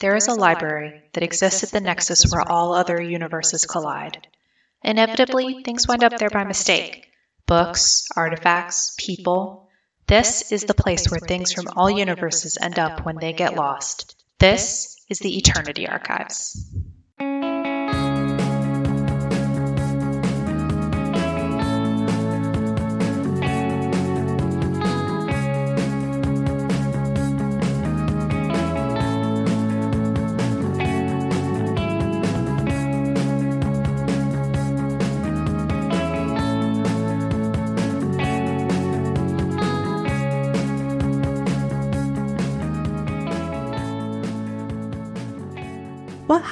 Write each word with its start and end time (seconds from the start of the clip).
There 0.00 0.14
is 0.14 0.28
a 0.28 0.34
library 0.34 1.02
that 1.12 1.24
exists 1.24 1.64
at 1.64 1.70
the 1.70 1.80
nexus 1.80 2.30
where 2.30 2.48
all 2.48 2.72
other 2.72 3.02
universes 3.02 3.66
collide. 3.66 4.28
Inevitably, 4.82 5.64
things 5.64 5.88
wind 5.88 6.04
up 6.04 6.18
there 6.18 6.30
by 6.30 6.44
mistake 6.44 7.04
books, 7.46 8.06
artifacts, 8.14 8.94
people. 8.98 9.68
This 10.06 10.52
is 10.52 10.64
the 10.64 10.74
place 10.74 11.10
where 11.10 11.18
things 11.18 11.52
from 11.52 11.66
all 11.74 11.90
universes 11.90 12.58
end 12.60 12.78
up 12.78 13.04
when 13.04 13.16
they 13.16 13.32
get 13.32 13.56
lost. 13.56 14.22
This 14.38 14.96
is 15.08 15.18
the 15.18 15.36
Eternity 15.36 15.88
Archives. 15.88 16.64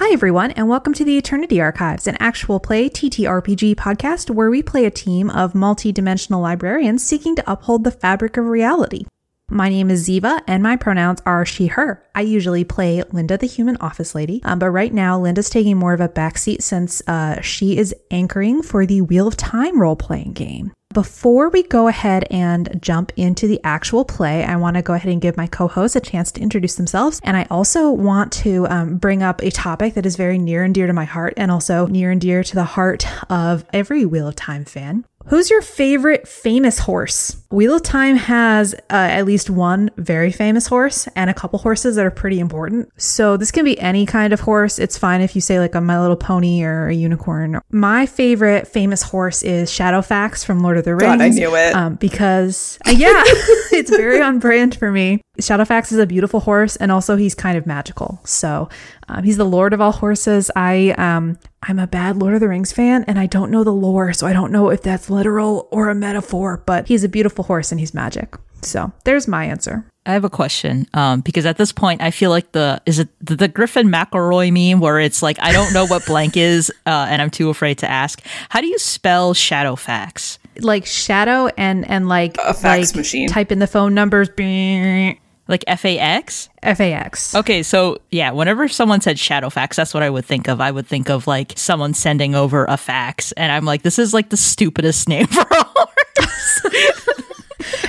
Hi 0.07 0.13
everyone, 0.13 0.53
and 0.53 0.69
welcome 0.69 0.93
to 0.93 1.05
the 1.05 1.19
Eternity 1.19 1.61
Archives, 1.61 2.07
an 2.07 2.17
actual 2.21 2.61
play 2.61 2.89
TTRPG 2.89 3.75
podcast 3.75 4.31
where 4.31 4.49
we 4.49 4.63
play 4.63 4.85
a 4.85 4.91
team 4.91 5.29
of 5.31 5.53
multi-dimensional 5.53 6.41
librarians 6.41 7.05
seeking 7.05 7.35
to 7.35 7.51
uphold 7.51 7.83
the 7.83 7.91
fabric 7.91 8.37
of 8.37 8.45
reality. 8.45 9.05
My 9.51 9.69
name 9.69 9.91
is 9.91 10.09
Ziva, 10.09 10.43
and 10.47 10.63
my 10.63 10.77
pronouns 10.77 11.21
are 11.27 11.45
she, 11.45 11.67
her. 11.67 12.05
I 12.15 12.21
usually 12.21 12.63
play 12.63 13.03
Linda, 13.11 13.37
the 13.37 13.49
human 13.49 13.79
office 13.79 14.15
lady, 14.15 14.41
um, 14.45 14.61
but 14.61 14.71
right 14.71 14.95
now 14.95 15.19
Linda's 15.19 15.51
taking 15.51 15.77
more 15.77 15.93
of 15.93 16.01
a 16.01 16.09
backseat 16.09 16.63
since 16.63 17.03
uh, 17.09 17.41
she 17.41 17.77
is 17.77 17.93
anchoring 18.13 18.63
for 18.63 18.87
the 18.87 19.01
Wheel 19.01 19.27
of 19.27 19.37
Time 19.37 19.81
role 19.81 19.97
playing 19.97 20.35
game. 20.35 20.73
Before 20.97 21.51
we 21.51 21.63
go 21.63 21.89
ahead 21.89 22.27
and 22.31 22.79
jump 22.81 23.13
into 23.19 23.47
the 23.47 23.61
actual 23.63 24.03
play, 24.03 24.45
I 24.45 24.57
want 24.57 24.77
to 24.77 24.83
go 24.83 24.95
ahead 24.95 25.13
and 25.13 25.21
give 25.21 25.37
my 25.37 25.47
co 25.47 25.69
hosts 25.69 25.95
a 25.95 26.01
chance 26.01 26.33
to 26.33 26.41
introduce 26.41 26.77
themselves. 26.77 27.21
And 27.23 27.37
I 27.37 27.47
also 27.51 27.91
want 27.91 28.33
to 28.45 28.67
um, 28.69 28.97
bring 28.97 29.23
up 29.23 29.43
a 29.43 29.51
topic 29.51 29.93
that 29.93 30.07
is 30.07 30.17
very 30.17 30.39
near 30.39 30.65
and 30.65 30.75
dear 30.75 30.87
to 30.87 30.95
my 30.95 31.05
heart 31.05 31.35
and 31.37 31.51
also 31.51 31.87
near 31.87 32.11
and 32.11 32.19
dear 32.19 32.43
to 32.43 32.55
the 32.55 32.65
heart 32.65 33.07
of 33.31 33.67
every 33.75 34.07
Wheel 34.07 34.29
of 34.29 34.37
Time 34.37 34.65
fan. 34.65 35.05
Who's 35.29 35.51
your 35.51 35.61
favorite 35.61 36.29
famous 36.29 36.79
horse? 36.79 37.37
Wheel 37.51 37.75
of 37.75 37.83
Time 37.83 38.15
has 38.17 38.75
uh, 38.75 38.79
at 38.91 39.27
least 39.27 39.51
one 39.51 39.91
very 39.97 40.31
famous 40.31 40.69
horse 40.69 41.09
and 41.17 41.29
a 41.29 41.35
couple 41.35 41.59
horses 41.59 41.97
that 41.97 42.07
are 42.07 42.13
pretty 42.13 42.39
important. 42.39 42.91
So 43.01 43.37
this 43.37 43.51
can 43.51 43.65
be 43.65 43.79
any 43.81 44.07
kind 44.07 44.33
of 44.33 44.41
horse. 44.41 44.79
It's 44.79 44.97
fine 44.97 45.21
if 45.21 45.35
you 45.35 45.41
say 45.41 45.59
like 45.59 45.75
a 45.75 45.81
My 45.81 46.01
Little 46.01 46.17
Pony 46.17 46.63
or 46.63 46.87
a 46.87 46.95
unicorn. 46.95 47.61
My 47.71 48.07
favorite 48.07 48.69
famous 48.69 49.03
horse 49.03 49.43
is 49.43 49.69
Shadowfax 49.69 50.45
from 50.45 50.61
Lord 50.61 50.79
of 50.79 50.85
the 50.85 50.95
Rings. 50.95 51.03
God, 51.03 51.21
I 51.21 51.29
knew 51.31 51.57
it. 51.57 51.75
Um, 51.75 51.97
because 51.97 52.79
uh, 52.87 52.91
yeah, 52.91 53.23
it's 53.73 53.91
very 53.91 54.21
on 54.21 54.39
brand 54.39 54.77
for 54.77 54.93
me. 54.93 55.23
Shadowfax 55.39 55.93
is 55.93 55.99
a 55.99 56.07
beautiful 56.07 56.41
horse, 56.41 56.77
and 56.77 56.91
also 56.91 57.17
he's 57.17 57.35
kind 57.35 57.57
of 57.57 57.67
magical. 57.67 58.21
So 58.25 58.69
um, 59.09 59.25
he's 59.25 59.37
the 59.37 59.45
Lord 59.45 59.73
of 59.73 59.81
all 59.81 59.93
horses. 59.93 60.51
I 60.57 60.91
um, 60.99 61.39
I'm 61.63 61.79
a 61.79 61.87
bad 61.87 62.17
Lord 62.17 62.35
of 62.35 62.41
the 62.41 62.49
Rings 62.49 62.73
fan, 62.73 63.05
and 63.07 63.19
I 63.19 63.27
don't 63.27 63.51
know 63.51 63.65
the 63.65 63.73
lore, 63.73 64.13
so 64.13 64.27
I 64.27 64.33
don't 64.33 64.53
know 64.53 64.71
if 64.71 64.83
that's 64.83 65.11
literal 65.11 65.69
or 65.71 65.89
a 65.89 65.95
metaphor. 65.95 66.63
But 66.67 66.89
he's 66.89 67.05
a 67.05 67.09
beautiful 67.09 67.45
horse, 67.45 67.71
and 67.71 67.81
he's 67.81 67.95
magic. 67.95 68.37
So 68.63 68.93
there's 69.05 69.29
my 69.29 69.45
answer. 69.45 69.85
I 70.07 70.13
have 70.13 70.25
a 70.25 70.31
question 70.31 70.87
um, 70.95 71.21
because 71.21 71.47
at 71.47 71.57
this 71.57 71.73
point 71.73 72.01
I 72.01 72.13
feel 72.13 72.31
like 72.31 72.53
the 72.53 72.81
is 72.87 73.01
it 73.01 73.09
the, 73.21 73.35
the 73.35 73.49
Griffin 73.49 73.89
McElroy 73.89 74.53
meme 74.53 74.81
where 74.81 75.01
it's 75.01 75.23
like 75.23 75.37
I 75.41 75.53
don't 75.53 75.73
know 75.75 75.87
what 75.87 76.07
blank 76.07 76.37
is 76.37 76.71
uh, 76.87 77.07
and 77.09 77.21
I'm 77.21 77.31
too 77.31 77.51
afraid 77.51 77.79
to 77.79 77.91
ask. 77.91 78.23
How 78.49 78.61
do 78.61 78.69
you 78.69 78.79
spell 78.79 79.35
Shadowfax? 79.35 80.39
Like 80.61 80.87
shadow 80.87 81.49
and 81.59 81.89
and 81.89 82.09
like 82.09 82.37
A 82.39 82.55
fax 82.55 82.91
like, 82.91 82.97
machine. 82.97 83.29
Type 83.29 83.51
in 83.51 83.59
the 83.59 83.67
phone 83.67 83.95
numbers. 83.95 84.29
F 84.29 85.17
Like 85.49 85.65
F 85.67 85.85
A 85.85 85.99
X? 85.99 86.49
A 86.63 86.93
X. 86.93 87.35
Okay, 87.35 87.63
so 87.63 87.99
yeah, 88.11 88.33
whenever 88.33 88.67
someone 88.69 89.01
said 89.01 89.17
Shadowfax, 89.17 89.77
that's 89.77 89.95
what 89.95 90.03
I 90.03 90.11
would 90.11 90.25
think 90.25 90.49
of. 90.49 90.61
I 90.61 90.71
would 90.71 90.87
think 90.87 91.09
of 91.09 91.27
like 91.27 91.53
someone 91.57 91.95
sending 91.95 92.35
over 92.35 92.65
a 92.65 92.77
fax, 92.77 93.33
and 93.33 93.53
I'm 93.53 93.65
like, 93.65 93.83
this 93.83 93.99
is 93.99 94.13
like 94.13 94.31
the 94.31 94.37
stupidest 94.37 95.09
name 95.09 95.27
for 95.27 95.47
a 95.51 95.65
horse. 95.65 97.07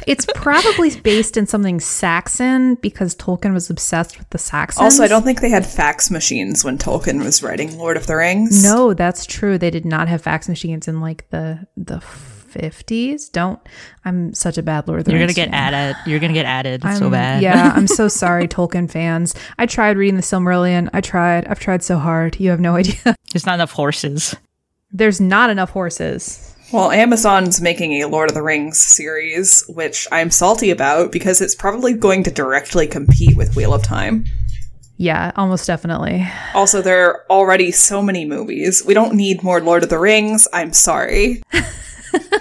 It's 0.07 0.25
probably 0.35 0.97
based 1.01 1.35
in 1.35 1.45
something 1.47 1.81
Saxon 1.81 2.75
because 2.75 3.13
Tolkien 3.15 3.53
was 3.53 3.69
obsessed 3.69 4.17
with 4.17 4.29
the 4.29 4.37
Saxons. 4.37 4.81
Also, 4.81 5.03
I 5.03 5.09
don't 5.09 5.23
think 5.23 5.41
they 5.41 5.49
had 5.49 5.65
fax 5.65 6.09
machines 6.09 6.63
when 6.63 6.77
Tolkien 6.77 7.23
was 7.23 7.43
writing 7.43 7.77
Lord 7.77 7.97
of 7.97 8.07
the 8.07 8.15
Rings. 8.15 8.63
No, 8.63 8.93
that's 8.93 9.25
true. 9.25 9.57
They 9.57 9.69
did 9.69 9.85
not 9.85 10.07
have 10.07 10.21
fax 10.21 10.47
machines 10.47 10.87
in 10.87 11.01
like 11.01 11.29
the 11.29 11.67
the 11.75 11.99
fifties. 12.47 13.29
Don't. 13.29 13.59
I'm 14.05 14.33
such 14.33 14.57
a 14.57 14.63
bad 14.63 14.87
Lord 14.87 14.99
of 15.01 15.05
the 15.05 15.11
You're 15.11 15.19
gonna 15.19 15.33
get 15.33 15.49
fan. 15.51 15.73
added. 15.73 15.97
You're 16.09 16.19
gonna 16.19 16.33
get 16.33 16.45
added 16.45 16.81
so 16.81 16.87
I'm- 16.89 17.11
bad. 17.11 17.41
yeah, 17.43 17.73
I'm 17.75 17.87
so 17.87 18.07
sorry, 18.23 18.47
Tolkien 18.47 18.89
fans. 18.89 19.35
I 19.57 19.65
tried 19.65 19.97
reading 19.97 20.15
the 20.15 20.21
Silmarillion. 20.23 20.89
I 20.93 21.01
tried. 21.01 21.45
I've 21.47 21.59
tried 21.59 21.83
so 21.83 21.97
hard. 21.97 22.39
You 22.39 22.49
have 22.51 22.59
no 22.59 22.75
idea. 22.75 22.95
There's 23.33 23.45
not 23.45 23.55
enough 23.55 23.71
horses. 23.71 24.35
There's 24.91 25.19
not 25.21 25.49
enough 25.49 25.71
horses. 25.71 26.55
Well, 26.73 26.91
Amazon's 26.91 27.61
making 27.61 27.93
a 28.01 28.07
Lord 28.07 28.29
of 28.29 28.35
the 28.35 28.41
Rings 28.43 28.79
series, 28.79 29.63
which 29.69 30.05
I'm 30.11 30.29
salty 30.29 30.69
about 30.69 31.13
because 31.13 31.39
it's 31.39 31.55
probably 31.55 31.93
going 31.93 32.23
to 32.23 32.31
directly 32.31 32.87
compete 32.87 33.37
with 33.37 33.55
Wheel 33.55 33.73
of 33.73 33.83
Time. 33.83 34.25
Yeah, 34.97 35.31
almost 35.37 35.67
definitely. 35.67 36.27
Also, 36.53 36.81
there 36.81 37.07
are 37.09 37.25
already 37.29 37.71
so 37.71 38.01
many 38.01 38.25
movies. 38.25 38.83
We 38.83 38.93
don't 38.93 39.13
need 39.13 39.43
more 39.43 39.61
Lord 39.61 39.83
of 39.83 39.89
the 39.89 39.99
Rings. 39.99 40.47
I'm 40.51 40.73
sorry. 40.73 41.41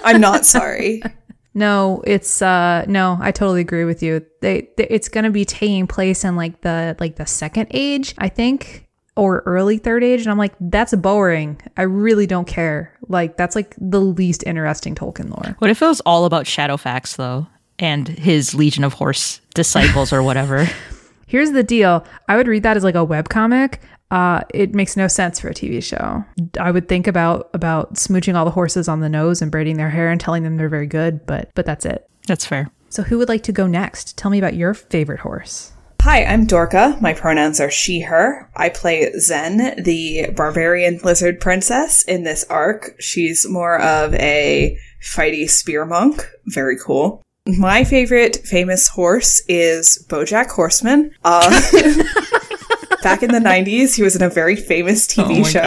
I'm 0.03 0.21
not 0.21 0.45
sorry. 0.45 1.01
No, 1.53 2.03
it's 2.05 2.43
uh 2.43 2.85
no, 2.87 3.17
I 3.19 3.31
totally 3.31 3.61
agree 3.61 3.83
with 3.83 4.03
you. 4.03 4.23
They, 4.41 4.69
they 4.77 4.85
it's 4.91 5.09
going 5.09 5.23
to 5.23 5.31
be 5.31 5.43
taking 5.43 5.87
place 5.87 6.23
in 6.23 6.35
like 6.35 6.61
the 6.61 6.95
like 6.99 7.15
the 7.15 7.25
second 7.25 7.69
age, 7.71 8.13
I 8.19 8.29
think, 8.29 8.87
or 9.15 9.41
early 9.47 9.79
third 9.79 10.03
age 10.03 10.21
and 10.21 10.29
I'm 10.29 10.37
like 10.37 10.53
that's 10.61 10.93
boring. 10.93 11.59
I 11.75 11.81
really 11.81 12.27
don't 12.27 12.47
care. 12.47 12.95
Like 13.07 13.37
that's 13.37 13.55
like 13.55 13.75
the 13.79 13.99
least 13.99 14.43
interesting 14.45 14.93
Tolkien 14.93 15.31
lore. 15.31 15.55
What 15.57 15.71
if 15.71 15.81
it 15.81 15.87
was 15.87 15.99
all 16.01 16.25
about 16.25 16.45
Shadowfax 16.45 17.15
though, 17.15 17.47
and 17.79 18.07
his 18.07 18.53
Legion 18.53 18.83
of 18.83 18.93
Horse 18.93 19.41
disciples 19.55 20.13
or 20.13 20.21
whatever? 20.21 20.69
Here's 21.27 21.51
the 21.51 21.63
deal. 21.63 22.05
I 22.27 22.37
would 22.37 22.47
read 22.47 22.63
that 22.63 22.77
as 22.77 22.83
like 22.83 22.95
a 22.95 23.05
webcomic. 23.05 23.79
Uh, 24.09 24.41
it 24.53 24.73
makes 24.73 24.95
no 24.95 25.07
sense 25.07 25.39
for 25.39 25.49
a 25.49 25.53
TV 25.53 25.83
show. 25.83 26.23
I 26.59 26.71
would 26.71 26.87
think 26.87 27.07
about 27.07 27.49
about 27.53 27.95
smooching 27.95 28.35
all 28.35 28.45
the 28.45 28.51
horses 28.51 28.87
on 28.87 29.01
the 29.01 29.09
nose 29.09 29.41
and 29.41 29.51
braiding 29.51 29.75
their 29.75 29.89
hair 29.89 30.09
and 30.09 30.19
telling 30.19 30.43
them 30.43 30.55
they're 30.55 30.69
very 30.69 30.87
good, 30.87 31.25
but 31.25 31.51
but 31.55 31.65
that's 31.65 31.85
it. 31.85 32.09
That's 32.25 32.45
fair. 32.45 32.71
So 32.89 33.03
who 33.03 33.17
would 33.17 33.27
like 33.27 33.43
to 33.43 33.51
go 33.51 33.67
next? 33.67 34.17
Tell 34.17 34.31
me 34.31 34.37
about 34.37 34.55
your 34.55 34.73
favorite 34.73 35.19
horse. 35.19 35.73
Hi, 36.01 36.23
I'm 36.23 36.45
Dorca. 36.45 36.97
My 37.01 37.13
pronouns 37.13 37.59
are 37.59 37.69
she, 37.69 37.99
her. 38.01 38.49
I 38.55 38.69
play 38.69 39.11
Zen, 39.19 39.83
the 39.83 40.29
barbarian 40.33 41.01
lizard 41.03 41.41
princess 41.41 42.03
in 42.03 42.23
this 42.23 42.45
arc. 42.45 42.95
She's 43.01 43.45
more 43.49 43.77
of 43.81 44.13
a 44.13 44.77
fighty 45.03 45.49
spear 45.49 45.85
monk. 45.85 46.25
Very 46.45 46.77
cool. 46.77 47.21
My 47.47 47.83
favorite 47.85 48.37
famous 48.45 48.87
horse 48.89 49.41
is 49.47 50.05
Bojack 50.09 50.49
Horseman. 50.49 51.13
Uh, 51.23 51.49
back 53.03 53.23
in 53.23 53.31
the 53.31 53.39
90s, 53.39 53.95
he 53.95 54.03
was 54.03 54.15
in 54.15 54.21
a 54.21 54.29
very 54.29 54.57
famous 54.57 55.07
TV 55.07 55.45
show. 55.45 55.61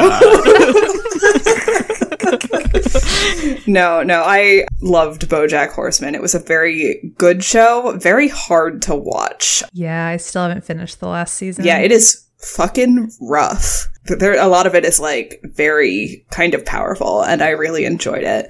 no, 3.67 4.03
no, 4.03 4.23
I 4.23 4.67
loved 4.83 5.29
Bojack 5.29 5.71
Horseman. 5.71 6.15
It 6.15 6.21
was 6.21 6.35
a 6.35 6.39
very 6.39 7.15
good 7.17 7.43
show, 7.43 7.97
very 7.97 8.29
hard 8.29 8.83
to 8.83 8.95
watch. 8.95 9.63
Yeah, 9.73 10.07
I 10.07 10.19
still 10.19 10.43
haven't 10.43 10.65
finished 10.65 11.01
the 11.01 11.09
last 11.09 11.35
season. 11.35 11.65
Yeah, 11.65 11.79
it 11.79 11.93
is 11.93 12.27
fucking 12.39 13.11
rough. 13.23 13.87
There, 14.05 14.39
a 14.39 14.49
lot 14.49 14.67
of 14.67 14.75
it 14.75 14.85
is 14.85 15.01
like 15.01 15.41
very 15.45 16.27
kind 16.31 16.53
of 16.53 16.67
powerful, 16.67 17.23
and 17.23 17.43
I 17.43 17.51
really 17.51 17.87
enjoyed 17.87 18.25
it. 18.25 18.49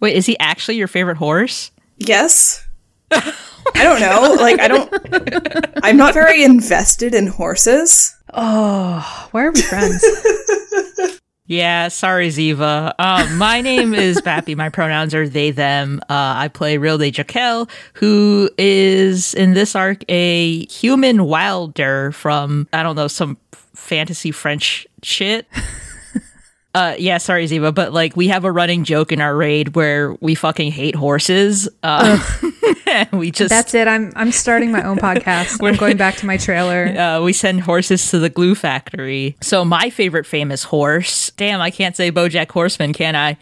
Wait, 0.00 0.16
is 0.16 0.26
he 0.26 0.38
actually 0.38 0.76
your 0.76 0.88
favorite 0.88 1.18
horse? 1.18 1.70
Yes. 1.96 2.66
I 3.10 3.82
don't 3.82 4.00
know. 4.00 4.36
Like, 4.40 4.60
I 4.60 4.68
don't. 4.68 5.84
I'm 5.84 5.96
not 5.96 6.14
very 6.14 6.44
invested 6.44 7.14
in 7.14 7.26
horses. 7.26 8.14
Oh, 8.32 9.28
why 9.30 9.44
are 9.44 9.52
we 9.52 9.62
friends? 9.62 10.04
Yeah, 11.48 11.88
sorry, 11.88 12.28
Ziva. 12.28 12.92
Um, 12.98 13.38
my 13.38 13.60
name 13.60 13.94
is 13.94 14.20
Bappy. 14.20 14.56
My 14.56 14.68
pronouns 14.68 15.14
are 15.14 15.28
they, 15.28 15.52
them. 15.52 16.00
Uh, 16.10 16.34
I 16.36 16.48
play 16.48 16.76
Ryl 16.76 16.98
de 16.98 17.12
Jaquel, 17.12 17.70
who 17.94 18.50
is 18.58 19.32
in 19.32 19.54
this 19.54 19.76
arc 19.76 20.02
a 20.08 20.66
human 20.66 21.24
wilder 21.24 22.10
from, 22.10 22.66
I 22.72 22.82
don't 22.82 22.96
know, 22.96 23.06
some 23.06 23.38
fantasy 23.52 24.32
French 24.32 24.88
shit. 25.04 25.46
Uh, 26.76 26.94
yeah, 26.98 27.16
sorry, 27.16 27.46
Ziva, 27.46 27.74
but 27.74 27.94
like 27.94 28.14
we 28.16 28.28
have 28.28 28.44
a 28.44 28.52
running 28.52 28.84
joke 28.84 29.10
in 29.10 29.22
our 29.22 29.34
raid 29.34 29.74
where 29.74 30.12
we 30.20 30.34
fucking 30.34 30.70
hate 30.70 30.94
horses. 30.94 31.70
Uh, 31.82 32.22
we 33.14 33.30
just 33.30 33.48
That's 33.48 33.72
it. 33.72 33.88
I'm 33.88 34.12
I'm 34.14 34.30
starting 34.30 34.72
my 34.72 34.82
own 34.82 34.98
podcast. 34.98 35.64
I'm 35.66 35.76
going 35.76 35.96
back 35.96 36.16
to 36.16 36.26
my 36.26 36.36
trailer. 36.36 36.84
uh, 36.98 37.22
we 37.22 37.32
send 37.32 37.62
horses 37.62 38.10
to 38.10 38.18
the 38.18 38.28
glue 38.28 38.54
factory. 38.54 39.38
So 39.40 39.64
my 39.64 39.88
favorite 39.88 40.26
famous 40.26 40.64
horse. 40.64 41.30
Damn, 41.38 41.62
I 41.62 41.70
can't 41.70 41.96
say 41.96 42.12
BoJack 42.12 42.50
Horseman, 42.50 42.92
can 42.92 43.16
I? 43.16 43.38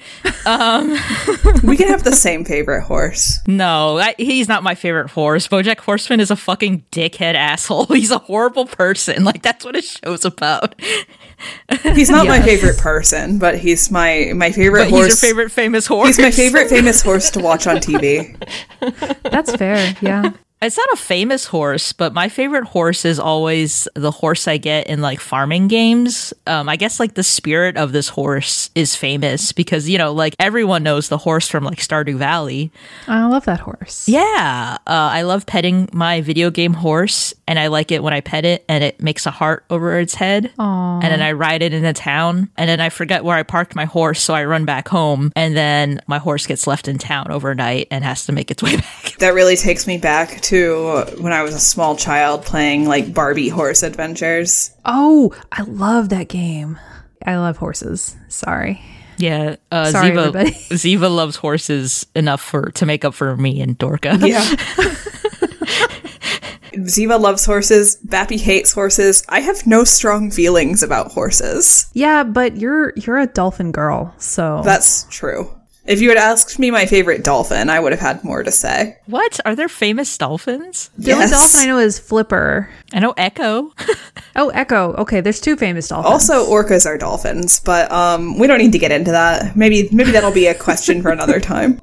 We 1.64 1.76
can 1.76 1.88
have 1.88 2.04
the 2.04 2.12
same 2.14 2.44
favorite 2.44 2.82
horse. 2.82 3.40
No, 3.48 3.98
I, 3.98 4.14
he's 4.16 4.46
not 4.46 4.62
my 4.62 4.76
favorite 4.76 5.10
horse. 5.10 5.48
BoJack 5.48 5.78
Horseman 5.78 6.20
is 6.20 6.30
a 6.30 6.36
fucking 6.36 6.84
dickhead 6.92 7.34
asshole. 7.34 7.86
He's 7.86 8.12
a 8.12 8.18
horrible 8.18 8.66
person. 8.66 9.24
Like 9.24 9.42
that's 9.42 9.64
what 9.64 9.74
his 9.74 9.98
show's 10.04 10.24
about. 10.24 10.80
He's 11.94 12.10
not 12.10 12.26
my 12.26 12.40
favorite 12.40 12.78
person, 12.78 13.23
but 13.38 13.58
he's 13.58 13.90
my 13.90 14.32
my 14.34 14.50
favorite 14.52 14.84
But 14.84 14.90
horse. 14.90 15.06
he's 15.06 15.22
your 15.22 15.28
favorite 15.30 15.50
famous 15.50 15.86
horse. 15.86 16.08
He's 16.16 16.18
my 16.18 16.30
favorite 16.30 16.68
famous 16.68 17.02
horse 17.02 17.30
to 17.30 17.40
watch 17.40 17.66
on 17.66 17.76
TV. 17.76 18.36
That's 19.30 19.54
fair. 19.54 19.94
Yeah. 20.00 20.32
It's 20.64 20.78
not 20.78 20.88
a 20.94 20.96
famous 20.96 21.44
horse, 21.44 21.92
but 21.92 22.14
my 22.14 22.30
favorite 22.30 22.64
horse 22.64 23.04
is 23.04 23.18
always 23.18 23.86
the 23.94 24.10
horse 24.10 24.48
I 24.48 24.56
get 24.56 24.86
in 24.86 25.02
like 25.02 25.20
farming 25.20 25.68
games. 25.68 26.32
Um, 26.46 26.70
I 26.70 26.76
guess 26.76 26.98
like 26.98 27.12
the 27.12 27.22
spirit 27.22 27.76
of 27.76 27.92
this 27.92 28.08
horse 28.08 28.70
is 28.74 28.96
famous 28.96 29.52
because, 29.52 29.90
you 29.90 29.98
know, 29.98 30.14
like 30.14 30.34
everyone 30.38 30.82
knows 30.82 31.10
the 31.10 31.18
horse 31.18 31.50
from 31.50 31.64
like 31.64 31.80
Stardew 31.80 32.16
Valley. 32.16 32.72
I 33.06 33.26
love 33.26 33.44
that 33.44 33.60
horse. 33.60 34.08
Yeah. 34.08 34.78
Uh, 34.86 35.10
I 35.12 35.20
love 35.20 35.44
petting 35.44 35.90
my 35.92 36.22
video 36.22 36.50
game 36.50 36.72
horse 36.72 37.34
and 37.46 37.58
I 37.58 37.66
like 37.66 37.92
it 37.92 38.02
when 38.02 38.14
I 38.14 38.22
pet 38.22 38.46
it 38.46 38.64
and 38.66 38.82
it 38.82 39.02
makes 39.02 39.26
a 39.26 39.30
heart 39.30 39.66
over 39.68 39.98
its 39.98 40.14
head. 40.14 40.50
Aw. 40.58 41.00
And 41.00 41.12
then 41.12 41.20
I 41.20 41.32
ride 41.32 41.60
it 41.60 41.74
into 41.74 41.92
town 41.92 42.48
and 42.56 42.70
then 42.70 42.80
I 42.80 42.88
forget 42.88 43.22
where 43.22 43.36
I 43.36 43.42
parked 43.42 43.76
my 43.76 43.84
horse. 43.84 44.22
So 44.22 44.32
I 44.32 44.46
run 44.46 44.64
back 44.64 44.88
home 44.88 45.30
and 45.36 45.54
then 45.54 46.00
my 46.06 46.16
horse 46.16 46.46
gets 46.46 46.66
left 46.66 46.88
in 46.88 46.96
town 46.96 47.30
overnight 47.30 47.88
and 47.90 48.02
has 48.02 48.24
to 48.24 48.32
make 48.32 48.50
its 48.50 48.62
way 48.62 48.76
back. 48.78 49.16
That 49.18 49.34
really 49.34 49.56
takes 49.56 49.86
me 49.86 49.98
back 49.98 50.40
to 50.40 50.53
when 50.54 51.32
I 51.32 51.42
was 51.42 51.54
a 51.54 51.60
small 51.60 51.96
child 51.96 52.44
playing 52.44 52.86
like 52.86 53.12
Barbie 53.12 53.48
horse 53.48 53.82
adventures. 53.82 54.74
Oh, 54.84 55.34
I 55.50 55.62
love 55.62 56.10
that 56.10 56.28
game. 56.28 56.78
I 57.26 57.36
love 57.36 57.56
horses. 57.56 58.16
Sorry. 58.28 58.80
Yeah, 59.16 59.56
uh, 59.70 59.90
Sorry, 59.90 60.10
Ziva. 60.10 60.18
everybody. 60.28 60.50
Ziva 60.74 61.14
loves 61.14 61.36
horses 61.36 62.06
enough 62.14 62.40
for 62.40 62.70
to 62.72 62.86
make 62.86 63.04
up 63.04 63.14
for 63.14 63.36
me 63.36 63.60
and 63.60 63.76
Dorca. 63.78 64.18
Yeah. 64.20 64.42
Ziva 66.74 67.20
loves 67.20 67.44
horses. 67.44 67.98
Bappy 68.06 68.38
hates 68.40 68.72
horses. 68.72 69.24
I 69.28 69.40
have 69.40 69.66
no 69.66 69.84
strong 69.84 70.30
feelings 70.30 70.82
about 70.82 71.12
horses. 71.12 71.86
Yeah, 71.94 72.24
but 72.24 72.56
you're 72.56 72.92
you're 72.96 73.18
a 73.18 73.26
dolphin 73.26 73.70
girl, 73.72 74.14
so 74.18 74.62
That's 74.64 75.04
true. 75.10 75.48
If 75.86 76.00
you 76.00 76.08
had 76.08 76.16
asked 76.18 76.58
me 76.58 76.70
my 76.70 76.86
favorite 76.86 77.22
dolphin, 77.24 77.68
I 77.68 77.78
would 77.78 77.92
have 77.92 78.00
had 78.00 78.24
more 78.24 78.42
to 78.42 78.50
say. 78.50 78.96
What 79.06 79.38
are 79.44 79.54
there 79.54 79.68
famous 79.68 80.16
dolphins? 80.16 80.90
the 80.96 81.12
only 81.12 81.26
dolphin 81.26 81.60
I 81.60 81.66
know 81.66 81.78
is 81.78 81.98
Flipper. 81.98 82.70
I 82.92 83.00
know 83.00 83.14
Echo. 83.16 83.72
Oh, 84.36 84.48
Echo. 84.48 84.94
Okay, 84.94 85.20
there's 85.20 85.40
two 85.40 85.54
famous 85.54 85.86
dolphins. 85.86 86.12
Also, 86.12 86.50
orcas 86.50 86.86
are 86.86 86.98
dolphins, 86.98 87.60
but 87.60 87.88
um, 87.92 88.36
we 88.36 88.48
don't 88.48 88.58
need 88.58 88.72
to 88.72 88.80
get 88.80 88.90
into 88.90 89.12
that. 89.12 89.54
Maybe 89.54 89.88
maybe 89.92 90.10
that'll 90.10 90.32
be 90.32 90.48
a 90.48 90.54
question 90.56 91.02
for 91.02 91.12
another 91.12 91.38
time. 91.38 91.80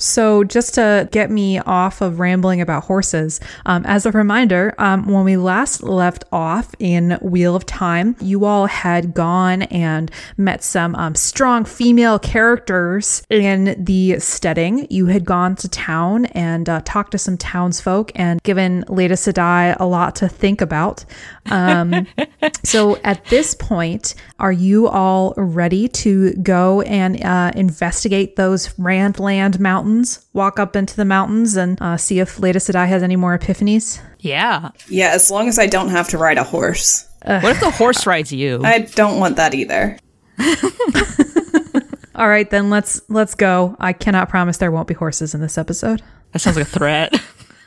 So, 0.00 0.44
just 0.44 0.74
to 0.74 1.08
get 1.12 1.30
me 1.30 1.58
off 1.58 2.00
of 2.00 2.18
rambling 2.18 2.60
about 2.60 2.84
horses, 2.84 3.38
um, 3.66 3.84
as 3.84 4.06
a 4.06 4.10
reminder, 4.10 4.74
um, 4.78 5.06
when 5.06 5.24
we 5.24 5.36
last 5.36 5.82
left 5.82 6.24
off 6.32 6.74
in 6.78 7.18
Wheel 7.20 7.54
of 7.54 7.66
Time, 7.66 8.16
you 8.20 8.44
all 8.46 8.66
had 8.66 9.12
gone 9.12 9.62
and 9.62 10.10
met 10.36 10.64
some 10.64 10.94
um, 10.94 11.14
strong 11.14 11.64
female 11.64 12.18
characters 12.18 13.22
in 13.28 13.76
the 13.78 14.18
setting. 14.18 14.86
You 14.90 15.06
had 15.06 15.24
gone 15.24 15.54
to 15.56 15.68
town 15.68 16.26
and 16.26 16.68
uh, 16.68 16.80
talked 16.84 17.12
to 17.12 17.18
some 17.18 17.36
townsfolk 17.36 18.10
and 18.14 18.42
given 18.42 18.84
Leda 18.88 19.14
Sedai 19.14 19.76
a 19.78 19.84
lot 19.84 20.16
to 20.16 20.28
think 20.28 20.60
about. 20.60 21.04
Um, 21.50 22.06
so, 22.64 22.96
at 23.04 23.24
this 23.26 23.54
point, 23.54 24.14
are 24.38 24.52
you 24.52 24.88
all 24.88 25.34
ready 25.36 25.88
to 25.88 26.32
go 26.34 26.80
and 26.82 27.22
uh, 27.22 27.52
investigate 27.54 28.36
those 28.36 28.68
Randland 28.74 29.58
mountains? 29.58 29.89
Walk 30.32 30.58
up 30.58 30.76
into 30.76 30.96
the 30.96 31.04
mountains 31.04 31.56
and 31.56 31.80
uh, 31.80 31.96
see 31.96 32.20
if 32.20 32.38
Leda 32.38 32.58
Sedai 32.58 32.86
has 32.88 33.02
any 33.02 33.16
more 33.16 33.36
epiphanies? 33.38 34.00
yeah. 34.18 34.70
Yeah, 34.88 35.10
as 35.14 35.30
long 35.30 35.48
as 35.48 35.58
I 35.58 35.66
don't 35.66 35.88
have 35.88 36.08
to 36.10 36.18
ride 36.18 36.38
a 36.38 36.44
horse. 36.44 37.06
What 37.24 37.44
if 37.44 37.60
the 37.60 37.70
horse 37.70 38.06
rides 38.06 38.32
you? 38.32 38.62
I 38.64 38.80
don't 38.80 39.18
want 39.20 39.36
that 39.36 39.54
either. 39.54 39.98
All 42.14 42.28
right, 42.28 42.48
then 42.50 42.70
let's 42.70 43.00
let's 43.08 43.34
go. 43.34 43.76
I 43.78 43.92
cannot 43.92 44.28
promise 44.28 44.56
there 44.58 44.70
won't 44.70 44.88
be 44.88 44.94
horses 44.94 45.34
in 45.34 45.40
this 45.40 45.56
episode. 45.58 46.02
that 46.32 46.38
sounds 46.40 46.56
like 46.56 46.66
a 46.66 46.70
threat. 46.70 47.14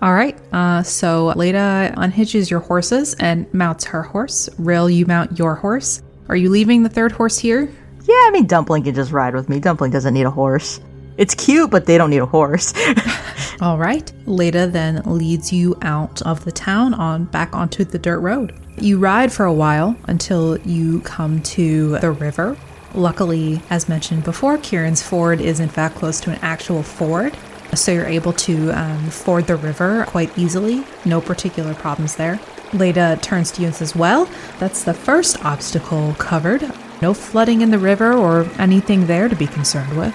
All 0.00 0.12
right, 0.12 0.38
uh, 0.52 0.82
so 0.82 1.32
Leda 1.36 1.92
unhitches 1.96 2.50
your 2.50 2.60
horses 2.60 3.14
and 3.14 3.52
mounts 3.54 3.84
her 3.86 4.02
horse. 4.02 4.48
Ryl, 4.58 4.88
you 4.94 5.06
mount 5.06 5.38
your 5.38 5.54
horse. 5.54 6.02
Are 6.28 6.36
you 6.36 6.50
leaving 6.50 6.82
the 6.82 6.88
third 6.88 7.12
horse 7.12 7.38
here? 7.38 7.68
Yeah, 8.06 8.14
I 8.14 8.30
mean, 8.32 8.46
Dumpling 8.46 8.84
can 8.84 8.94
just 8.94 9.10
ride 9.10 9.34
with 9.34 9.48
me. 9.48 9.58
Dumpling 9.58 9.90
doesn't 9.90 10.14
need 10.14 10.26
a 10.26 10.30
horse. 10.30 10.80
It's 11.16 11.34
cute, 11.34 11.70
but 11.70 11.86
they 11.86 11.98
don't 11.98 12.10
need 12.10 12.18
a 12.18 12.26
horse. 12.26 12.72
All 13.60 13.78
right. 13.78 14.12
Leda 14.26 14.68
then 14.68 15.02
leads 15.04 15.52
you 15.52 15.76
out 15.82 16.22
of 16.22 16.44
the 16.44 16.52
town 16.52 16.94
on 16.94 17.24
back 17.24 17.54
onto 17.54 17.84
the 17.84 17.98
dirt 17.98 18.20
road. 18.20 18.54
You 18.78 18.98
ride 18.98 19.32
for 19.32 19.44
a 19.44 19.52
while 19.52 19.96
until 20.06 20.58
you 20.58 21.00
come 21.00 21.42
to 21.42 21.98
the 21.98 22.12
river. 22.12 22.56
Luckily, 22.94 23.60
as 23.70 23.88
mentioned 23.88 24.24
before, 24.24 24.58
Kieran's 24.58 25.02
Ford 25.02 25.40
is 25.40 25.58
in 25.58 25.68
fact 25.68 25.96
close 25.96 26.20
to 26.20 26.30
an 26.30 26.38
actual 26.42 26.82
ford. 26.82 27.36
So 27.74 27.92
you're 27.92 28.06
able 28.06 28.32
to 28.34 28.70
um, 28.70 29.10
ford 29.10 29.46
the 29.46 29.56
river 29.56 30.04
quite 30.06 30.36
easily. 30.38 30.84
No 31.04 31.20
particular 31.20 31.74
problems 31.74 32.16
there. 32.16 32.38
Leda 32.72 33.18
turns 33.20 33.50
to 33.52 33.62
you 33.62 33.68
and 33.68 33.76
says, 33.76 33.96
Well, 33.96 34.28
that's 34.58 34.84
the 34.84 34.94
first 34.94 35.44
obstacle 35.44 36.14
covered. 36.18 36.70
No 37.02 37.14
flooding 37.14 37.60
in 37.60 37.70
the 37.70 37.78
river 37.78 38.12
or 38.12 38.48
anything 38.58 39.06
there 39.06 39.28
to 39.28 39.36
be 39.36 39.46
concerned 39.46 39.96
with 39.96 40.14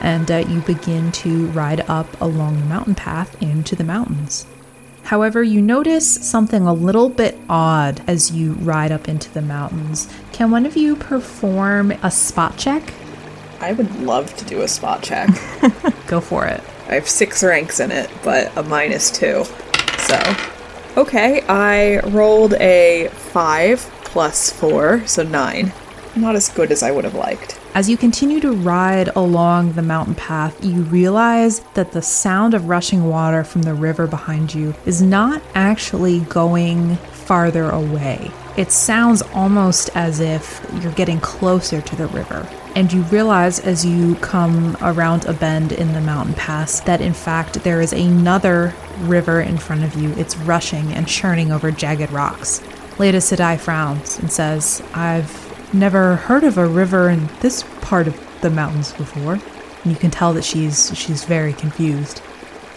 and 0.00 0.30
uh, 0.30 0.36
you 0.48 0.60
begin 0.60 1.12
to 1.12 1.46
ride 1.48 1.80
up 1.88 2.20
along 2.20 2.60
the 2.60 2.66
mountain 2.66 2.94
path 2.94 3.40
into 3.42 3.74
the 3.74 3.84
mountains. 3.84 4.46
However, 5.04 5.42
you 5.42 5.62
notice 5.62 6.06
something 6.06 6.66
a 6.66 6.72
little 6.72 7.08
bit 7.08 7.38
odd 7.48 8.02
as 8.06 8.30
you 8.30 8.52
ride 8.54 8.92
up 8.92 9.08
into 9.08 9.32
the 9.32 9.42
mountains. 9.42 10.12
Can 10.32 10.50
one 10.50 10.66
of 10.66 10.76
you 10.76 10.96
perform 10.96 11.92
a 12.02 12.10
spot 12.10 12.58
check? 12.58 12.92
I 13.60 13.72
would 13.72 14.00
love 14.00 14.34
to 14.36 14.44
do 14.44 14.60
a 14.60 14.68
spot 14.68 15.02
check. 15.02 15.30
Go 16.06 16.20
for 16.20 16.46
it. 16.46 16.62
I 16.88 16.94
have 16.94 17.08
six 17.08 17.42
ranks 17.42 17.80
in 17.80 17.90
it, 17.90 18.10
but 18.22 18.54
a 18.56 18.62
minus 18.62 19.10
two. 19.10 19.44
So, 19.98 20.36
okay, 20.96 21.42
I 21.48 22.00
rolled 22.10 22.54
a 22.54 23.08
five 23.08 23.80
plus 24.04 24.52
four, 24.52 25.06
so 25.06 25.22
nine. 25.22 25.72
Not 26.16 26.34
as 26.34 26.48
good 26.48 26.72
as 26.72 26.82
I 26.82 26.90
would 26.90 27.04
have 27.04 27.14
liked. 27.14 27.58
As 27.74 27.88
you 27.88 27.96
continue 27.96 28.40
to 28.40 28.52
ride 28.52 29.08
along 29.14 29.72
the 29.72 29.82
mountain 29.82 30.14
path, 30.14 30.64
you 30.64 30.82
realize 30.82 31.60
that 31.74 31.92
the 31.92 32.02
sound 32.02 32.54
of 32.54 32.68
rushing 32.68 33.04
water 33.04 33.44
from 33.44 33.62
the 33.62 33.74
river 33.74 34.06
behind 34.06 34.54
you 34.54 34.74
is 34.84 35.00
not 35.00 35.42
actually 35.54 36.20
going 36.20 36.96
farther 36.96 37.70
away. 37.70 38.30
It 38.56 38.72
sounds 38.72 39.22
almost 39.34 39.90
as 39.94 40.18
if 40.18 40.66
you're 40.82 40.92
getting 40.92 41.20
closer 41.20 41.80
to 41.80 41.96
the 41.96 42.08
river. 42.08 42.48
And 42.74 42.92
you 42.92 43.02
realize 43.02 43.60
as 43.60 43.84
you 43.84 44.16
come 44.16 44.76
around 44.80 45.26
a 45.26 45.32
bend 45.32 45.72
in 45.72 45.92
the 45.92 46.00
mountain 46.00 46.34
pass 46.34 46.80
that 46.80 47.00
in 47.00 47.12
fact 47.12 47.62
there 47.62 47.80
is 47.80 47.92
another 47.92 48.74
river 49.00 49.40
in 49.40 49.58
front 49.58 49.84
of 49.84 49.94
you. 49.94 50.10
It's 50.12 50.36
rushing 50.38 50.92
and 50.92 51.06
churning 51.06 51.52
over 51.52 51.70
jagged 51.70 52.10
rocks. 52.10 52.62
Leda 52.98 53.18
Sedai 53.18 53.58
frowns 53.60 54.18
and 54.18 54.32
says, 54.32 54.82
I've 54.94 55.47
never 55.72 56.16
heard 56.16 56.44
of 56.44 56.58
a 56.58 56.66
river 56.66 57.10
in 57.10 57.28
this 57.40 57.64
part 57.80 58.06
of 58.06 58.40
the 58.40 58.50
mountains 58.50 58.92
before. 58.92 59.34
And 59.34 59.92
you 59.92 59.96
can 59.96 60.10
tell 60.10 60.32
that 60.34 60.44
she's 60.44 60.96
she's 60.96 61.24
very 61.24 61.52
confused. 61.52 62.22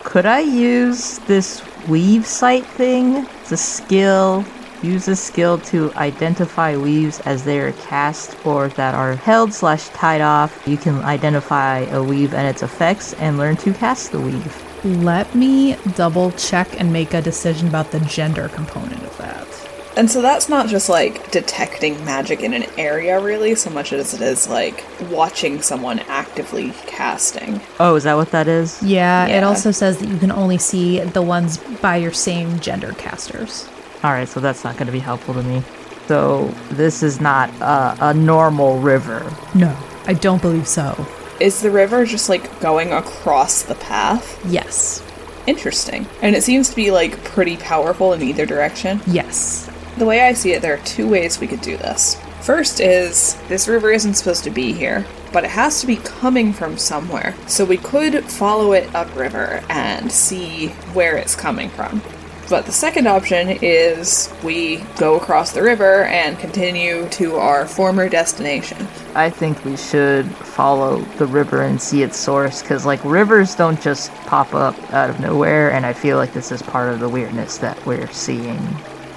Could 0.03 0.25
I 0.25 0.39
use 0.39 1.19
this 1.19 1.63
weave 1.87 2.25
sight 2.25 2.65
thing? 2.65 3.25
It's 3.41 3.51
a 3.51 3.57
skill. 3.57 4.45
Use 4.81 5.05
this 5.05 5.21
skill 5.21 5.59
to 5.59 5.93
identify 5.93 6.75
weaves 6.75 7.19
as 7.21 7.43
they 7.43 7.59
are 7.59 7.71
cast 7.73 8.35
or 8.45 8.67
that 8.69 8.95
are 8.95 9.15
held 9.15 9.53
slash 9.53 9.89
tied 9.89 10.21
off. 10.21 10.67
You 10.67 10.77
can 10.77 10.95
identify 11.03 11.79
a 11.79 12.01
weave 12.01 12.33
and 12.33 12.47
its 12.47 12.63
effects 12.63 13.13
and 13.13 13.37
learn 13.37 13.57
to 13.57 13.73
cast 13.73 14.11
the 14.11 14.19
weave. 14.19 14.63
Let 14.83 15.35
me 15.35 15.75
double 15.95 16.31
check 16.31 16.79
and 16.79 16.91
make 16.91 17.13
a 17.13 17.21
decision 17.21 17.67
about 17.67 17.91
the 17.91 17.99
gender 17.99 18.49
component 18.49 19.03
of 19.03 19.15
that. 19.19 19.60
And 19.97 20.09
so 20.09 20.21
that's 20.21 20.47
not 20.47 20.67
just 20.67 20.87
like 20.87 21.31
detecting 21.31 22.03
magic 22.05 22.41
in 22.41 22.53
an 22.53 22.63
area, 22.77 23.19
really, 23.19 23.55
so 23.55 23.69
much 23.69 23.91
as 23.91 24.13
it 24.13 24.21
is 24.21 24.47
like 24.47 24.85
watching 25.09 25.61
someone 25.61 25.99
actively 25.99 26.71
casting. 26.87 27.59
Oh, 27.79 27.95
is 27.95 28.03
that 28.03 28.15
what 28.15 28.31
that 28.31 28.47
is? 28.47 28.81
Yeah, 28.81 29.27
it 29.27 29.43
also 29.43 29.71
says 29.71 29.97
that 29.99 30.07
you 30.07 30.17
can 30.17 30.31
only 30.31 30.57
see 30.57 30.99
the 31.01 31.21
ones 31.21 31.57
by 31.57 31.97
your 31.97 32.13
same 32.13 32.59
gender 32.59 32.93
casters. 32.93 33.67
Alright, 34.03 34.29
so 34.29 34.39
that's 34.39 34.63
not 34.63 34.77
going 34.77 34.87
to 34.87 34.93
be 34.93 34.99
helpful 34.99 35.33
to 35.33 35.43
me. 35.43 35.61
So 36.07 36.47
this 36.71 37.03
is 37.03 37.21
not 37.21 37.49
a, 37.61 38.09
a 38.09 38.13
normal 38.13 38.79
river. 38.79 39.31
No, 39.53 39.77
I 40.05 40.13
don't 40.13 40.41
believe 40.41 40.67
so. 40.67 41.05
Is 41.39 41.61
the 41.61 41.71
river 41.71 42.05
just 42.05 42.29
like 42.29 42.59
going 42.59 42.93
across 42.93 43.63
the 43.63 43.75
path? 43.75 44.39
Yes. 44.45 45.03
Interesting. 45.47 46.05
And 46.21 46.35
it 46.35 46.43
seems 46.43 46.69
to 46.69 46.75
be 46.75 46.91
like 46.91 47.23
pretty 47.23 47.57
powerful 47.57 48.13
in 48.13 48.21
either 48.21 48.45
direction. 48.45 49.01
Yes. 49.07 49.70
The 49.97 50.05
way 50.05 50.21
I 50.21 50.33
see 50.33 50.53
it, 50.53 50.61
there 50.61 50.73
are 50.73 50.85
two 50.85 51.07
ways 51.07 51.39
we 51.39 51.47
could 51.47 51.61
do 51.61 51.77
this. 51.77 52.19
First 52.41 52.79
is 52.79 53.35
this 53.47 53.67
river 53.67 53.91
isn't 53.91 54.15
supposed 54.15 54.43
to 54.45 54.49
be 54.49 54.73
here, 54.73 55.05
but 55.31 55.43
it 55.43 55.51
has 55.51 55.79
to 55.81 55.87
be 55.87 55.97
coming 55.97 56.53
from 56.53 56.77
somewhere. 56.77 57.35
So 57.47 57.65
we 57.65 57.77
could 57.77 58.25
follow 58.25 58.71
it 58.73 58.93
upriver 58.95 59.63
and 59.69 60.11
see 60.11 60.69
where 60.93 61.17
it's 61.17 61.35
coming 61.35 61.69
from. 61.69 62.01
But 62.49 62.65
the 62.65 62.71
second 62.71 63.07
option 63.07 63.59
is 63.61 64.33
we 64.43 64.77
go 64.97 65.15
across 65.15 65.53
the 65.53 65.61
river 65.61 66.03
and 66.05 66.37
continue 66.37 67.07
to 67.09 67.35
our 67.35 67.65
former 67.65 68.09
destination. 68.09 68.87
I 69.15 69.29
think 69.29 69.63
we 69.63 69.77
should 69.77 70.25
follow 70.25 70.97
the 71.17 71.27
river 71.27 71.61
and 71.61 71.81
see 71.81 72.03
its 72.03 72.17
source 72.17 72.61
because, 72.61 72.85
like, 72.85 73.05
rivers 73.05 73.55
don't 73.55 73.79
just 73.79 74.11
pop 74.25 74.53
up 74.53 74.75
out 74.91 75.09
of 75.09 75.21
nowhere, 75.21 75.71
and 75.71 75.85
I 75.85 75.93
feel 75.93 76.17
like 76.17 76.33
this 76.33 76.51
is 76.51 76.61
part 76.61 76.91
of 76.91 76.99
the 76.99 77.07
weirdness 77.07 77.57
that 77.59 77.85
we're 77.85 78.11
seeing. 78.11 78.59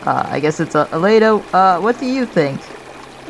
Uh, 0.06 0.26
I 0.28 0.40
guess 0.40 0.61
it's 0.61 0.75
a 0.75 0.87
Aledo. 0.87 1.42
Uh, 1.52 1.80
what 1.80 1.99
do 1.99 2.06
you 2.06 2.26
think? 2.26 2.61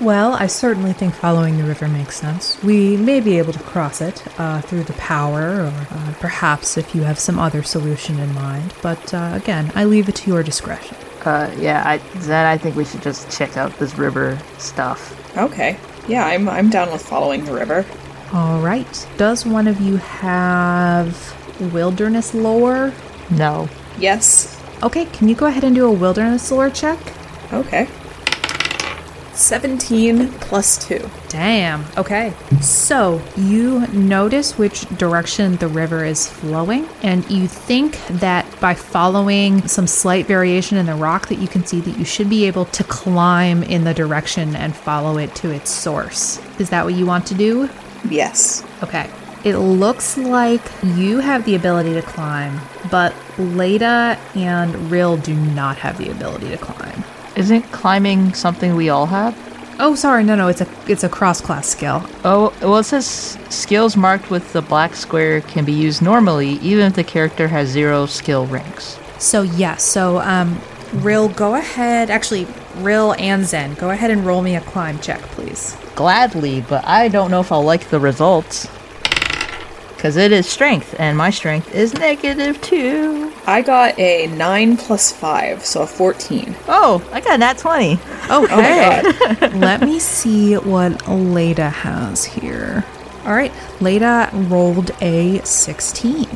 Well, 0.01 0.35
I 0.35 0.49
certainly 0.49 0.93
think 0.93 1.15
following 1.15 1.57
the 1.57 1.63
river 1.65 1.87
makes 1.87 2.17
sense. 2.17 2.61
We 2.65 2.97
may 2.97 3.21
be 3.21 3.39
able 3.39 3.53
to 3.53 3.61
cross 3.61 4.01
it 4.01 4.25
uh, 4.41 4.61
through 4.63 4.85
the 4.85 4.93
power, 4.95 5.61
or 5.63 5.87
uh, 5.91 6.15
perhaps 6.19 6.77
if 6.77 6.97
you 6.97 7.03
have 7.03 7.19
some 7.19 7.39
other 7.39 7.63
solution 7.63 8.19
in 8.19 8.35
mind. 8.35 8.75
But 8.83 9.15
uh, 9.15 9.31
again, 9.35 9.71
I 9.77 9.85
leave 9.85 10.09
it 10.09 10.17
to 10.17 10.31
your 10.31 10.43
discretion. 10.43 10.97
Uh, 11.25 11.55
yeah, 11.59 11.83
I, 11.87 11.99
Zen, 12.19 12.45
I 12.45 12.59
think 12.59 12.75
we 12.75 12.85
should 12.85 13.03
just 13.03 13.31
check 13.31 13.57
out 13.57 13.73
this 13.79 13.97
river 13.97 14.37
stuff. 14.59 15.37
Okay. 15.39 15.79
Yeah, 16.09 16.27
I'm, 16.27 16.49
I'm 16.49 16.71
down 16.71 16.91
with 16.91 17.07
following 17.07 17.45
the 17.45 17.53
river. 17.53 17.87
All 18.33 18.61
right. 18.61 19.09
Does 19.17 19.47
one 19.47 19.69
of 19.69 19.81
you 19.81 19.97
have 19.99 21.73
wilderness 21.73 22.35
lore? 22.35 22.93
No. 23.31 23.69
Yes. 23.97 24.61
Okay, 24.85 25.07
can 25.07 25.29
you 25.29 25.35
go 25.35 25.47
ahead 25.47 25.65
and 25.65 25.75
do 25.75 25.87
a 25.87 25.93
wilderness 25.93 26.51
lore 26.53 26.69
check? 26.69 26.99
Okay. 27.55 27.89
17 29.33 30.29
plus 30.35 30.87
2. 30.87 31.11
Damn. 31.31 31.85
Okay. 31.97 32.35
So 32.61 33.23
you 33.35 33.87
notice 33.89 34.59
which 34.59 34.83
direction 34.99 35.57
the 35.57 35.69
river 35.69 36.05
is 36.05 36.29
flowing, 36.29 36.87
and 37.03 37.29
you 37.31 37.49
think 37.49 37.99
that 38.09 38.45
by 38.61 38.75
following 38.75 39.67
some 39.67 39.87
slight 39.87 40.27
variation 40.27 40.77
in 40.77 40.85
the 40.85 40.95
rock, 40.95 41.29
that 41.29 41.37
you 41.37 41.49
can 41.49 41.65
see 41.65 41.81
that 41.81 41.99
you 41.99 42.05
should 42.05 42.29
be 42.29 42.45
able 42.47 42.67
to 42.67 42.85
climb 42.85 43.63
in 43.63 43.85
the 43.85 43.95
direction 43.95 44.55
and 44.55 44.77
follow 44.77 45.17
it 45.17 45.35
to 45.37 45.51
its 45.51 45.71
source. 45.71 46.39
Is 46.61 46.69
that 46.71 46.85
what 46.85 46.93
you 46.95 47.07
want 47.07 47.27
to 47.29 47.35
do? 47.35 47.71
Yes. 48.09 48.63
Okay. 48.83 49.09
It 49.45 49.59
looks 49.59 50.17
like 50.17 50.63
you 50.83 51.21
have 51.21 51.45
the 51.45 51.55
ability 51.55 51.93
to 51.93 52.03
climb, 52.03 52.59
but 52.91 53.15
Leda 53.39 54.19
and 54.35 54.91
Ryl 54.91 55.19
do 55.19 55.35
not 55.35 55.77
have 55.77 55.99
the 55.99 56.11
ability 56.11 56.49
to 56.49 56.57
climb. 56.57 57.05
Isn't 57.37 57.63
climbing 57.71 58.33
something 58.33 58.75
we 58.75 58.89
all 58.89 59.05
have? 59.05 59.37
Oh, 59.79 59.95
sorry, 59.97 60.25
no, 60.25 60.35
no, 60.35 60.49
it's 60.49 60.63
a 60.63 60.69
it's 60.89 61.05
a 61.05 61.11
cross 61.11 61.43
class 61.43 61.69
skill. 61.69 62.09
Oh, 62.25 62.55
well, 62.63 62.79
it 62.79 62.85
says 62.85 63.37
skills 63.51 63.99
marked 63.99 64.31
with 64.31 64.51
the 64.55 64.63
black 64.63 64.95
square 64.95 65.43
can 65.43 65.67
be 65.67 65.73
used 65.73 66.01
normally, 66.01 66.53
even 66.61 66.87
if 66.87 66.95
the 66.95 67.05
character 67.05 67.49
has 67.49 67.69
zero 67.69 68.07
skill 68.07 68.47
ranks. 68.47 68.99
So 69.19 69.43
yes, 69.43 69.83
so 69.85 70.21
um, 70.21 70.59
Ryl, 70.95 71.29
go 71.29 71.57
ahead. 71.57 72.09
Actually, 72.09 72.47
Ryl 72.77 73.15
and 73.19 73.45
Zen, 73.45 73.75
go 73.75 73.91
ahead 73.91 74.11
and 74.11 74.25
roll 74.25 74.41
me 74.41 74.57
a 74.57 74.61
climb 74.63 75.01
check, 75.01 75.21
please. 75.21 75.77
Gladly, 75.97 76.63
but 76.63 76.83
I 76.87 77.09
don't 77.09 77.31
know 77.31 77.41
if 77.41 77.53
I'll 77.53 77.63
like 77.63 77.91
the 77.91 78.01
results. 78.01 78.69
Because 80.05 80.19
it 80.19 80.33
is 80.33 80.47
strength, 80.47 80.95
and 80.99 81.17
my 81.17 81.31
strength 81.31 81.75
is 81.75 81.95
negative 81.95 82.61
two. 82.61 83.33
I 83.47 83.63
got 83.63 83.99
a 83.99 84.27
9 84.27 84.77
plus 84.77 85.11
5, 85.11 85.65
so 85.65 85.81
a 85.81 85.87
14. 85.87 86.55
Oh, 86.69 87.03
I 87.11 87.23
got 87.23 87.37
a 87.37 87.39
nat 87.39 87.57
20. 87.57 87.99
Okay. 88.29 89.03
Let 89.59 89.81
me 89.81 89.99
see 89.99 90.57
what 90.57 91.09
Leda 91.09 91.71
has 91.71 92.23
here. 92.23 92.85
All 93.25 93.33
right, 93.33 93.51
Leda 93.81 94.29
rolled 94.35 94.91
a 95.01 95.41
16. 95.43 96.29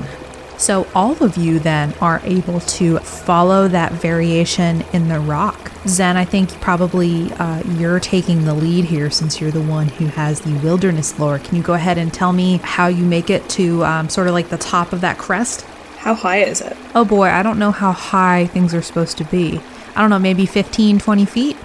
So 0.59 0.89
all 0.95 1.23
of 1.23 1.37
you 1.37 1.61
then 1.61 1.95
are 2.01 2.21
able 2.25 2.61
to 2.61 2.99
follow 2.99 3.69
that 3.69 3.93
variation 3.93 4.83
in 4.93 5.09
the 5.09 5.21
rock. 5.21 5.71
Zen, 5.87 6.17
I 6.17 6.25
think 6.25 6.51
probably 6.61 7.33
uh, 7.35 7.63
you're 7.79 8.01
taking 8.01 8.45
the 8.45 8.55
lead 8.55 8.85
here 8.85 9.09
since 9.09 9.41
you're 9.41 9.53
the 9.53 9.63
one 9.63 9.89
who 9.89 10.07
has 10.07 10.41
the 10.41 10.55
wilderness 10.59 11.19
lore. 11.19 11.39
Can 11.39 11.57
you 11.57 11.63
go 11.63 11.75
ahead 11.75 11.97
and 11.97 12.13
tell 12.13 12.33
me 12.33 12.59
how 12.65 12.89
you 12.89 13.05
make 13.05 13.31
it 13.31 13.49
to 13.51 13.85
um, 13.85 14.09
sort 14.09 14.27
of 14.27 14.35
like 14.35 14.49
the 14.49 14.59
top 14.59 14.93
of 14.93 15.01
that 15.01 15.17
crest? 15.17 15.63
How 15.99 16.15
high 16.15 16.39
is 16.39 16.61
it? 16.61 16.77
Oh 16.95 17.05
boy, 17.05 17.29
I 17.29 17.43
don't 17.43 17.59
know 17.59 17.71
how 17.71 17.93
high 17.93 18.47
things 18.49 18.75
are 18.75 18.83
supposed 18.83 19.17
to 19.19 19.25
be. 19.25 19.61
I 19.95 20.01
don't 20.01 20.11
know, 20.11 20.19
maybe 20.19 20.45
15, 20.45 20.99
20 20.99 21.25
feet? 21.25 21.57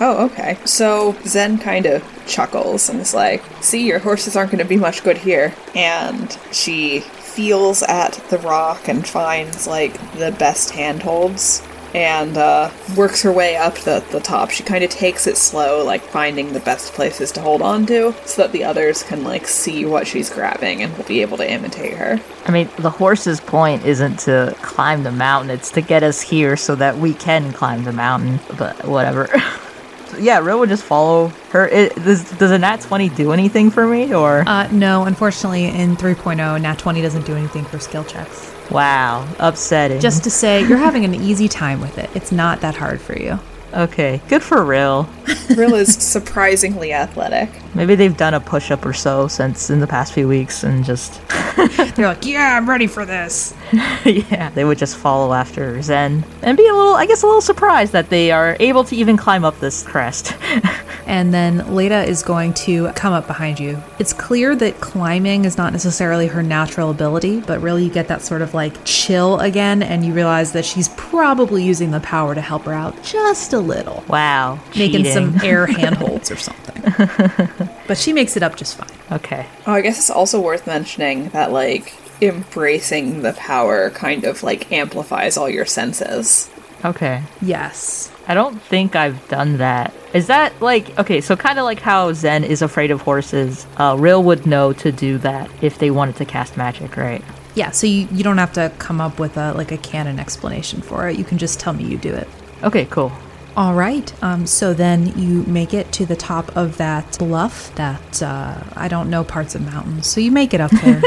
Oh, 0.00 0.26
okay. 0.26 0.58
So 0.64 1.16
Zen 1.24 1.58
kind 1.58 1.86
of 1.86 2.04
chuckles 2.26 2.88
and 2.88 3.00
is 3.00 3.14
like, 3.14 3.42
See, 3.62 3.86
your 3.86 3.98
horses 3.98 4.36
aren't 4.36 4.50
going 4.50 4.62
to 4.62 4.68
be 4.68 4.76
much 4.76 5.04
good 5.04 5.18
here. 5.18 5.54
And 5.74 6.36
she 6.50 7.04
feels 7.32 7.82
at 7.82 8.12
the 8.30 8.38
rock 8.38 8.88
and 8.88 9.06
finds, 9.06 9.66
like, 9.66 9.94
the 10.12 10.32
best 10.38 10.70
handholds 10.70 11.62
and 11.94 12.38
uh, 12.38 12.70
works 12.96 13.22
her 13.22 13.32
way 13.32 13.56
up 13.56 13.74
the, 13.80 14.04
the 14.10 14.20
top. 14.20 14.50
She 14.50 14.62
kind 14.62 14.82
of 14.82 14.90
takes 14.90 15.26
it 15.26 15.36
slow, 15.36 15.84
like 15.84 16.02
finding 16.02 16.52
the 16.52 16.60
best 16.60 16.92
places 16.94 17.30
to 17.32 17.40
hold 17.40 17.60
on 17.60 17.84
to 17.86 18.14
so 18.24 18.42
that 18.42 18.52
the 18.52 18.64
others 18.64 19.02
can, 19.02 19.24
like, 19.24 19.46
see 19.46 19.84
what 19.84 20.06
she's 20.06 20.30
grabbing 20.30 20.82
and 20.82 20.96
will 20.96 21.04
be 21.04 21.20
able 21.20 21.36
to 21.38 21.50
imitate 21.50 21.94
her. 21.94 22.20
I 22.46 22.50
mean, 22.50 22.70
the 22.78 22.90
horse's 22.90 23.40
point 23.40 23.84
isn't 23.84 24.20
to 24.20 24.56
climb 24.62 25.02
the 25.02 25.12
mountain, 25.12 25.50
it's 25.50 25.70
to 25.72 25.80
get 25.80 26.02
us 26.02 26.20
here 26.20 26.56
so 26.56 26.74
that 26.76 26.96
we 26.96 27.14
can 27.14 27.52
climb 27.52 27.84
the 27.84 27.92
mountain, 27.92 28.40
but 28.56 28.84
whatever. 28.86 29.28
yeah, 30.18 30.38
Ro 30.38 30.58
would 30.58 30.68
just 30.68 30.84
follow 30.84 31.28
her. 31.50 31.68
It, 31.68 31.94
does, 31.96 32.30
does 32.32 32.50
a 32.50 32.58
nat 32.58 32.80
20 32.80 33.08
do 33.10 33.32
anything 33.32 33.70
for 33.70 33.86
me, 33.86 34.14
or? 34.14 34.44
Uh, 34.46 34.68
no, 34.72 35.04
unfortunately, 35.04 35.66
in 35.66 35.96
3.0, 35.96 36.60
Nat 36.60 36.78
20 36.78 37.02
doesn't 37.02 37.26
do 37.26 37.34
anything 37.36 37.64
for 37.64 37.78
skill 37.78 38.04
checks. 38.04 38.52
wow, 38.70 39.26
upsetting. 39.38 40.00
Just 40.00 40.24
to 40.24 40.30
say, 40.30 40.66
you're 40.66 40.78
having 40.78 41.04
an 41.04 41.14
easy 41.14 41.48
time 41.48 41.80
with 41.80 41.98
it. 41.98 42.10
It's 42.14 42.32
not 42.32 42.60
that 42.60 42.74
hard 42.76 43.00
for 43.00 43.18
you. 43.18 43.38
Okay, 43.74 44.20
good 44.28 44.42
for 44.42 44.58
Ryl. 44.58 45.08
Ryl 45.56 45.74
is 45.74 45.94
surprisingly 45.94 46.92
athletic. 46.92 47.48
Maybe 47.74 47.94
they've 47.94 48.14
done 48.16 48.34
a 48.34 48.40
push 48.40 48.70
up 48.70 48.84
or 48.84 48.92
so 48.92 49.28
since 49.28 49.70
in 49.70 49.80
the 49.80 49.86
past 49.86 50.12
few 50.12 50.28
weeks 50.28 50.62
and 50.62 50.84
just. 50.84 51.20
They're 51.94 52.08
like, 52.08 52.24
yeah, 52.24 52.56
I'm 52.56 52.68
ready 52.68 52.86
for 52.86 53.04
this. 53.04 53.54
yeah, 54.04 54.50
they 54.50 54.64
would 54.64 54.78
just 54.78 54.96
follow 54.96 55.32
after 55.32 55.80
Zen 55.82 56.24
and 56.42 56.56
be 56.56 56.66
a 56.66 56.74
little, 56.74 56.94
I 56.94 57.06
guess, 57.06 57.22
a 57.22 57.26
little 57.26 57.40
surprised 57.40 57.92
that 57.92 58.10
they 58.10 58.30
are 58.30 58.56
able 58.60 58.84
to 58.84 58.96
even 58.96 59.16
climb 59.16 59.44
up 59.44 59.58
this 59.60 59.82
crest. 59.82 60.34
And 61.06 61.34
then 61.34 61.74
Leda 61.74 62.04
is 62.04 62.22
going 62.22 62.54
to 62.54 62.90
come 62.92 63.12
up 63.12 63.26
behind 63.26 63.58
you. 63.58 63.82
It's 63.98 64.12
clear 64.12 64.54
that 64.56 64.80
climbing 64.80 65.44
is 65.44 65.58
not 65.58 65.72
necessarily 65.72 66.26
her 66.28 66.42
natural 66.42 66.90
ability, 66.90 67.40
but 67.40 67.60
really 67.60 67.84
you 67.84 67.90
get 67.90 68.08
that 68.08 68.22
sort 68.22 68.40
of 68.40 68.54
like 68.54 68.72
chill 68.84 69.38
again, 69.40 69.82
and 69.82 70.04
you 70.04 70.14
realize 70.14 70.52
that 70.52 70.64
she's 70.64 70.88
probably 70.90 71.64
using 71.64 71.90
the 71.90 72.00
power 72.00 72.34
to 72.34 72.40
help 72.40 72.64
her 72.64 72.72
out 72.72 73.02
just 73.02 73.52
a 73.52 73.58
little. 73.58 74.04
wow. 74.08 74.58
Making 74.76 75.04
cheating. 75.04 75.12
some 75.12 75.40
air 75.42 75.66
handholds 75.66 76.30
or 76.30 76.36
something. 76.36 77.68
But 77.86 77.98
she 77.98 78.12
makes 78.12 78.36
it 78.36 78.42
up 78.42 78.56
just 78.56 78.76
fine. 78.76 79.16
Okay. 79.18 79.46
Oh, 79.66 79.72
I 79.72 79.80
guess 79.80 79.98
it's 79.98 80.10
also 80.10 80.40
worth 80.40 80.66
mentioning 80.66 81.28
that, 81.30 81.52
like, 81.52 81.94
embracing 82.20 83.22
the 83.22 83.32
power 83.34 83.90
kind 83.90 84.24
of, 84.24 84.42
like, 84.42 84.70
amplifies 84.72 85.36
all 85.36 85.48
your 85.48 85.66
senses. 85.66 86.50
Okay. 86.84 87.22
Yes. 87.40 88.10
I 88.26 88.34
don't 88.34 88.60
think 88.62 88.96
I've 88.96 89.26
done 89.28 89.58
that. 89.58 89.92
Is 90.14 90.26
that 90.26 90.60
like 90.60 90.98
okay? 90.98 91.20
So 91.20 91.36
kind 91.36 91.58
of 91.58 91.64
like 91.64 91.80
how 91.80 92.12
Zen 92.12 92.44
is 92.44 92.62
afraid 92.62 92.90
of 92.90 93.00
horses. 93.02 93.66
Uh, 93.76 93.96
Ryl 93.98 94.22
would 94.22 94.46
know 94.46 94.72
to 94.74 94.92
do 94.92 95.18
that 95.18 95.50
if 95.60 95.78
they 95.78 95.90
wanted 95.90 96.16
to 96.16 96.24
cast 96.24 96.56
magic, 96.56 96.96
right? 96.96 97.22
Yeah, 97.54 97.70
so 97.70 97.86
you, 97.86 98.08
you 98.10 98.24
don't 98.24 98.38
have 98.38 98.52
to 98.54 98.72
come 98.78 99.00
up 99.00 99.18
with 99.18 99.36
a 99.36 99.52
like 99.54 99.72
a 99.72 99.76
canon 99.78 100.18
explanation 100.18 100.82
for 100.82 101.08
it. 101.08 101.18
You 101.18 101.24
can 101.24 101.38
just 101.38 101.60
tell 101.60 101.72
me 101.72 101.84
you 101.84 101.98
do 101.98 102.12
it. 102.12 102.28
Okay, 102.62 102.84
cool. 102.86 103.12
All 103.54 103.74
right. 103.74 104.12
Um, 104.22 104.46
so 104.46 104.72
then 104.72 105.18
you 105.18 105.42
make 105.42 105.74
it 105.74 105.92
to 105.92 106.06
the 106.06 106.16
top 106.16 106.56
of 106.56 106.78
that 106.78 107.18
bluff 107.18 107.74
that 107.74 108.22
uh, 108.22 108.62
I 108.74 108.88
don't 108.88 109.10
know 109.10 109.24
parts 109.24 109.54
of 109.54 109.60
mountains. 109.60 110.06
So 110.06 110.20
you 110.20 110.30
make 110.30 110.54
it 110.54 110.60
up 110.60 110.70
there. 110.70 111.02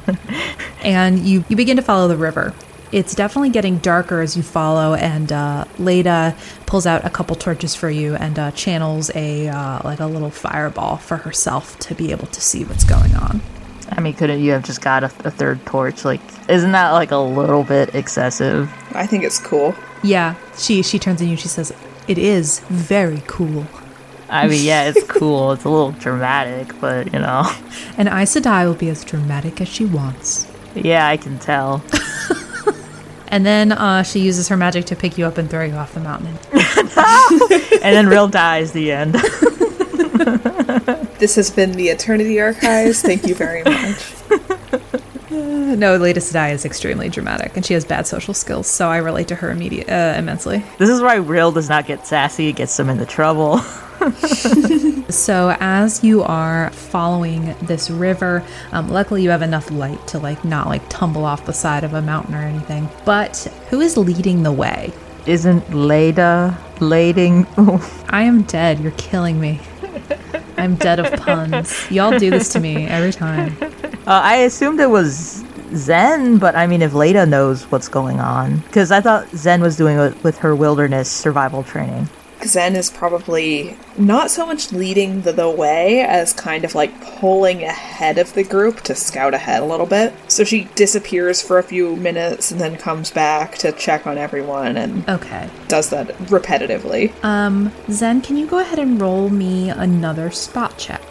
and 0.82 1.18
you, 1.18 1.44
you 1.48 1.56
begin 1.56 1.76
to 1.76 1.82
follow 1.82 2.08
the 2.08 2.16
river. 2.16 2.54
It's 2.90 3.14
definitely 3.14 3.50
getting 3.50 3.78
darker 3.78 4.20
as 4.20 4.36
you 4.36 4.42
follow, 4.42 4.94
and 4.94 5.30
uh, 5.30 5.64
Leda 5.78 6.36
pulls 6.66 6.86
out 6.86 7.04
a 7.04 7.10
couple 7.10 7.36
torches 7.36 7.76
for 7.76 7.88
you 7.88 8.16
and 8.16 8.36
uh, 8.36 8.50
channels 8.50 9.12
a 9.14 9.46
uh, 9.46 9.80
like 9.84 10.00
a 10.00 10.06
little 10.06 10.30
fireball 10.30 10.96
for 10.96 11.18
herself 11.18 11.78
to 11.80 11.94
be 11.94 12.10
able 12.10 12.26
to 12.26 12.40
see 12.40 12.64
what's 12.64 12.82
going 12.82 13.14
on. 13.14 13.40
I 13.92 14.00
mean, 14.00 14.14
couldn't 14.14 14.40
you 14.40 14.50
have 14.52 14.64
just 14.64 14.80
got 14.80 15.04
a, 15.04 15.06
a 15.24 15.30
third 15.30 15.64
torch? 15.66 16.04
Like, 16.04 16.20
isn't 16.48 16.72
that 16.72 16.90
like 16.90 17.12
a 17.12 17.16
little 17.16 17.62
bit 17.62 17.94
excessive? 17.94 18.68
I 18.92 19.06
think 19.06 19.22
it's 19.22 19.38
cool. 19.38 19.72
Yeah, 20.02 20.34
she 20.56 20.82
she 20.82 20.98
turns 20.98 21.20
to 21.20 21.26
you 21.26 21.36
she 21.36 21.46
says, 21.46 21.72
"It 22.10 22.18
is 22.18 22.60
very 22.68 23.22
cool." 23.26 23.66
I 24.28 24.46
mean, 24.46 24.64
yeah, 24.64 24.84
it's 24.84 25.02
cool. 25.04 25.52
It's 25.52 25.64
a 25.64 25.68
little 25.68 25.92
dramatic, 25.92 26.78
but 26.80 27.12
you 27.12 27.18
know. 27.18 27.50
And 27.98 28.08
Aes 28.08 28.34
Sedai 28.34 28.64
will 28.66 28.74
be 28.74 28.88
as 28.88 29.04
dramatic 29.04 29.60
as 29.60 29.68
she 29.68 29.84
wants. 29.84 30.46
Yeah, 30.74 31.06
I 31.06 31.16
can 31.16 31.38
tell. 31.38 31.82
And 33.32 33.46
then 33.46 33.70
uh, 33.70 34.02
she 34.02 34.18
uses 34.18 34.48
her 34.48 34.56
magic 34.56 34.86
to 34.86 34.96
pick 34.96 35.16
you 35.16 35.24
up 35.24 35.38
and 35.38 35.48
throw 35.48 35.62
you 35.64 35.74
off 35.74 35.94
the 35.94 36.00
mountain. 36.00 36.36
And 37.82 37.94
then 37.96 38.08
Ryl 38.08 38.26
dies 38.28 38.72
the 38.72 38.90
end. 38.90 39.14
This 41.20 41.36
has 41.36 41.50
been 41.50 41.72
the 41.72 41.88
Eternity 41.90 42.40
Archives. 42.40 43.02
Thank 43.02 43.26
you 43.26 43.34
very 43.34 43.62
much. 43.62 43.96
No, 45.80 45.96
Lady 45.96 46.20
Sedai 46.20 46.52
is 46.52 46.64
extremely 46.64 47.08
dramatic, 47.08 47.56
and 47.56 47.64
she 47.64 47.74
has 47.74 47.84
bad 47.84 48.06
social 48.06 48.34
skills, 48.34 48.66
so 48.66 48.88
I 48.88 48.98
relate 48.98 49.28
to 49.28 49.34
her 49.36 49.50
immediate, 49.50 49.88
uh, 49.88 50.14
immensely. 50.18 50.64
This 50.78 50.90
is 50.90 51.00
why 51.00 51.18
Ryl 51.18 51.52
does 51.52 51.68
not 51.68 51.86
get 51.86 52.06
sassy, 52.06 52.48
it 52.48 52.56
gets 52.56 52.76
them 52.76 52.90
into 52.90 53.06
trouble. 53.06 53.60
So 55.10 55.56
as 55.58 56.04
you 56.04 56.22
are 56.22 56.70
following 56.70 57.56
this 57.62 57.90
river, 57.90 58.44
um, 58.70 58.88
luckily 58.88 59.24
you 59.24 59.30
have 59.30 59.42
enough 59.42 59.68
light 59.72 60.06
to 60.08 60.20
like 60.20 60.44
not 60.44 60.68
like 60.68 60.82
tumble 60.88 61.24
off 61.24 61.46
the 61.46 61.52
side 61.52 61.82
of 61.82 61.94
a 61.94 62.02
mountain 62.02 62.34
or 62.34 62.42
anything. 62.42 62.88
But 63.04 63.36
who 63.70 63.80
is 63.80 63.96
leading 63.96 64.44
the 64.44 64.52
way? 64.52 64.92
Isn't 65.26 65.68
Leda 65.74 66.56
lading? 66.78 67.44
I 68.08 68.22
am 68.22 68.42
dead. 68.42 68.78
You're 68.78 68.92
killing 68.92 69.40
me. 69.40 69.60
I'm 70.56 70.76
dead 70.76 71.00
of 71.00 71.18
puns. 71.20 71.90
Y'all 71.90 72.16
do 72.16 72.30
this 72.30 72.52
to 72.52 72.60
me 72.60 72.86
every 72.86 73.12
time. 73.12 73.56
Uh, 74.06 74.20
I 74.22 74.36
assumed 74.36 74.78
it 74.78 74.90
was 74.90 75.42
Zen, 75.76 76.38
but 76.38 76.54
I 76.56 76.66
mean, 76.66 76.82
if 76.82 76.94
Leda 76.94 77.26
knows 77.26 77.64
what's 77.70 77.88
going 77.88 78.20
on, 78.20 78.58
because 78.60 78.90
I 78.90 79.00
thought 79.00 79.28
Zen 79.30 79.60
was 79.62 79.76
doing 79.76 79.98
it 79.98 80.22
with 80.24 80.38
her 80.38 80.54
wilderness 80.54 81.10
survival 81.10 81.62
training. 81.62 82.08
Zen 82.42 82.74
is 82.74 82.90
probably 82.90 83.76
not 83.98 84.30
so 84.30 84.46
much 84.46 84.72
leading 84.72 85.20
the, 85.22 85.32
the 85.32 85.50
way 85.50 86.00
as 86.00 86.32
kind 86.32 86.64
of 86.64 86.74
like 86.74 86.98
pulling 87.18 87.62
ahead 87.62 88.16
of 88.16 88.32
the 88.32 88.42
group 88.42 88.80
to 88.84 88.94
scout 88.94 89.34
ahead 89.34 89.62
a 89.62 89.66
little 89.66 89.84
bit. 89.84 90.14
So 90.28 90.44
she 90.44 90.64
disappears 90.74 91.42
for 91.42 91.58
a 91.58 91.62
few 91.62 91.96
minutes 91.96 92.50
and 92.50 92.58
then 92.58 92.78
comes 92.78 93.10
back 93.10 93.58
to 93.58 93.72
check 93.72 94.06
on 94.06 94.16
everyone 94.16 94.78
and 94.78 95.06
Okay. 95.06 95.50
does 95.68 95.90
that 95.90 96.08
repetitively. 96.30 97.12
Um, 97.22 97.72
Zen, 97.90 98.22
can 98.22 98.38
you 98.38 98.46
go 98.46 98.58
ahead 98.58 98.78
and 98.78 98.98
roll 98.98 99.28
me 99.28 99.68
another 99.68 100.30
spot 100.30 100.78
check? 100.78 101.02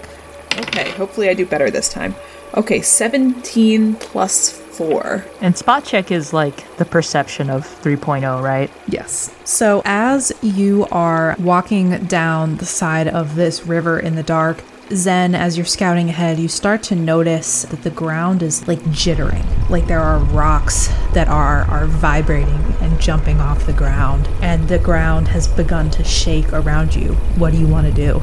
Okay, 0.57 0.89
hopefully 0.91 1.29
I 1.29 1.35
do 1.35 1.45
better 1.45 1.69
this 1.69 1.89
time. 1.89 2.15
Okay, 2.59 2.81
17 2.81 3.95
plus 3.95 4.51
4. 4.51 5.23
And 5.39 5.57
spot 5.57 5.85
check 5.85 6.11
is 6.11 6.33
like 6.33 6.75
the 6.75 6.83
perception 6.83 7.49
of 7.49 7.65
3.0, 7.65 8.43
right? 8.43 8.69
Yes. 8.85 9.33
So 9.45 9.81
as 9.85 10.33
you 10.41 10.85
are 10.91 11.37
walking 11.39 12.03
down 12.07 12.57
the 12.57 12.65
side 12.65 13.07
of 13.07 13.35
this 13.35 13.65
river 13.65 13.97
in 13.97 14.15
the 14.15 14.23
dark, 14.23 14.61
Zen, 14.91 15.35
as 15.35 15.55
you're 15.55 15.65
scouting 15.65 16.09
ahead, 16.09 16.37
you 16.37 16.49
start 16.49 16.83
to 16.83 16.95
notice 16.95 17.61
that 17.61 17.83
the 17.83 17.91
ground 17.91 18.43
is 18.43 18.67
like 18.67 18.79
jittering. 18.87 19.45
Like 19.69 19.87
there 19.87 20.01
are 20.01 20.19
rocks 20.19 20.87
that 21.13 21.29
are 21.29 21.61
are 21.61 21.85
vibrating 21.85 22.75
and 22.81 22.99
jumping 22.99 23.39
off 23.39 23.67
the 23.67 23.71
ground, 23.71 24.27
and 24.41 24.67
the 24.67 24.79
ground 24.79 25.29
has 25.29 25.47
begun 25.47 25.89
to 25.91 26.03
shake 26.03 26.51
around 26.51 26.93
you. 26.93 27.13
What 27.37 27.53
do 27.53 27.57
you 27.57 27.67
want 27.67 27.87
to 27.87 27.93
do? 27.93 28.21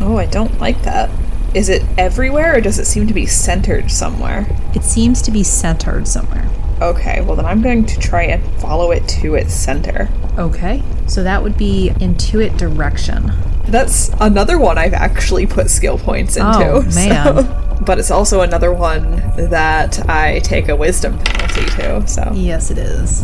Oh, 0.00 0.16
I 0.16 0.26
don't 0.26 0.60
like 0.60 0.80
that. 0.82 1.10
Is 1.54 1.68
it 1.68 1.82
everywhere 1.96 2.56
or 2.56 2.60
does 2.60 2.78
it 2.78 2.84
seem 2.84 3.06
to 3.06 3.14
be 3.14 3.26
centered 3.26 3.90
somewhere? 3.90 4.46
It 4.74 4.84
seems 4.84 5.22
to 5.22 5.30
be 5.30 5.42
centered 5.42 6.06
somewhere. 6.06 6.48
Okay, 6.80 7.20
well 7.22 7.34
then 7.36 7.46
I'm 7.46 7.62
going 7.62 7.84
to 7.86 7.98
try 7.98 8.24
and 8.24 8.42
follow 8.60 8.90
it 8.92 9.06
to 9.20 9.34
its 9.34 9.52
center. 9.54 10.08
Okay. 10.38 10.82
So 11.06 11.22
that 11.24 11.42
would 11.42 11.56
be 11.56 11.90
intuit 11.96 12.56
direction. 12.58 13.32
That's 13.66 14.10
another 14.20 14.58
one 14.58 14.78
I've 14.78 14.94
actually 14.94 15.46
put 15.46 15.70
skill 15.70 15.98
points 15.98 16.36
into. 16.36 16.48
Oh, 16.70 16.82
so- 16.88 16.94
man. 17.08 17.64
But 17.84 17.98
it's 17.98 18.10
also 18.10 18.42
another 18.42 18.72
one 18.72 19.02
that 19.50 20.08
I 20.10 20.40
take 20.40 20.68
a 20.68 20.76
wisdom 20.76 21.16
penalty 21.18 21.64
to. 21.76 22.06
So 22.06 22.30
Yes, 22.34 22.70
it 22.70 22.78
is. 22.78 23.22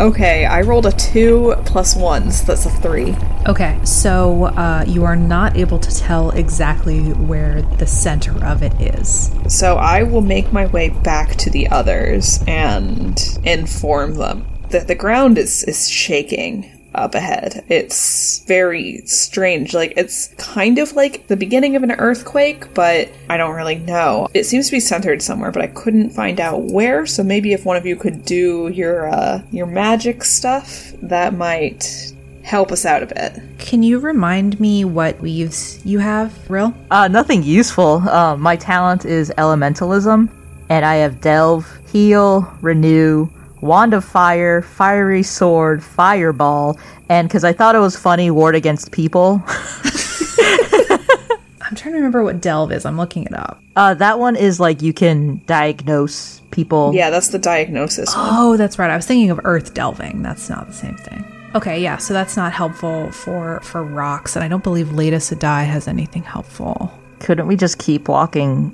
Okay, 0.00 0.46
I 0.46 0.62
rolled 0.62 0.86
a 0.86 0.92
two 0.92 1.54
plus 1.66 1.94
one, 1.94 2.30
so 2.30 2.44
that's 2.46 2.66
a 2.66 2.70
three. 2.70 3.14
Okay, 3.46 3.78
so 3.84 4.44
uh, 4.44 4.84
you 4.86 5.04
are 5.04 5.16
not 5.16 5.56
able 5.56 5.78
to 5.78 5.96
tell 5.96 6.30
exactly 6.30 7.12
where 7.12 7.62
the 7.62 7.86
center 7.86 8.44
of 8.44 8.62
it 8.62 8.72
is. 8.80 9.30
So 9.48 9.76
I 9.76 10.02
will 10.02 10.22
make 10.22 10.52
my 10.52 10.66
way 10.66 10.88
back 10.88 11.36
to 11.36 11.50
the 11.50 11.68
others 11.68 12.42
and 12.46 13.20
inform 13.44 14.14
them 14.14 14.46
that 14.70 14.88
the 14.88 14.94
ground 14.94 15.36
is 15.36 15.64
is 15.64 15.88
shaking 15.88 16.70
up 17.00 17.14
ahead. 17.14 17.64
It's 17.68 18.44
very 18.44 19.02
strange. 19.06 19.74
Like 19.74 19.94
it's 19.96 20.28
kind 20.34 20.78
of 20.78 20.92
like 20.92 21.26
the 21.26 21.36
beginning 21.36 21.76
of 21.76 21.82
an 21.82 21.92
earthquake, 21.92 22.72
but 22.74 23.08
I 23.28 23.36
don't 23.36 23.54
really 23.54 23.78
know. 23.78 24.28
It 24.34 24.44
seems 24.44 24.66
to 24.66 24.72
be 24.72 24.80
centered 24.80 25.22
somewhere, 25.22 25.50
but 25.50 25.62
I 25.62 25.68
couldn't 25.68 26.10
find 26.10 26.40
out 26.40 26.62
where. 26.62 27.06
So 27.06 27.22
maybe 27.22 27.52
if 27.52 27.64
one 27.64 27.76
of 27.76 27.86
you 27.86 27.96
could 27.96 28.24
do 28.24 28.68
your 28.68 29.08
uh 29.08 29.42
your 29.50 29.66
magic 29.66 30.24
stuff, 30.24 30.92
that 31.02 31.34
might 31.34 32.12
help 32.42 32.72
us 32.72 32.84
out 32.84 33.02
a 33.02 33.06
bit. 33.06 33.40
Can 33.58 33.82
you 33.82 33.98
remind 33.98 34.58
me 34.58 34.84
what 34.84 35.20
weaves 35.20 35.80
you 35.84 35.98
have, 35.98 36.32
Ryl? 36.48 36.74
Uh, 36.90 37.06
nothing 37.08 37.42
useful. 37.42 38.02
Uh, 38.08 38.36
my 38.36 38.56
talent 38.56 39.04
is 39.04 39.30
elementalism, 39.38 40.28
and 40.68 40.84
I 40.84 40.96
have 40.96 41.20
Delve, 41.20 41.66
Heal, 41.92 42.52
Renew, 42.60 43.28
Wand 43.60 43.94
of 43.94 44.04
Fire, 44.04 44.62
Fiery 44.62 45.22
Sword, 45.22 45.82
Fireball, 45.82 46.78
and 47.08 47.28
because 47.28 47.44
I 47.44 47.52
thought 47.52 47.74
it 47.74 47.80
was 47.80 47.96
funny, 47.96 48.30
Ward 48.30 48.54
Against 48.54 48.92
People. 48.92 49.42
I'm 51.70 51.76
trying 51.76 51.92
to 51.92 51.98
remember 51.98 52.24
what 52.24 52.40
Delve 52.40 52.72
is. 52.72 52.84
I'm 52.84 52.96
looking 52.96 53.24
it 53.24 53.34
up. 53.34 53.62
Uh, 53.76 53.94
that 53.94 54.18
one 54.18 54.34
is 54.34 54.58
like 54.58 54.82
you 54.82 54.92
can 54.92 55.40
diagnose 55.46 56.40
people. 56.50 56.92
Yeah, 56.92 57.10
that's 57.10 57.28
the 57.28 57.38
diagnosis 57.38 58.14
one. 58.14 58.28
Oh, 58.28 58.56
that's 58.56 58.78
right. 58.78 58.90
I 58.90 58.96
was 58.96 59.06
thinking 59.06 59.30
of 59.30 59.40
Earth 59.44 59.72
Delving. 59.72 60.22
That's 60.22 60.50
not 60.50 60.66
the 60.66 60.72
same 60.72 60.96
thing. 60.96 61.24
Okay, 61.54 61.80
yeah, 61.80 61.96
so 61.96 62.14
that's 62.14 62.36
not 62.36 62.52
helpful 62.52 63.10
for 63.12 63.60
for 63.60 63.82
rocks, 63.84 64.36
and 64.36 64.44
I 64.44 64.48
don't 64.48 64.62
believe 64.62 64.92
Leda 64.92 65.16
Sedai 65.16 65.66
has 65.66 65.86
anything 65.88 66.22
helpful. 66.22 66.92
Couldn't 67.20 67.46
we 67.46 67.56
just 67.56 67.78
keep 67.78 68.08
walking 68.08 68.72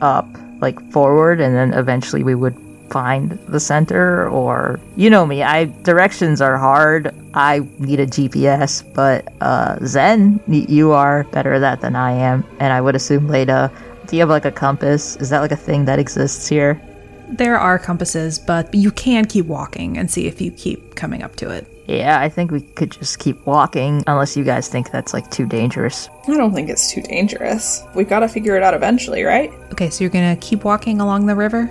up, 0.00 0.26
like 0.60 0.80
forward, 0.90 1.40
and 1.40 1.54
then 1.54 1.72
eventually 1.72 2.22
we 2.22 2.34
would 2.34 2.56
find 2.94 3.32
the 3.48 3.58
center? 3.58 4.28
Or 4.28 4.78
you 4.96 5.10
know 5.10 5.26
me, 5.26 5.42
I 5.42 5.64
directions 5.90 6.40
are 6.40 6.56
hard. 6.56 7.12
I 7.34 7.66
need 7.80 7.98
a 7.98 8.06
GPS, 8.06 8.72
but 8.94 9.32
uh, 9.40 9.84
Zen, 9.84 10.40
you 10.46 10.92
are 10.92 11.24
better 11.24 11.54
at 11.54 11.62
that 11.66 11.80
than 11.80 11.96
I 11.96 12.12
am, 12.12 12.44
and 12.60 12.72
I 12.72 12.80
would 12.80 12.94
assume 12.94 13.26
Leda. 13.26 13.72
Do 14.06 14.16
you 14.16 14.20
have 14.20 14.28
like 14.28 14.44
a 14.44 14.52
compass? 14.52 15.16
Is 15.16 15.30
that 15.30 15.40
like 15.40 15.50
a 15.50 15.56
thing 15.56 15.86
that 15.86 15.98
exists 15.98 16.46
here? 16.46 16.80
There 17.28 17.58
are 17.58 17.78
compasses, 17.78 18.38
but 18.38 18.72
you 18.72 18.92
can 18.92 19.24
keep 19.24 19.46
walking 19.46 19.98
and 19.98 20.08
see 20.08 20.26
if 20.28 20.40
you 20.40 20.52
keep 20.52 20.94
coming 20.94 21.22
up 21.22 21.34
to 21.36 21.50
it. 21.50 21.66
Yeah, 21.88 22.20
I 22.20 22.28
think 22.28 22.50
we 22.50 22.60
could 22.60 22.92
just 22.92 23.18
keep 23.18 23.44
walking, 23.44 24.04
unless 24.06 24.36
you 24.36 24.44
guys 24.44 24.68
think 24.68 24.90
that's 24.90 25.12
like 25.12 25.30
too 25.30 25.46
dangerous. 25.46 26.08
I 26.28 26.36
don't 26.36 26.54
think 26.54 26.70
it's 26.70 26.92
too 26.92 27.02
dangerous. 27.02 27.82
We've 27.94 28.08
got 28.08 28.20
to 28.20 28.28
figure 28.28 28.56
it 28.56 28.62
out 28.62 28.74
eventually, 28.74 29.24
right? 29.24 29.52
Okay, 29.72 29.90
so 29.90 30.04
you're 30.04 30.10
gonna 30.10 30.36
keep 30.36 30.64
walking 30.64 31.00
along 31.00 31.26
the 31.26 31.34
river? 31.34 31.70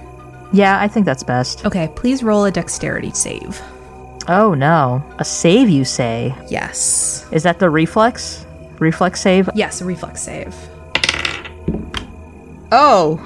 Yeah, 0.53 0.79
I 0.79 0.87
think 0.87 1.05
that's 1.05 1.23
best. 1.23 1.65
Okay, 1.65 1.89
please 1.95 2.23
roll 2.23 2.45
a 2.45 2.51
dexterity 2.51 3.11
save. 3.11 3.59
Oh 4.27 4.53
no, 4.53 5.03
a 5.19 5.25
save 5.25 5.67
you 5.67 5.83
say? 5.83 6.33
Yes. 6.47 7.25
Is 7.31 7.43
that 7.43 7.59
the 7.59 7.69
reflex? 7.69 8.45
Reflex 8.79 9.19
save? 9.21 9.49
Yes, 9.55 9.81
a 9.81 9.85
reflex 9.85 10.21
save. 10.21 10.55
Oh, 12.71 13.19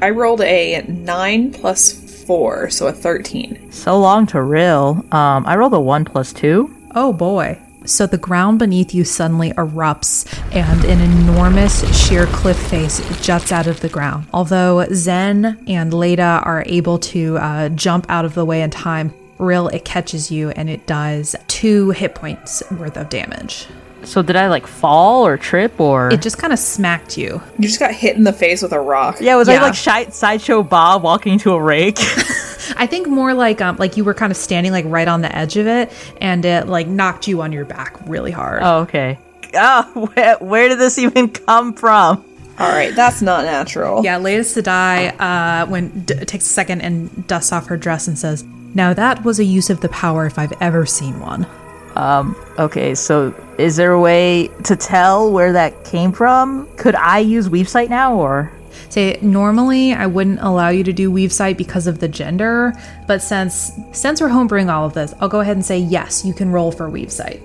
I 0.00 0.10
rolled 0.10 0.40
a 0.42 0.82
9 0.86 1.52
plus 1.52 1.92
4, 2.24 2.70
so 2.70 2.86
a 2.86 2.92
13. 2.92 3.70
so 3.70 3.98
long 3.98 4.26
to 4.28 4.38
Ryl. 4.38 5.04
Um, 5.12 5.44
I 5.46 5.56
rolled 5.56 5.74
a 5.74 5.80
one 5.80 6.04
plus 6.04 6.32
two. 6.32 6.74
Oh 6.94 7.12
boy. 7.12 7.58
So 7.84 8.06
the 8.06 8.18
ground 8.18 8.58
beneath 8.58 8.94
you 8.94 9.04
suddenly 9.04 9.52
erupts 9.52 10.26
and 10.54 10.84
an 10.84 11.00
enormous 11.00 11.84
sheer 11.96 12.26
cliff 12.26 12.58
face 12.58 13.00
juts 13.20 13.52
out 13.52 13.66
of 13.66 13.80
the 13.80 13.88
ground. 13.88 14.26
Although 14.32 14.86
Zen 14.92 15.62
and 15.66 15.92
Leda 15.92 16.42
are 16.44 16.64
able 16.66 16.98
to 16.98 17.36
uh, 17.38 17.68
jump 17.70 18.06
out 18.08 18.24
of 18.24 18.34
the 18.34 18.44
way 18.44 18.62
in 18.62 18.70
time, 18.70 19.12
Ryl, 19.38 19.68
it 19.68 19.84
catches 19.84 20.30
you 20.30 20.50
and 20.50 20.70
it 20.70 20.86
does 20.86 21.36
two 21.48 21.90
hit 21.90 22.14
points 22.14 22.62
worth 22.70 22.96
of 22.96 23.08
damage. 23.08 23.66
So 24.06 24.22
did 24.22 24.36
I 24.36 24.48
like 24.48 24.66
fall 24.66 25.26
or 25.26 25.36
trip 25.36 25.80
or? 25.80 26.12
It 26.12 26.22
just 26.22 26.38
kind 26.38 26.52
of 26.52 26.58
smacked 26.58 27.16
you. 27.18 27.40
You 27.58 27.68
just 27.68 27.78
got 27.80 27.92
hit 27.92 28.16
in 28.16 28.24
the 28.24 28.32
face 28.32 28.62
with 28.62 28.72
a 28.72 28.80
rock. 28.80 29.16
yeah, 29.20 29.36
was 29.36 29.48
I 29.48 29.54
Yeah. 29.54 29.62
like 29.62 29.74
shi- 29.74 30.10
sideshow 30.10 30.62
Bob 30.62 31.02
walking 31.02 31.34
into 31.34 31.52
a 31.52 31.60
rake? 31.62 31.98
I 32.76 32.86
think 32.86 33.06
more 33.08 33.34
like 33.34 33.60
um 33.60 33.76
like 33.76 33.96
you 33.96 34.04
were 34.04 34.14
kind 34.14 34.30
of 34.30 34.36
standing 34.36 34.72
like 34.72 34.84
right 34.88 35.06
on 35.08 35.20
the 35.20 35.34
edge 35.36 35.56
of 35.56 35.66
it 35.66 35.92
and 36.20 36.44
it 36.44 36.66
like 36.66 36.86
knocked 36.86 37.28
you 37.28 37.42
on 37.42 37.52
your 37.52 37.64
back 37.64 37.96
really 38.06 38.30
hard. 38.30 38.62
oh, 38.62 38.80
okay. 38.80 39.18
Oh, 39.54 40.10
where, 40.14 40.36
where 40.38 40.68
did 40.68 40.78
this 40.78 40.98
even 40.98 41.28
come 41.28 41.74
from? 41.74 42.24
All 42.58 42.68
right, 42.70 42.94
that's 42.94 43.20
not 43.20 43.44
natural. 43.44 44.04
Yeah, 44.04 44.18
Leda 44.18 44.42
Sedai 44.42 45.14
uh, 45.20 45.66
when 45.66 45.88
d- 46.04 46.14
takes 46.24 46.46
a 46.46 46.48
second 46.48 46.82
and 46.82 47.26
dusts 47.26 47.52
off 47.52 47.66
her 47.66 47.76
dress 47.76 48.06
and 48.06 48.16
says, 48.16 48.44
Now, 48.74 48.94
that 48.94 49.24
was 49.24 49.40
a 49.40 49.44
use 49.44 49.70
of 49.70 49.80
the 49.80 49.88
power 49.88 50.24
if 50.24 50.38
I've 50.38 50.52
ever 50.60 50.86
seen 50.86 51.18
one. 51.18 51.46
Um, 51.96 52.36
okay, 52.58 52.94
so 52.94 53.34
is 53.58 53.76
there 53.76 53.92
a 53.92 54.00
way 54.00 54.48
to 54.64 54.76
tell 54.76 55.32
where 55.32 55.52
that 55.52 55.84
came 55.84 56.12
from? 56.12 56.68
Could 56.76 56.94
I 56.96 57.20
use 57.20 57.48
Weave 57.48 57.68
Sight 57.68 57.90
now, 57.90 58.14
or? 58.16 58.52
Say 58.88 59.18
normally 59.22 59.92
I 59.92 60.06
wouldn't 60.06 60.40
allow 60.40 60.68
you 60.68 60.84
to 60.84 60.92
do 60.92 61.10
weave 61.10 61.32
sight 61.32 61.58
because 61.58 61.86
of 61.86 61.98
the 61.98 62.08
gender, 62.08 62.72
but 63.08 63.22
since 63.22 63.72
since 63.92 64.20
we're 64.20 64.28
homebrewing 64.28 64.72
all 64.72 64.86
of 64.86 64.94
this, 64.94 65.14
I'll 65.20 65.28
go 65.28 65.40
ahead 65.40 65.56
and 65.56 65.64
say 65.64 65.78
yes, 65.78 66.24
you 66.24 66.32
can 66.32 66.50
roll 66.50 66.70
for 66.70 66.88
weave 66.88 67.10
sight. 67.10 67.42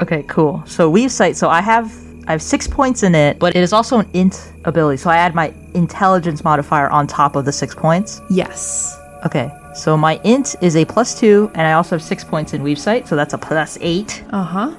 Okay, 0.00 0.22
cool. 0.24 0.62
So 0.66 0.88
Weave 0.88 1.10
Sight, 1.10 1.36
so 1.36 1.48
I 1.48 1.60
have 1.60 1.92
I 2.26 2.32
have 2.32 2.42
six 2.42 2.66
points 2.66 3.02
in 3.02 3.14
it, 3.14 3.38
but 3.38 3.56
it 3.56 3.62
is 3.62 3.72
also 3.72 3.98
an 3.98 4.08
int 4.12 4.52
ability, 4.64 4.98
so 4.98 5.10
I 5.10 5.16
add 5.16 5.34
my 5.34 5.52
intelligence 5.74 6.44
modifier 6.44 6.88
on 6.90 7.06
top 7.06 7.36
of 7.36 7.44
the 7.44 7.52
six 7.52 7.74
points. 7.74 8.20
Yes. 8.30 8.98
Okay, 9.24 9.50
so 9.74 9.96
my 9.96 10.20
int 10.24 10.56
is 10.60 10.76
a 10.76 10.84
plus 10.84 11.18
two, 11.18 11.50
and 11.54 11.66
I 11.66 11.72
also 11.72 11.96
have 11.96 12.02
six 12.02 12.24
points 12.24 12.52
in 12.54 12.62
Weave 12.62 12.78
Sight, 12.78 13.06
so 13.08 13.16
that's 13.16 13.34
a 13.34 13.38
plus 13.38 13.78
eight. 13.80 14.24
Uh 14.30 14.42
huh. 14.42 14.76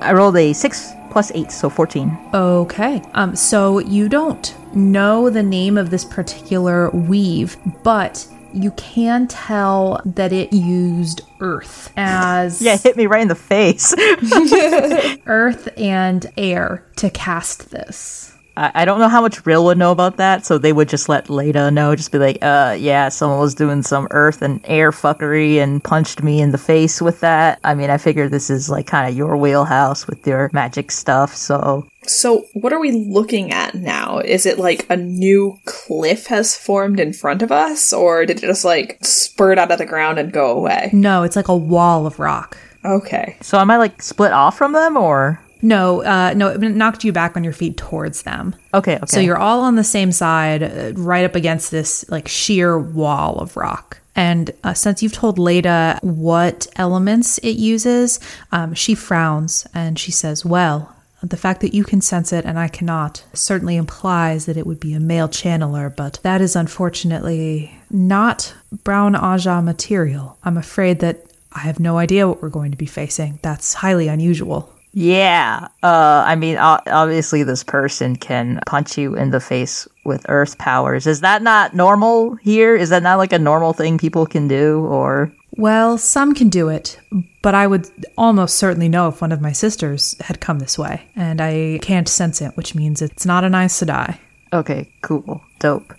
I 0.00 0.12
rolled 0.12 0.36
a 0.36 0.52
six 0.52 0.92
plus 1.10 1.30
eight, 1.34 1.52
so 1.52 1.70
14. 1.70 2.18
Okay. 2.34 3.00
Um, 3.14 3.36
so 3.36 3.78
you 3.78 4.08
don't 4.08 4.54
know 4.74 5.30
the 5.30 5.42
name 5.44 5.78
of 5.78 5.90
this 5.90 6.04
particular 6.04 6.90
weave, 6.90 7.56
but 7.84 8.26
you 8.52 8.72
can 8.72 9.26
tell 9.28 10.00
that 10.04 10.32
it 10.32 10.52
used 10.52 11.22
earth 11.40 11.92
as 11.96 12.60
Yeah, 12.60 12.74
it 12.74 12.82
hit 12.82 12.96
me 12.96 13.06
right 13.06 13.22
in 13.22 13.28
the 13.28 13.34
face. 13.34 13.94
earth 15.26 15.68
and 15.76 16.26
air 16.36 16.84
to 16.96 17.10
cast 17.10 17.70
this. 17.70 18.33
I, 18.56 18.70
I 18.74 18.84
don't 18.84 18.98
know 18.98 19.08
how 19.08 19.20
much 19.20 19.44
Ryl 19.44 19.64
would 19.64 19.78
know 19.78 19.92
about 19.92 20.16
that, 20.16 20.44
so 20.44 20.58
they 20.58 20.72
would 20.72 20.88
just 20.88 21.08
let 21.08 21.30
Leda 21.30 21.70
know, 21.70 21.94
just 21.96 22.12
be 22.12 22.18
like, 22.18 22.38
uh, 22.42 22.76
yeah, 22.78 23.08
someone 23.08 23.40
was 23.40 23.54
doing 23.54 23.82
some 23.82 24.08
earth 24.10 24.42
and 24.42 24.60
air 24.64 24.90
fuckery 24.90 25.56
and 25.56 25.82
punched 25.82 26.22
me 26.22 26.40
in 26.40 26.52
the 26.52 26.58
face 26.58 27.00
with 27.00 27.20
that. 27.20 27.58
I 27.64 27.74
mean, 27.74 27.90
I 27.90 27.98
figure 27.98 28.28
this 28.28 28.50
is 28.50 28.68
like 28.68 28.86
kind 28.86 29.08
of 29.08 29.16
your 29.16 29.36
wheelhouse 29.36 30.06
with 30.06 30.26
your 30.26 30.50
magic 30.52 30.90
stuff, 30.90 31.34
so 31.34 31.86
So, 32.02 32.46
what 32.52 32.72
are 32.72 32.80
we 32.80 32.92
looking 32.92 33.50
at 33.50 33.74
now? 33.74 34.18
Is 34.18 34.46
it 34.46 34.58
like 34.58 34.86
a 34.90 34.96
new 34.96 35.58
cliff 35.64 36.26
has 36.26 36.56
formed 36.56 37.00
in 37.00 37.12
front 37.12 37.42
of 37.42 37.50
us, 37.50 37.92
or 37.92 38.26
did 38.26 38.38
it 38.38 38.46
just 38.46 38.64
like 38.64 38.98
spurt 39.02 39.58
out 39.58 39.70
of 39.70 39.78
the 39.78 39.86
ground 39.86 40.18
and 40.18 40.32
go 40.32 40.50
away? 40.50 40.90
No, 40.92 41.22
it's 41.22 41.36
like 41.36 41.48
a 41.48 41.56
wall 41.56 42.06
of 42.06 42.18
rock. 42.18 42.56
Okay. 42.84 43.36
So 43.40 43.58
am 43.58 43.70
I 43.70 43.78
like 43.78 44.02
split 44.02 44.32
off 44.32 44.58
from 44.58 44.72
them 44.72 44.96
or? 44.96 45.40
No, 45.64 46.04
uh, 46.04 46.34
no, 46.36 46.48
it 46.48 46.60
knocked 46.60 47.04
you 47.04 47.12
back 47.12 47.38
on 47.38 47.42
your 47.42 47.54
feet 47.54 47.78
towards 47.78 48.22
them. 48.24 48.54
Okay, 48.74 48.96
okay. 48.96 49.06
So 49.06 49.20
you're 49.20 49.38
all 49.38 49.60
on 49.60 49.76
the 49.76 49.82
same 49.82 50.12
side, 50.12 50.62
uh, 50.62 50.92
right 50.94 51.24
up 51.24 51.34
against 51.34 51.70
this 51.70 52.04
like 52.10 52.28
sheer 52.28 52.78
wall 52.78 53.38
of 53.38 53.56
rock. 53.56 53.98
And 54.14 54.50
uh, 54.62 54.74
since 54.74 55.02
you've 55.02 55.14
told 55.14 55.38
Leda 55.38 55.98
what 56.02 56.66
elements 56.76 57.38
it 57.38 57.56
uses, 57.56 58.20
um, 58.52 58.74
she 58.74 58.94
frowns 58.94 59.66
and 59.72 59.98
she 59.98 60.12
says, 60.12 60.44
Well, 60.44 60.94
the 61.22 61.38
fact 61.38 61.62
that 61.62 61.72
you 61.72 61.82
can 61.82 62.02
sense 62.02 62.30
it 62.30 62.44
and 62.44 62.58
I 62.58 62.68
cannot 62.68 63.24
certainly 63.32 63.76
implies 63.76 64.44
that 64.44 64.58
it 64.58 64.66
would 64.66 64.80
be 64.80 64.92
a 64.92 65.00
male 65.00 65.28
channeler, 65.28 65.96
but 65.96 66.20
that 66.22 66.42
is 66.42 66.54
unfortunately 66.54 67.74
not 67.90 68.54
brown 68.82 69.14
Ajah 69.14 69.64
material. 69.64 70.36
I'm 70.44 70.58
afraid 70.58 71.00
that 71.00 71.24
I 71.52 71.60
have 71.60 71.80
no 71.80 71.96
idea 71.96 72.28
what 72.28 72.42
we're 72.42 72.50
going 72.50 72.72
to 72.72 72.76
be 72.76 72.84
facing. 72.84 73.38
That's 73.40 73.72
highly 73.72 74.08
unusual. 74.08 74.73
Yeah. 74.94 75.68
Uh, 75.82 76.22
I 76.24 76.36
mean, 76.36 76.56
obviously, 76.56 77.42
this 77.42 77.64
person 77.64 78.14
can 78.16 78.60
punch 78.64 78.96
you 78.96 79.16
in 79.16 79.30
the 79.30 79.40
face 79.40 79.88
with 80.04 80.24
earth 80.28 80.56
powers. 80.58 81.06
Is 81.06 81.20
that 81.20 81.42
not 81.42 81.74
normal 81.74 82.36
here? 82.36 82.76
Is 82.76 82.90
that 82.90 83.02
not 83.02 83.16
like 83.16 83.32
a 83.32 83.38
normal 83.38 83.72
thing 83.72 83.98
people 83.98 84.24
can 84.24 84.46
do? 84.46 84.86
Or 84.86 85.32
Well, 85.56 85.98
some 85.98 86.32
can 86.32 86.48
do 86.48 86.68
it, 86.68 86.98
but 87.42 87.56
I 87.56 87.66
would 87.66 87.88
almost 88.16 88.56
certainly 88.56 88.88
know 88.88 89.08
if 89.08 89.20
one 89.20 89.32
of 89.32 89.40
my 89.40 89.52
sisters 89.52 90.14
had 90.20 90.40
come 90.40 90.60
this 90.60 90.78
way, 90.78 91.02
and 91.16 91.40
I 91.40 91.80
can't 91.82 92.08
sense 92.08 92.40
it, 92.40 92.56
which 92.56 92.74
means 92.76 93.02
it's 93.02 93.26
not 93.26 93.42
an 93.42 93.52
to 93.68 93.84
die. 93.84 94.20
okay, 94.52 94.88
cool, 95.02 95.42
dope. 95.58 95.92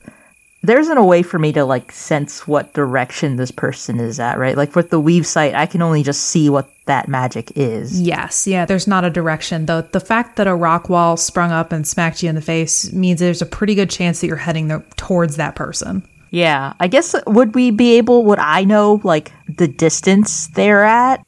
There 0.65 0.79
isn't 0.79 0.97
a 0.97 1.05
way 1.05 1.21
for 1.21 1.37
me 1.37 1.53
to 1.53 1.63
like 1.63 1.91
sense 1.91 2.47
what 2.47 2.73
direction 2.73 3.35
this 3.35 3.51
person 3.51 3.99
is 3.99 4.19
at, 4.19 4.39
right? 4.39 4.57
Like 4.57 4.75
with 4.75 4.89
the 4.89 4.99
weave 4.99 5.27
sight, 5.27 5.53
I 5.53 5.65
can 5.67 5.81
only 5.81 6.01
just 6.01 6.23
see 6.23 6.49
what 6.49 6.69
that 6.85 7.07
magic 7.07 7.51
is. 7.55 8.01
Yes, 8.01 8.47
yeah, 8.47 8.65
there's 8.65 8.87
not 8.87 9.05
a 9.05 9.09
direction, 9.09 9.65
though. 9.67 9.81
The 9.81 9.99
fact 9.99 10.37
that 10.37 10.47
a 10.47 10.55
rock 10.55 10.89
wall 10.89 11.17
sprung 11.17 11.51
up 11.51 11.71
and 11.71 11.87
smacked 11.87 12.23
you 12.23 12.29
in 12.29 12.35
the 12.35 12.41
face 12.41 12.91
means 12.93 13.19
there's 13.19 13.41
a 13.41 13.45
pretty 13.45 13.75
good 13.75 13.89
chance 13.89 14.21
that 14.21 14.27
you're 14.27 14.37
heading 14.37 14.67
the, 14.67 14.83
towards 14.95 15.35
that 15.35 15.55
person. 15.55 16.03
Yeah, 16.31 16.73
I 16.79 16.87
guess 16.87 17.15
would 17.27 17.55
we 17.55 17.71
be 17.71 17.97
able? 17.97 18.25
Would 18.25 18.39
I 18.39 18.63
know 18.63 19.01
like 19.03 19.31
the 19.47 19.67
distance 19.67 20.47
they're 20.47 20.83
at, 20.83 21.23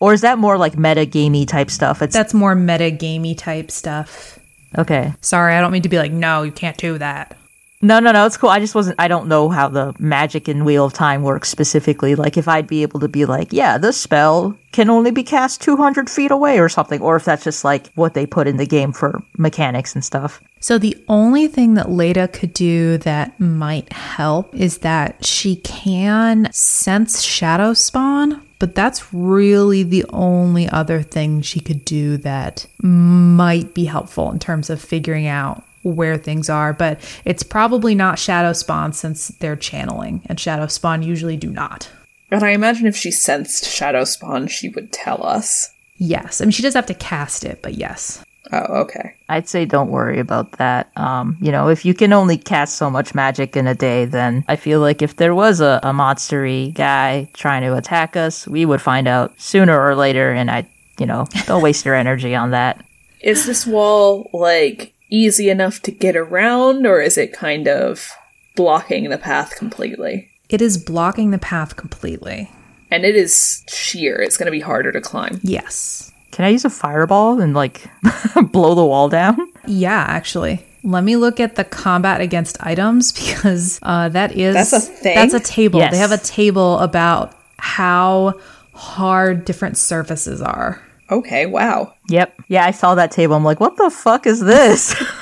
or 0.00 0.12
is 0.14 0.22
that 0.22 0.38
more 0.38 0.56
like 0.56 0.78
meta 0.78 1.04
gamey 1.04 1.44
type 1.46 1.70
stuff? 1.70 2.02
It's 2.02 2.14
That's 2.14 2.34
more 2.34 2.54
meta 2.54 2.90
gamey 2.90 3.34
type 3.34 3.70
stuff. 3.70 4.38
okay. 4.76 5.12
Sorry, 5.20 5.54
I 5.54 5.60
don't 5.60 5.72
mean 5.72 5.82
to 5.82 5.88
be 5.88 5.98
like, 5.98 6.12
no, 6.12 6.42
you 6.42 6.52
can't 6.52 6.76
do 6.78 6.98
that. 6.98 7.36
No, 7.82 7.98
no, 7.98 8.12
no, 8.12 8.26
it's 8.26 8.36
cool. 8.36 8.50
I 8.50 8.60
just 8.60 8.74
wasn't. 8.74 9.00
I 9.00 9.08
don't 9.08 9.26
know 9.26 9.48
how 9.48 9.68
the 9.68 9.94
magic 9.98 10.50
in 10.50 10.66
Wheel 10.66 10.84
of 10.84 10.92
Time 10.92 11.22
works 11.22 11.48
specifically. 11.48 12.14
Like 12.14 12.36
if 12.36 12.46
I'd 12.46 12.66
be 12.66 12.82
able 12.82 13.00
to 13.00 13.08
be 13.08 13.24
like, 13.24 13.54
yeah, 13.54 13.78
this 13.78 13.98
spell 13.98 14.54
can 14.72 14.90
only 14.90 15.10
be 15.10 15.22
cast 15.22 15.62
two 15.62 15.78
hundred 15.78 16.10
feet 16.10 16.30
away 16.30 16.60
or 16.60 16.68
something, 16.68 17.00
or 17.00 17.16
if 17.16 17.24
that's 17.24 17.44
just 17.44 17.64
like 17.64 17.86
what 17.94 18.12
they 18.12 18.26
put 18.26 18.46
in 18.46 18.58
the 18.58 18.66
game 18.66 18.92
for 18.92 19.22
mechanics 19.38 19.94
and 19.94 20.04
stuff. 20.04 20.42
So 20.60 20.76
the 20.76 20.94
only 21.08 21.48
thing 21.48 21.72
that 21.74 21.90
Leda 21.90 22.28
could 22.28 22.52
do 22.52 22.98
that 22.98 23.40
might 23.40 23.90
help 23.94 24.54
is 24.54 24.78
that 24.78 25.24
she 25.24 25.56
can 25.56 26.52
sense 26.52 27.22
shadow 27.22 27.72
spawn, 27.72 28.42
but 28.58 28.74
that's 28.74 29.10
really 29.14 29.84
the 29.84 30.04
only 30.10 30.68
other 30.68 31.00
thing 31.00 31.40
she 31.40 31.60
could 31.60 31.86
do 31.86 32.18
that 32.18 32.66
might 32.82 33.72
be 33.72 33.86
helpful 33.86 34.30
in 34.30 34.38
terms 34.38 34.68
of 34.68 34.82
figuring 34.82 35.26
out 35.26 35.64
where 35.82 36.16
things 36.16 36.50
are, 36.50 36.72
but 36.72 37.00
it's 37.24 37.42
probably 37.42 37.94
not 37.94 38.18
shadow 38.18 38.52
spawn 38.52 38.92
since 38.92 39.28
they're 39.28 39.56
channeling 39.56 40.22
and 40.26 40.38
shadow 40.38 40.66
spawn 40.66 41.02
usually 41.02 41.36
do 41.36 41.50
not. 41.50 41.90
And 42.30 42.44
I 42.44 42.50
imagine 42.50 42.86
if 42.86 42.96
she 42.96 43.10
sensed 43.10 43.64
Shadow 43.64 44.04
Spawn, 44.04 44.46
she 44.46 44.68
would 44.68 44.92
tell 44.92 45.26
us. 45.26 45.70
Yes. 45.96 46.40
I 46.40 46.44
mean 46.44 46.52
she 46.52 46.62
does 46.62 46.74
have 46.74 46.86
to 46.86 46.94
cast 46.94 47.44
it, 47.44 47.60
but 47.60 47.74
yes. 47.74 48.24
Oh, 48.52 48.80
okay. 48.80 49.14
I'd 49.28 49.48
say 49.48 49.64
don't 49.64 49.90
worry 49.90 50.18
about 50.18 50.52
that. 50.52 50.90
Um, 50.96 51.36
you 51.40 51.52
know, 51.52 51.68
if 51.68 51.84
you 51.84 51.94
can 51.94 52.12
only 52.12 52.36
cast 52.36 52.76
so 52.76 52.90
much 52.90 53.14
magic 53.14 53.56
in 53.56 53.66
a 53.66 53.74
day, 53.74 54.06
then 54.06 54.44
I 54.48 54.56
feel 54.56 54.80
like 54.80 55.02
if 55.02 55.16
there 55.16 55.34
was 55.34 55.60
a, 55.60 55.78
a 55.82 55.92
monstery 55.92 56.74
guy 56.74 57.28
trying 57.32 57.62
to 57.62 57.76
attack 57.76 58.16
us, 58.16 58.48
we 58.48 58.64
would 58.64 58.82
find 58.82 59.06
out 59.06 59.40
sooner 59.40 59.80
or 59.80 59.94
later, 59.94 60.32
and 60.32 60.50
I, 60.50 60.66
you 60.98 61.06
know, 61.06 61.26
don't 61.46 61.62
waste 61.62 61.84
your 61.84 61.94
energy 61.94 62.34
on 62.34 62.50
that. 62.50 62.84
Is 63.20 63.46
this 63.46 63.66
wall 63.66 64.30
like 64.32 64.94
easy 65.10 65.50
enough 65.50 65.80
to 65.82 65.90
get 65.90 66.16
around, 66.16 66.86
or 66.86 67.00
is 67.00 67.18
it 67.18 67.32
kind 67.32 67.68
of 67.68 68.10
blocking 68.56 69.10
the 69.10 69.18
path 69.18 69.56
completely? 69.56 70.28
It 70.48 70.60
is 70.60 70.78
blocking 70.78 71.30
the 71.30 71.38
path 71.38 71.76
completely. 71.76 72.50
And 72.90 73.04
it 73.04 73.14
is 73.14 73.64
sheer. 73.68 74.20
It's 74.20 74.36
going 74.36 74.46
to 74.46 74.52
be 74.52 74.60
harder 74.60 74.90
to 74.92 75.00
climb. 75.00 75.40
Yes. 75.42 76.12
Can 76.32 76.44
I 76.44 76.48
use 76.48 76.64
a 76.64 76.70
fireball 76.70 77.40
and 77.40 77.54
like 77.54 77.86
blow 78.50 78.74
the 78.74 78.84
wall 78.84 79.08
down? 79.08 79.38
Yeah, 79.66 80.04
actually. 80.08 80.64
Let 80.82 81.04
me 81.04 81.16
look 81.16 81.38
at 81.40 81.56
the 81.56 81.64
combat 81.64 82.20
against 82.20 82.56
items 82.64 83.12
because 83.20 83.78
uh, 83.82 84.08
that 84.10 84.32
is 84.32 84.54
That's 84.54 84.72
a 84.72 84.80
thing? 84.80 85.14
That's 85.14 85.34
a 85.34 85.40
table. 85.40 85.80
Yes. 85.80 85.92
They 85.92 85.98
have 85.98 86.12
a 86.12 86.18
table 86.18 86.78
about 86.78 87.36
how 87.58 88.40
hard 88.72 89.44
different 89.44 89.76
surfaces 89.76 90.40
are. 90.40 90.82
Okay, 91.10 91.46
wow. 91.46 91.94
Yep. 92.08 92.42
Yeah, 92.48 92.64
I 92.64 92.70
saw 92.70 92.94
that 92.94 93.10
table. 93.10 93.34
I'm 93.34 93.44
like, 93.44 93.60
what 93.60 93.76
the 93.76 93.90
fuck 93.90 94.26
is 94.26 94.40
this? 94.40 94.94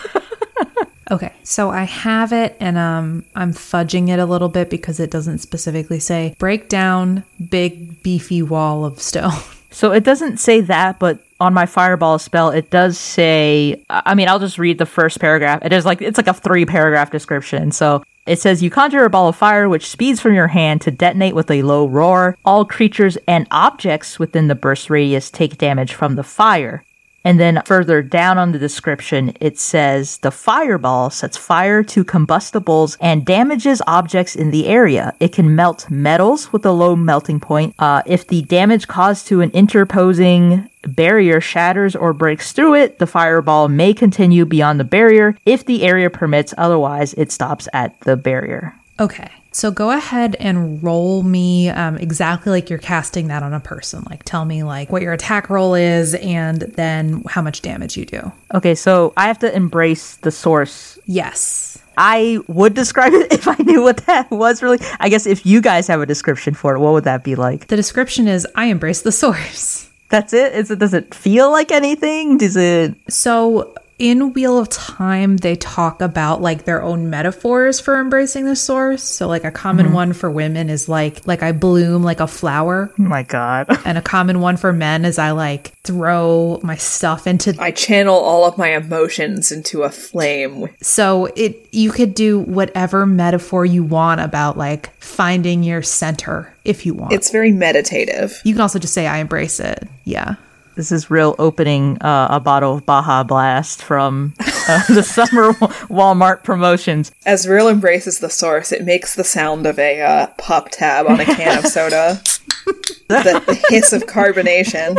Okay, 1.10 1.32
so 1.42 1.70
I 1.70 1.84
have 1.84 2.32
it 2.32 2.56
and 2.60 2.76
um 2.76 3.24
I'm 3.34 3.52
fudging 3.52 4.08
it 4.08 4.18
a 4.18 4.26
little 4.26 4.48
bit 4.48 4.68
because 4.68 5.00
it 5.00 5.10
doesn't 5.10 5.38
specifically 5.38 6.00
say 6.00 6.34
break 6.38 6.68
down 6.68 7.24
big 7.48 8.02
beefy 8.02 8.42
wall 8.42 8.84
of 8.84 9.00
stone. 9.00 9.40
so 9.70 9.92
it 9.92 10.04
doesn't 10.04 10.36
say 10.36 10.60
that, 10.62 10.98
but 10.98 11.20
on 11.40 11.54
my 11.54 11.66
fireball 11.66 12.18
spell, 12.18 12.50
it 12.50 12.70
does 12.70 12.98
say. 12.98 13.82
I 13.88 14.14
mean, 14.14 14.28
I'll 14.28 14.40
just 14.40 14.58
read 14.58 14.78
the 14.78 14.86
first 14.86 15.20
paragraph. 15.20 15.64
It 15.64 15.72
is 15.72 15.86
like 15.86 16.02
it's 16.02 16.18
like 16.18 16.26
a 16.26 16.34
three 16.34 16.66
paragraph 16.66 17.10
description. 17.10 17.72
So 17.72 18.02
it 18.28 18.38
says 18.38 18.62
you 18.62 18.68
conjure 18.70 19.06
a 19.06 19.10
ball 19.10 19.28
of 19.28 19.36
fire 19.36 19.68
which 19.68 19.88
speeds 19.88 20.20
from 20.20 20.34
your 20.34 20.48
hand 20.48 20.82
to 20.82 20.90
detonate 20.90 21.34
with 21.34 21.50
a 21.50 21.62
low 21.62 21.88
roar. 21.88 22.36
All 22.44 22.66
creatures 22.66 23.16
and 23.26 23.46
objects 23.50 24.18
within 24.18 24.48
the 24.48 24.54
burst 24.54 24.90
radius 24.90 25.30
take 25.30 25.56
damage 25.56 25.94
from 25.94 26.14
the 26.14 26.22
fire. 26.22 26.84
And 27.24 27.38
then 27.38 27.62
further 27.64 28.00
down 28.00 28.38
on 28.38 28.52
the 28.52 28.58
description, 28.58 29.36
it 29.40 29.58
says 29.58 30.18
the 30.18 30.30
fireball 30.30 31.10
sets 31.10 31.36
fire 31.36 31.82
to 31.82 32.04
combustibles 32.04 32.96
and 33.00 33.26
damages 33.26 33.82
objects 33.86 34.36
in 34.36 34.50
the 34.50 34.66
area. 34.66 35.14
It 35.20 35.32
can 35.32 35.54
melt 35.54 35.90
metals 35.90 36.52
with 36.52 36.64
a 36.64 36.72
low 36.72 36.96
melting 36.96 37.40
point. 37.40 37.74
Uh, 37.78 38.02
if 38.06 38.26
the 38.26 38.42
damage 38.42 38.88
caused 38.88 39.26
to 39.28 39.40
an 39.40 39.50
interposing 39.50 40.70
barrier 40.82 41.40
shatters 41.40 41.96
or 41.96 42.12
breaks 42.12 42.52
through 42.52 42.74
it, 42.74 42.98
the 42.98 43.06
fireball 43.06 43.68
may 43.68 43.92
continue 43.92 44.46
beyond 44.46 44.78
the 44.78 44.84
barrier 44.84 45.36
if 45.44 45.64
the 45.64 45.82
area 45.82 46.08
permits. 46.08 46.54
Otherwise, 46.56 47.14
it 47.14 47.32
stops 47.32 47.68
at 47.72 47.98
the 48.00 48.16
barrier. 48.16 48.74
Okay. 49.00 49.30
So 49.52 49.70
go 49.70 49.90
ahead 49.90 50.36
and 50.38 50.82
roll 50.82 51.22
me 51.22 51.68
um, 51.68 51.96
exactly 51.96 52.52
like 52.52 52.70
you're 52.70 52.78
casting 52.78 53.28
that 53.28 53.42
on 53.42 53.52
a 53.54 53.60
person. 53.60 54.04
Like 54.08 54.22
tell 54.24 54.44
me 54.44 54.62
like 54.62 54.90
what 54.90 55.02
your 55.02 55.12
attack 55.12 55.50
roll 55.50 55.74
is 55.74 56.14
and 56.14 56.60
then 56.60 57.22
how 57.28 57.42
much 57.42 57.62
damage 57.62 57.96
you 57.96 58.04
do. 58.04 58.32
Okay, 58.54 58.74
so 58.74 59.12
I 59.16 59.26
have 59.26 59.38
to 59.40 59.54
embrace 59.54 60.16
the 60.16 60.30
source. 60.30 60.98
Yes. 61.06 61.78
I 61.96 62.38
would 62.46 62.74
describe 62.74 63.12
it 63.12 63.32
if 63.32 63.48
I 63.48 63.56
knew 63.64 63.82
what 63.82 63.98
that 64.06 64.30
was 64.30 64.62
really. 64.62 64.78
I 65.00 65.08
guess 65.08 65.26
if 65.26 65.44
you 65.44 65.60
guys 65.60 65.86
have 65.88 66.00
a 66.00 66.06
description 66.06 66.54
for 66.54 66.74
it, 66.76 66.78
what 66.78 66.92
would 66.92 67.04
that 67.04 67.24
be 67.24 67.34
like? 67.34 67.66
The 67.66 67.76
description 67.76 68.28
is 68.28 68.46
I 68.54 68.66
embrace 68.66 69.02
the 69.02 69.12
source. 69.22 69.90
That's 70.10 70.32
it? 70.32 70.54
Is 70.54 70.70
it 70.70 70.78
does 70.78 70.94
it 70.94 71.14
feel 71.14 71.50
like 71.50 71.70
anything? 71.72 72.38
Does 72.38 72.56
it 72.56 72.94
So 73.08 73.74
in 73.98 74.32
Wheel 74.32 74.58
of 74.58 74.68
Time, 74.68 75.38
they 75.38 75.56
talk 75.56 76.00
about 76.00 76.40
like 76.40 76.64
their 76.64 76.82
own 76.82 77.10
metaphors 77.10 77.80
for 77.80 78.00
embracing 78.00 78.44
the 78.44 78.54
source. 78.54 79.02
So 79.02 79.26
like 79.26 79.44
a 79.44 79.50
common 79.50 79.86
mm-hmm. 79.86 79.94
one 79.94 80.12
for 80.12 80.30
women 80.30 80.70
is 80.70 80.88
like 80.88 81.26
like 81.26 81.42
I 81.42 81.52
bloom 81.52 82.02
like 82.02 82.20
a 82.20 82.26
flower, 82.26 82.92
Oh 82.98 83.02
my 83.02 83.24
god. 83.24 83.66
and 83.84 83.98
a 83.98 84.02
common 84.02 84.40
one 84.40 84.56
for 84.56 84.72
men 84.72 85.04
is 85.04 85.18
I 85.18 85.32
like 85.32 85.74
throw 85.82 86.60
my 86.62 86.76
stuff 86.76 87.26
into 87.26 87.56
I 87.58 87.72
channel 87.72 88.14
all 88.14 88.44
of 88.44 88.56
my 88.56 88.68
emotions 88.68 89.50
into 89.50 89.82
a 89.82 89.90
flame. 89.90 90.68
So 90.80 91.26
it 91.36 91.68
you 91.72 91.90
could 91.90 92.14
do 92.14 92.38
whatever 92.38 93.04
metaphor 93.04 93.66
you 93.66 93.82
want 93.82 94.20
about 94.20 94.56
like 94.56 94.94
finding 95.02 95.64
your 95.64 95.82
center 95.82 96.54
if 96.64 96.86
you 96.86 96.94
want. 96.94 97.12
It's 97.12 97.30
very 97.30 97.50
meditative. 97.50 98.40
you 98.44 98.54
can 98.54 98.60
also 98.60 98.78
just 98.78 98.94
say 98.94 99.06
I 99.06 99.18
embrace 99.18 99.58
it. 99.58 99.88
Yeah. 100.04 100.36
This 100.78 100.92
is 100.92 101.10
Ryl 101.10 101.34
opening 101.40 102.00
uh, 102.02 102.28
a 102.30 102.38
bottle 102.38 102.74
of 102.74 102.86
Baja 102.86 103.24
Blast 103.24 103.82
from 103.82 104.32
uh, 104.38 104.84
the 104.94 105.02
summer 105.02 105.52
Walmart 105.90 106.44
promotions. 106.44 107.10
As 107.26 107.48
Ryl 107.48 107.68
embraces 107.68 108.20
the 108.20 108.30
source, 108.30 108.70
it 108.70 108.84
makes 108.84 109.16
the 109.16 109.24
sound 109.24 109.66
of 109.66 109.76
a 109.80 110.00
uh, 110.00 110.26
pop 110.38 110.68
tab 110.70 111.08
on 111.08 111.18
a 111.18 111.24
can 111.24 111.58
of 111.58 111.66
soda. 111.66 112.22
the, 113.08 113.42
the 113.44 113.66
hiss 113.70 113.92
of 113.92 114.04
carbonation. 114.04 114.96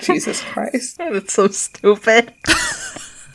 Jesus 0.00 0.42
Christ. 0.42 0.96
That's 0.98 1.32
so 1.32 1.46
stupid. 1.46 2.34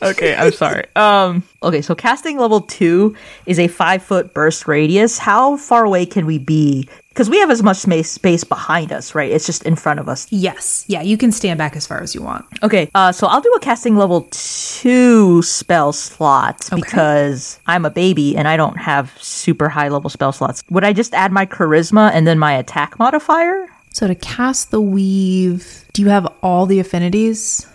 okay, 0.02 0.36
I'm 0.36 0.52
sorry. 0.52 0.84
Um, 0.94 1.44
okay, 1.62 1.80
so 1.80 1.94
casting 1.94 2.36
level 2.36 2.60
two 2.60 3.16
is 3.46 3.58
a 3.58 3.68
five 3.68 4.02
foot 4.02 4.34
burst 4.34 4.68
radius. 4.68 5.16
How 5.16 5.56
far 5.56 5.86
away 5.86 6.04
can 6.04 6.26
we 6.26 6.36
be? 6.36 6.90
Because 7.12 7.28
we 7.28 7.38
have 7.40 7.50
as 7.50 7.62
much 7.62 7.76
space 7.76 8.10
space 8.10 8.42
behind 8.42 8.90
us, 8.90 9.14
right? 9.14 9.30
It's 9.30 9.44
just 9.44 9.64
in 9.64 9.76
front 9.76 10.00
of 10.00 10.08
us. 10.08 10.26
Yes. 10.30 10.84
Yeah, 10.88 11.02
you 11.02 11.18
can 11.18 11.30
stand 11.30 11.58
back 11.58 11.76
as 11.76 11.86
far 11.86 12.02
as 12.02 12.14
you 12.14 12.22
want. 12.22 12.46
Okay, 12.62 12.90
uh, 12.94 13.12
so 13.12 13.26
I'll 13.26 13.42
do 13.42 13.52
a 13.54 13.60
casting 13.60 13.96
level 13.96 14.28
two 14.30 15.42
spell 15.42 15.92
slot 15.92 16.68
because 16.74 17.60
I'm 17.66 17.84
a 17.84 17.90
baby 17.90 18.36
and 18.36 18.48
I 18.48 18.56
don't 18.56 18.78
have 18.78 19.12
super 19.20 19.68
high 19.68 19.88
level 19.88 20.08
spell 20.08 20.32
slots. 20.32 20.62
Would 20.70 20.84
I 20.84 20.92
just 20.92 21.12
add 21.12 21.32
my 21.32 21.44
charisma 21.44 22.10
and 22.12 22.26
then 22.26 22.38
my 22.38 22.54
attack 22.54 22.98
modifier? 22.98 23.66
So 23.90 24.06
to 24.06 24.14
cast 24.14 24.70
the 24.70 24.80
weave, 24.80 25.84
do 25.92 26.00
you 26.00 26.08
have 26.08 26.26
all 26.42 26.64
the 26.64 26.80
affinities? 26.80 27.66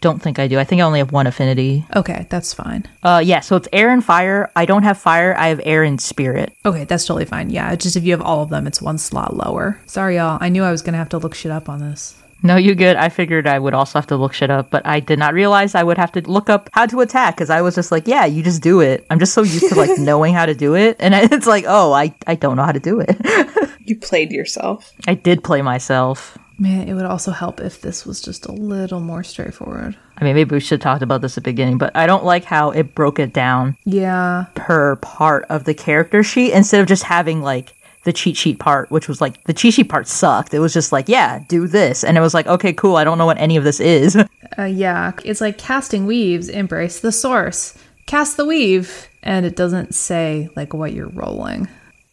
I 0.00 0.06
don't 0.08 0.22
think 0.22 0.38
I 0.38 0.48
do. 0.48 0.58
I 0.58 0.64
think 0.64 0.80
I 0.80 0.84
only 0.84 1.00
have 1.00 1.12
one 1.12 1.26
affinity. 1.26 1.84
Okay, 1.94 2.26
that's 2.30 2.54
fine. 2.54 2.86
Uh, 3.02 3.20
yeah, 3.22 3.40
so 3.40 3.56
it's 3.56 3.68
air 3.70 3.90
and 3.90 4.02
fire. 4.02 4.50
I 4.56 4.64
don't 4.64 4.82
have 4.82 4.96
fire. 4.96 5.36
I 5.36 5.48
have 5.48 5.60
air 5.62 5.82
and 5.84 6.00
spirit. 6.00 6.54
Okay, 6.64 6.84
that's 6.84 7.04
totally 7.04 7.26
fine. 7.26 7.50
Yeah, 7.50 7.74
just 7.76 7.96
if 7.96 8.04
you 8.04 8.12
have 8.12 8.22
all 8.22 8.42
of 8.42 8.48
them, 8.48 8.66
it's 8.66 8.80
one 8.80 8.96
slot 8.96 9.36
lower. 9.36 9.78
Sorry, 9.84 10.16
y'all. 10.16 10.38
I 10.40 10.48
knew 10.48 10.64
I 10.64 10.70
was 10.70 10.80
gonna 10.80 10.96
have 10.96 11.10
to 11.10 11.18
look 11.18 11.34
shit 11.34 11.52
up 11.52 11.68
on 11.68 11.80
this. 11.80 12.16
No, 12.42 12.56
you 12.56 12.74
good. 12.74 12.96
I 12.96 13.10
figured 13.10 13.46
I 13.46 13.58
would 13.58 13.74
also 13.74 13.98
have 13.98 14.06
to 14.06 14.16
look 14.16 14.32
shit 14.32 14.50
up, 14.50 14.70
but 14.70 14.86
I 14.86 15.00
did 15.00 15.18
not 15.18 15.34
realize 15.34 15.74
I 15.74 15.82
would 15.82 15.98
have 15.98 16.12
to 16.12 16.22
look 16.22 16.48
up 16.48 16.70
how 16.72 16.86
to 16.86 17.00
attack 17.02 17.36
because 17.36 17.50
I 17.50 17.60
was 17.60 17.74
just 17.74 17.92
like, 17.92 18.08
yeah, 18.08 18.24
you 18.24 18.42
just 18.42 18.62
do 18.62 18.80
it. 18.80 19.04
I'm 19.10 19.18
just 19.18 19.34
so 19.34 19.42
used 19.42 19.68
to 19.68 19.74
like 19.74 19.90
knowing 19.98 20.32
how 20.32 20.46
to 20.46 20.54
do 20.54 20.74
it, 20.74 20.96
and 20.98 21.14
it's 21.32 21.46
like, 21.46 21.66
oh, 21.68 21.92
I 21.92 22.14
I 22.26 22.36
don't 22.36 22.56
know 22.56 22.64
how 22.64 22.72
to 22.72 22.80
do 22.80 23.00
it. 23.00 23.16
You 23.82 23.96
played 23.96 24.30
yourself. 24.30 24.92
I 25.08 25.14
did 25.14 25.42
play 25.42 25.62
myself. 25.62 26.38
Man, 26.60 26.88
it 26.88 26.94
would 26.94 27.06
also 27.06 27.30
help 27.32 27.58
if 27.60 27.80
this 27.80 28.04
was 28.04 28.20
just 28.20 28.44
a 28.46 28.52
little 28.52 29.00
more 29.00 29.24
straightforward. 29.24 29.96
I 30.18 30.24
mean, 30.24 30.34
maybe 30.34 30.54
we 30.54 30.60
should 30.60 30.80
have 30.82 30.92
talked 30.92 31.02
about 31.02 31.22
this 31.22 31.38
at 31.38 31.44
the 31.44 31.50
beginning, 31.50 31.78
but 31.78 31.96
I 31.96 32.06
don't 32.06 32.24
like 32.24 32.44
how 32.44 32.70
it 32.70 32.94
broke 32.94 33.18
it 33.18 33.32
down 33.32 33.76
Yeah. 33.86 34.44
per 34.54 34.96
part 34.96 35.46
of 35.48 35.64
the 35.64 35.72
character 35.74 36.22
sheet 36.22 36.52
instead 36.52 36.80
of 36.82 36.86
just 36.86 37.02
having 37.04 37.40
like 37.40 37.72
the 38.04 38.12
cheat 38.12 38.36
sheet 38.36 38.58
part, 38.58 38.90
which 38.90 39.08
was 39.08 39.20
like 39.22 39.42
the 39.44 39.52
cheat 39.54 39.72
sheet 39.74 39.88
part 39.88 40.06
sucked. 40.06 40.52
It 40.52 40.58
was 40.58 40.74
just 40.74 40.92
like, 40.92 41.08
yeah, 41.08 41.42
do 41.48 41.66
this. 41.66 42.04
And 42.04 42.16
it 42.18 42.20
was 42.20 42.34
like, 42.34 42.46
okay, 42.46 42.72
cool. 42.74 42.96
I 42.96 43.04
don't 43.04 43.16
know 43.18 43.26
what 43.26 43.38
any 43.38 43.56
of 43.56 43.64
this 43.64 43.80
is. 43.80 44.16
Uh, 44.58 44.64
yeah, 44.64 45.12
it's 45.24 45.40
like 45.40 45.56
casting 45.58 46.06
weaves, 46.06 46.48
embrace 46.48 46.98
the 46.98 47.12
source, 47.12 47.72
cast 48.06 48.36
the 48.36 48.44
weave, 48.44 49.08
and 49.22 49.46
it 49.46 49.54
doesn't 49.54 49.94
say 49.94 50.48
like 50.56 50.74
what 50.74 50.92
you're 50.92 51.06
rolling. 51.08 51.68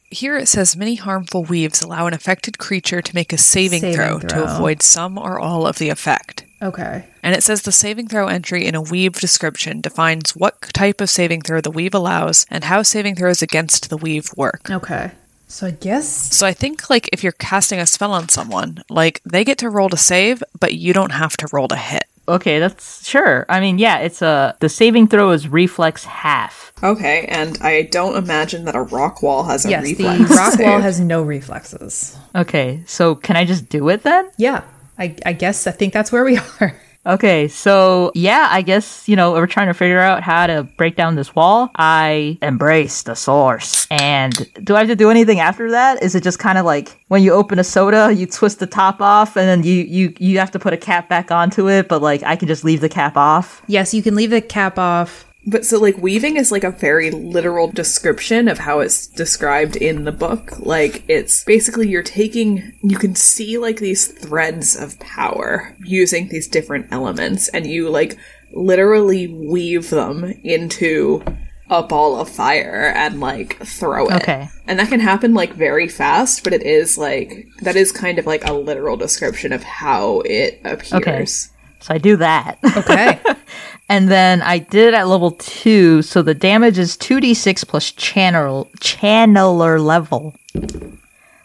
Here 0.09 0.37
it 0.37 0.47
says 0.47 0.77
many 0.77 0.95
harmful 0.95 1.43
weaves 1.43 1.81
allow 1.81 2.07
an 2.07 2.13
affected 2.13 2.57
creature 2.57 3.01
to 3.01 3.15
make 3.15 3.33
a 3.33 3.37
saving, 3.37 3.81
Saving 3.81 3.95
throw, 3.95 4.19
throw. 4.19 4.29
to 4.29 4.55
avoid 4.55 4.81
some 4.81 5.17
or 5.17 5.39
all 5.39 5.67
of 5.67 5.79
the 5.79 5.89
effect. 5.89 6.45
Okay. 6.61 7.05
And 7.21 7.35
it 7.35 7.43
says 7.43 7.61
the 7.61 7.71
saving 7.71 8.07
throw 8.07 8.27
entry 8.27 8.65
in 8.65 8.73
a 8.73 8.81
weave 8.81 9.19
description 9.19 9.81
defines 9.81 10.35
what 10.35 10.61
type 10.73 11.01
of 11.01 11.09
saving 11.09 11.41
throw 11.41 11.59
the 11.61 11.69
weave 11.71 11.93
allows 11.93 12.45
and 12.49 12.63
how 12.63 12.81
saving 12.83 13.15
throws 13.15 13.41
against 13.41 13.89
the 13.89 13.97
weave 13.97 14.29
work. 14.35 14.69
Okay. 14.71 15.11
So 15.49 15.67
I 15.67 15.71
guess 15.71 16.07
So 16.35 16.47
I 16.47 16.53
think 16.53 16.89
like 16.89 17.09
if 17.13 17.21
you're 17.23 17.31
casting 17.33 17.79
a 17.79 17.85
spell 17.85 18.11
on 18.11 18.29
someone, 18.29 18.83
like 18.89 19.21
they 19.25 19.43
get 19.43 19.57
to 19.59 19.69
roll 19.69 19.89
to 19.89 19.97
save, 19.97 20.41
but 20.59 20.73
you 20.73 20.93
don't 20.93 21.11
have 21.11 21.37
to 21.37 21.47
roll 21.51 21.67
to 21.67 21.75
hit. 21.75 22.05
Okay, 22.27 22.59
that's 22.59 23.07
sure. 23.07 23.45
I 23.49 23.59
mean, 23.59 23.77
yeah, 23.77 23.99
it's 23.99 24.21
a 24.21 24.55
the 24.59 24.69
saving 24.69 25.07
throw 25.07 25.31
is 25.31 25.47
reflex 25.47 26.03
half. 26.05 26.71
Okay, 26.83 27.25
and 27.29 27.57
I 27.61 27.83
don't 27.83 28.15
imagine 28.15 28.65
that 28.65 28.75
a 28.75 28.81
rock 28.81 29.23
wall 29.23 29.43
has 29.43 29.65
a 29.65 29.69
yes, 29.69 29.83
reflex. 29.83 30.29
the 30.29 30.35
rock 30.35 30.59
wall 30.59 30.79
has 30.79 30.99
no 30.99 31.21
reflexes. 31.23 32.17
Okay, 32.35 32.83
so 32.85 33.15
can 33.15 33.35
I 33.35 33.45
just 33.45 33.69
do 33.69 33.89
it 33.89 34.03
then? 34.03 34.29
Yeah, 34.37 34.63
I, 34.99 35.15
I 35.25 35.33
guess 35.33 35.67
I 35.67 35.71
think 35.71 35.93
that's 35.93 36.11
where 36.11 36.23
we 36.23 36.37
are. 36.61 36.75
Okay, 37.07 37.47
so 37.47 38.11
yeah, 38.15 38.49
I 38.51 38.61
guess, 38.61 39.07
you 39.07 39.15
know, 39.15 39.31
we're 39.31 39.47
trying 39.47 39.67
to 39.67 39.73
figure 39.73 39.99
out 39.99 40.23
how 40.23 40.45
to 40.45 40.63
break 40.63 40.97
down 40.97 41.15
this 41.15 41.33
wall. 41.33 41.71
I 41.75 42.37
embrace 42.41 43.03
the 43.03 43.15
source. 43.15 43.87
And 43.89 44.33
do 44.61 44.75
I 44.75 44.79
have 44.79 44.89
to 44.89 44.95
do 44.95 45.09
anything 45.09 45.39
after 45.39 45.71
that? 45.71 46.03
Is 46.03 46.15
it 46.15 46.23
just 46.23 46.39
kind 46.39 46.57
of 46.57 46.65
like 46.65 46.99
when 47.07 47.23
you 47.23 47.31
open 47.31 47.59
a 47.59 47.63
soda, 47.63 48.13
you 48.13 48.27
twist 48.27 48.59
the 48.59 48.67
top 48.67 48.99
off 48.99 49.37
and 49.37 49.47
then 49.47 49.63
you, 49.63 49.83
you, 49.83 50.13
you 50.19 50.39
have 50.39 50.51
to 50.51 50.59
put 50.59 50.73
a 50.73 50.77
cap 50.77 51.07
back 51.07 51.31
onto 51.31 51.69
it, 51.69 51.87
but 51.87 52.01
like 52.01 52.23
I 52.23 52.35
can 52.35 52.49
just 52.49 52.65
leave 52.65 52.81
the 52.81 52.89
cap 52.89 53.15
off? 53.15 53.61
Yes, 53.67 53.93
you 53.93 54.03
can 54.03 54.13
leave 54.13 54.31
the 54.31 54.41
cap 54.41 54.77
off. 54.77 55.26
But 55.49 55.65
so, 55.65 55.79
like, 55.79 55.97
weaving 55.97 56.35
is 56.35 56.51
like 56.51 56.65
a 56.65 56.71
very 56.71 57.09
literal 57.09 57.71
description 57.71 58.49
of 58.49 58.59
how 58.59 58.81
it's 58.81 59.07
described 59.07 59.77
in 59.77 60.03
the 60.03 60.11
book. 60.11 60.59
Like, 60.59 61.05
it's 61.07 61.45
basically 61.45 61.87
you're 61.87 62.03
taking, 62.03 62.73
you 62.83 62.97
can 62.97 63.15
see 63.15 63.57
like 63.57 63.77
these 63.77 64.07
threads 64.07 64.75
of 64.75 64.99
power 64.99 65.73
using 65.85 66.27
these 66.27 66.49
different 66.49 66.87
elements, 66.91 67.47
and 67.47 67.65
you 67.65 67.89
like 67.89 68.17
literally 68.51 69.27
weave 69.27 69.89
them 69.89 70.25
into 70.43 71.23
a 71.69 71.83
ball 71.83 72.19
of 72.19 72.29
fire 72.29 72.93
and 72.95 73.19
like 73.19 73.57
throw 73.65 74.07
it. 74.07 74.15
Okay. 74.15 74.49
And 74.67 74.79
that 74.79 74.89
can 74.89 74.99
happen 74.99 75.33
like 75.33 75.53
very 75.53 75.87
fast, 75.87 76.43
but 76.43 76.53
it 76.53 76.63
is 76.63 76.97
like, 76.97 77.47
that 77.61 77.75
is 77.75 77.91
kind 77.91 78.19
of 78.19 78.25
like 78.25 78.45
a 78.45 78.53
literal 78.53 78.97
description 78.97 79.51
of 79.53 79.63
how 79.63 80.21
it 80.21 80.59
appears. 80.63 80.93
Okay. 80.93 81.25
So 81.25 81.93
I 81.93 81.97
do 81.97 82.17
that. 82.17 82.57
Okay. 82.75 83.19
And 83.89 84.09
then 84.09 84.41
I 84.41 84.59
did 84.59 84.89
it 84.89 84.93
at 84.93 85.07
level 85.07 85.31
two, 85.31 86.01
so 86.01 86.21
the 86.21 86.33
damage 86.33 86.77
is 86.77 86.97
2d6 86.97 87.67
plus 87.67 87.91
channel 87.91 88.69
channeler 88.79 89.83
level. 89.83 90.35
Uh, 90.55 90.61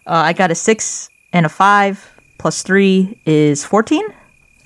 I 0.07 0.33
got 0.33 0.51
a 0.51 0.55
six 0.55 1.09
and 1.33 1.47
a 1.47 1.49
five, 1.49 2.11
plus 2.39 2.63
three 2.63 3.17
is 3.25 3.65
14. 3.65 4.03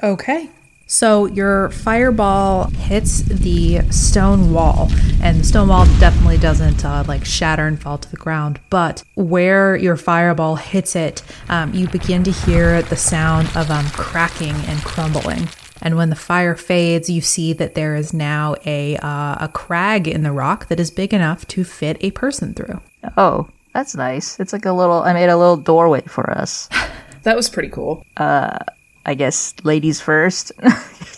Okay. 0.02 0.48
So 0.88 1.26
your 1.26 1.70
fireball 1.70 2.68
hits 2.68 3.22
the 3.22 3.80
stone 3.90 4.52
wall, 4.52 4.88
and 5.20 5.40
the 5.40 5.44
stone 5.44 5.68
wall 5.68 5.84
definitely 5.98 6.38
doesn't 6.38 6.84
uh, 6.84 7.02
like 7.08 7.24
shatter 7.24 7.66
and 7.66 7.80
fall 7.80 7.98
to 7.98 8.08
the 8.08 8.16
ground. 8.16 8.60
But 8.70 9.02
where 9.16 9.74
your 9.74 9.96
fireball 9.96 10.54
hits 10.54 10.94
it, 10.94 11.22
um, 11.48 11.74
you 11.74 11.88
begin 11.88 12.22
to 12.22 12.30
hear 12.30 12.82
the 12.82 12.96
sound 12.96 13.48
of 13.56 13.68
um, 13.68 13.86
cracking 13.90 14.54
and 14.54 14.78
crumbling. 14.84 15.48
And 15.82 15.96
when 15.96 16.10
the 16.10 16.16
fire 16.16 16.56
fades, 16.56 17.10
you 17.10 17.20
see 17.20 17.52
that 17.54 17.74
there 17.74 17.96
is 17.96 18.12
now 18.14 18.54
a 18.64 18.96
uh, 18.96 19.36
a 19.40 19.50
crag 19.52 20.08
in 20.08 20.22
the 20.22 20.32
rock 20.32 20.68
that 20.68 20.80
is 20.80 20.90
big 20.90 21.12
enough 21.12 21.46
to 21.48 21.64
fit 21.64 21.98
a 22.00 22.10
person 22.12 22.54
through. 22.54 22.80
Oh, 23.16 23.48
that's 23.72 23.94
nice. 23.94 24.40
It's 24.40 24.54
like 24.54 24.64
a 24.64 24.72
little, 24.72 25.02
I 25.02 25.12
made 25.12 25.28
a 25.28 25.36
little 25.36 25.58
doorway 25.58 26.02
for 26.02 26.30
us. 26.30 26.68
That 27.22 27.34
was 27.34 27.48
pretty 27.48 27.70
cool. 27.70 28.06
Uh, 28.16 28.56
I 29.04 29.14
guess 29.14 29.52
ladies 29.64 30.00
first. 30.00 30.52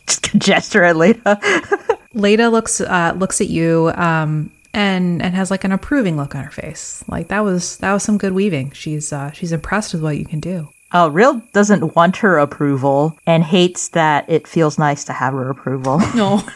Just 0.07 0.35
a 0.35 0.39
gesture 0.39 0.83
at 0.83 0.97
Leda. 0.97 1.39
Leda 2.15 2.49
looks 2.49 2.81
uh, 2.81 3.13
looks 3.15 3.43
at 3.43 3.49
you 3.49 3.93
um, 3.95 4.51
and 4.73 5.21
and 5.21 5.35
has 5.35 5.51
like 5.51 5.65
an 5.65 5.73
approving 5.73 6.17
look 6.17 6.35
on 6.35 6.45
her 6.45 6.51
face. 6.51 7.05
Like 7.09 7.29
that 7.29 7.41
was 7.41 7.77
that 7.79 7.93
was 7.93 8.05
some 8.05 8.17
good 8.17 8.33
weaving. 8.33 8.71
She's 8.71 9.13
uh, 9.13 9.33
she's 9.33 9.53
impressed 9.53 9.93
with 9.93 10.03
what 10.03 10.17
you 10.17 10.25
can 10.25 10.41
do. 10.41 10.71
Oh, 10.93 11.09
Ryl 11.11 11.43
doesn't 11.53 11.95
want 11.95 12.17
her 12.19 12.39
approval 12.39 13.19
and 13.27 13.45
hates 13.45 13.89
that 13.91 14.29
it 14.29 14.49
feels 14.49 14.79
nice 14.79 15.05
to 15.05 15.13
have 15.13 15.35
her 15.35 15.51
approval. 15.51 16.01
No. 16.15 16.43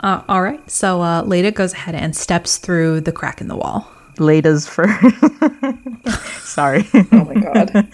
Uh, 0.00 0.22
all 0.28 0.42
right, 0.42 0.70
so 0.70 1.02
uh, 1.02 1.22
Leda 1.22 1.50
goes 1.50 1.72
ahead 1.72 1.94
and 1.96 2.14
steps 2.14 2.58
through 2.58 3.00
the 3.00 3.10
crack 3.10 3.40
in 3.40 3.48
the 3.48 3.56
wall. 3.56 3.90
Leda's 4.18 4.68
fur. 4.68 4.86
Sorry. 6.40 6.86
Oh 6.94 7.24
my 7.24 7.34
god. 7.34 7.88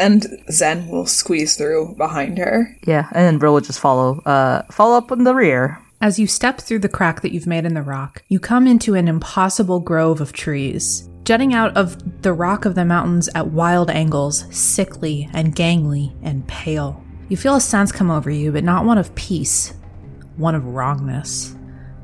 and 0.00 0.26
Zen 0.50 0.88
will 0.88 1.06
squeeze 1.06 1.56
through 1.56 1.94
behind 1.96 2.38
her. 2.38 2.76
yeah, 2.84 3.06
and 3.12 3.24
then 3.24 3.38
Brill 3.38 3.54
would 3.54 3.64
just 3.64 3.78
follow. 3.78 4.20
Uh, 4.26 4.62
follow 4.72 4.96
up 4.98 5.12
in 5.12 5.24
the 5.24 5.34
rear. 5.34 5.78
As 6.00 6.18
you 6.18 6.26
step 6.26 6.60
through 6.60 6.80
the 6.80 6.88
crack 6.88 7.20
that 7.20 7.32
you've 7.32 7.46
made 7.46 7.64
in 7.66 7.74
the 7.74 7.82
rock, 7.82 8.22
you 8.28 8.40
come 8.40 8.66
into 8.66 8.94
an 8.94 9.06
impossible 9.06 9.78
grove 9.80 10.20
of 10.20 10.32
trees. 10.32 11.08
Jutting 11.30 11.54
out 11.54 11.76
of 11.76 12.22
the 12.22 12.32
rock 12.32 12.64
of 12.64 12.74
the 12.74 12.84
mountains 12.84 13.28
at 13.36 13.46
wild 13.46 13.88
angles, 13.88 14.46
sickly 14.50 15.30
and 15.32 15.54
gangly 15.54 16.12
and 16.24 16.44
pale. 16.48 17.04
You 17.28 17.36
feel 17.36 17.54
a 17.54 17.60
sense 17.60 17.92
come 17.92 18.10
over 18.10 18.32
you, 18.32 18.50
but 18.50 18.64
not 18.64 18.84
one 18.84 18.98
of 18.98 19.14
peace, 19.14 19.72
one 20.38 20.56
of 20.56 20.64
wrongness. 20.64 21.54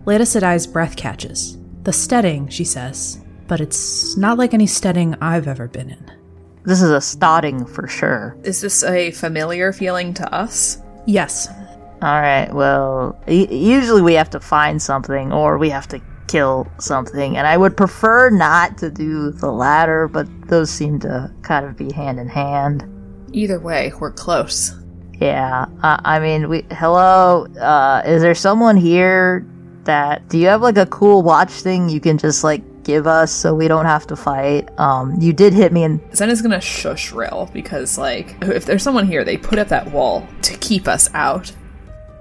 Leda 0.04 0.22
Sedai's 0.22 0.68
breath 0.68 0.94
catches. 0.94 1.58
The 1.82 1.92
stedding, 1.92 2.46
she 2.46 2.62
says, 2.62 3.20
but 3.48 3.60
it's 3.60 4.16
not 4.16 4.38
like 4.38 4.54
any 4.54 4.68
stedding 4.68 5.16
I've 5.20 5.48
ever 5.48 5.66
been 5.66 5.90
in. 5.90 6.12
This 6.62 6.80
is 6.80 6.90
a 6.90 7.00
starting 7.00 7.66
for 7.66 7.88
sure. 7.88 8.36
Is 8.44 8.60
this 8.60 8.84
a 8.84 9.10
familiar 9.10 9.72
feeling 9.72 10.14
to 10.14 10.32
us? 10.32 10.78
Yes, 11.04 11.48
All 12.00 12.20
right. 12.20 12.48
Well, 12.54 13.20
y- 13.26 13.48
usually 13.50 14.02
we 14.02 14.14
have 14.14 14.30
to 14.30 14.38
find 14.38 14.80
something 14.80 15.32
or 15.32 15.58
we 15.58 15.70
have 15.70 15.88
to 15.88 16.00
kill 16.28 16.66
something, 16.78 17.36
and 17.36 17.46
I 17.46 17.56
would 17.56 17.76
prefer 17.76 18.30
not 18.30 18.78
to 18.78 18.90
do 18.90 19.30
the 19.30 19.50
latter, 19.50 20.08
but 20.08 20.26
those 20.48 20.70
seem 20.70 20.98
to 21.00 21.32
kind 21.42 21.64
of 21.66 21.76
be 21.76 21.92
hand 21.92 22.18
in 22.18 22.28
hand. 22.28 22.84
Either 23.32 23.58
way, 23.58 23.92
we're 24.00 24.12
close. 24.12 24.74
Yeah. 25.20 25.66
Uh, 25.82 25.98
I 26.04 26.18
mean, 26.20 26.48
we. 26.48 26.64
Hello. 26.72 27.46
Uh, 27.58 28.02
is 28.04 28.22
there 28.22 28.34
someone 28.34 28.76
here 28.76 29.46
that? 29.84 30.28
Do 30.28 30.38
you 30.38 30.46
have 30.48 30.62
like 30.62 30.76
a 30.76 30.86
cool 30.86 31.22
watch 31.22 31.50
thing 31.50 31.88
you 31.88 32.00
can 32.00 32.18
just 32.18 32.44
like 32.44 32.62
give 32.84 33.06
us 33.06 33.32
so 33.32 33.54
we 33.54 33.68
don't 33.68 33.86
have 33.86 34.06
to 34.08 34.16
fight? 34.16 34.68
Um, 34.78 35.18
you 35.20 35.32
did 35.32 35.52
hit 35.52 35.72
me 35.72 35.84
and 35.84 36.00
Zen 36.14 36.30
is 36.30 36.42
gonna 36.42 36.60
shush 36.60 37.12
Ryl 37.12 37.50
because, 37.52 37.98
like, 37.98 38.36
if 38.42 38.66
there's 38.66 38.82
someone 38.82 39.06
here, 39.06 39.24
they 39.24 39.36
put 39.36 39.58
up 39.58 39.68
that 39.68 39.90
wall 39.90 40.26
to 40.42 40.56
keep 40.58 40.86
us 40.86 41.08
out. 41.14 41.52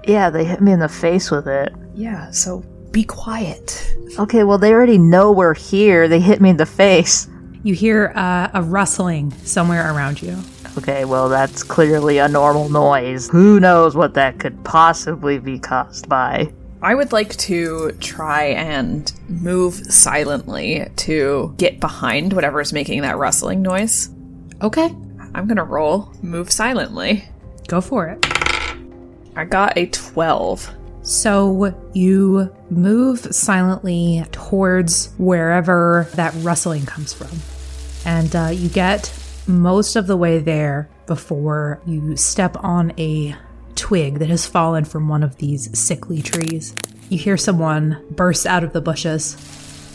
Yeah, 0.06 0.30
they 0.30 0.44
hit 0.44 0.60
me 0.60 0.72
in 0.72 0.78
the 0.78 0.88
face 0.88 1.30
with 1.30 1.48
it. 1.48 1.74
Yeah, 1.94 2.30
so 2.30 2.64
be 2.96 3.04
quiet. 3.04 3.94
Okay, 4.18 4.42
well 4.42 4.56
they 4.56 4.72
already 4.72 4.96
know 4.96 5.30
we're 5.30 5.52
here. 5.52 6.08
They 6.08 6.18
hit 6.18 6.40
me 6.40 6.48
in 6.48 6.56
the 6.56 6.64
face. 6.64 7.28
you 7.62 7.74
hear 7.74 8.10
uh, 8.16 8.48
a 8.54 8.62
rustling 8.62 9.32
somewhere 9.44 9.92
around 9.94 10.22
you. 10.22 10.34
Okay, 10.78 11.04
well 11.04 11.28
that's 11.28 11.62
clearly 11.62 12.16
a 12.16 12.26
normal 12.26 12.70
noise. 12.70 13.28
Who 13.28 13.60
knows 13.60 13.94
what 13.94 14.14
that 14.14 14.38
could 14.38 14.64
possibly 14.64 15.38
be 15.38 15.58
caused 15.58 16.08
by? 16.08 16.50
I 16.80 16.94
would 16.94 17.12
like 17.12 17.36
to 17.36 17.92
try 18.00 18.44
and 18.44 19.12
move 19.28 19.74
silently 19.74 20.86
to 20.96 21.54
get 21.58 21.80
behind 21.80 22.32
whatever 22.32 22.62
is 22.62 22.72
making 22.72 23.02
that 23.02 23.18
rustling 23.18 23.60
noise. 23.60 24.08
Okay, 24.62 24.86
I'm 25.34 25.46
gonna 25.46 25.64
roll 25.64 26.14
move 26.22 26.50
silently. 26.50 27.28
go 27.68 27.82
for 27.82 28.06
it. 28.06 28.24
I 29.36 29.44
got 29.44 29.76
a 29.76 29.84
12. 29.84 30.74
So 31.06 31.72
you 31.92 32.52
move 32.68 33.32
silently 33.32 34.24
towards 34.32 35.14
wherever 35.18 36.08
that 36.14 36.34
rustling 36.38 36.84
comes 36.84 37.12
from. 37.12 37.30
And 38.04 38.34
uh, 38.34 38.48
you 38.52 38.68
get 38.68 39.16
most 39.46 39.94
of 39.94 40.08
the 40.08 40.16
way 40.16 40.40
there 40.40 40.90
before 41.06 41.80
you 41.86 42.16
step 42.16 42.56
on 42.58 42.92
a 42.98 43.36
twig 43.76 44.18
that 44.18 44.28
has 44.30 44.46
fallen 44.46 44.84
from 44.84 45.08
one 45.08 45.22
of 45.22 45.36
these 45.36 45.78
sickly 45.78 46.22
trees. 46.22 46.74
You 47.08 47.18
hear 47.18 47.36
someone 47.36 48.04
burst 48.10 48.44
out 48.44 48.64
of 48.64 48.72
the 48.72 48.80
bushes, 48.80 49.36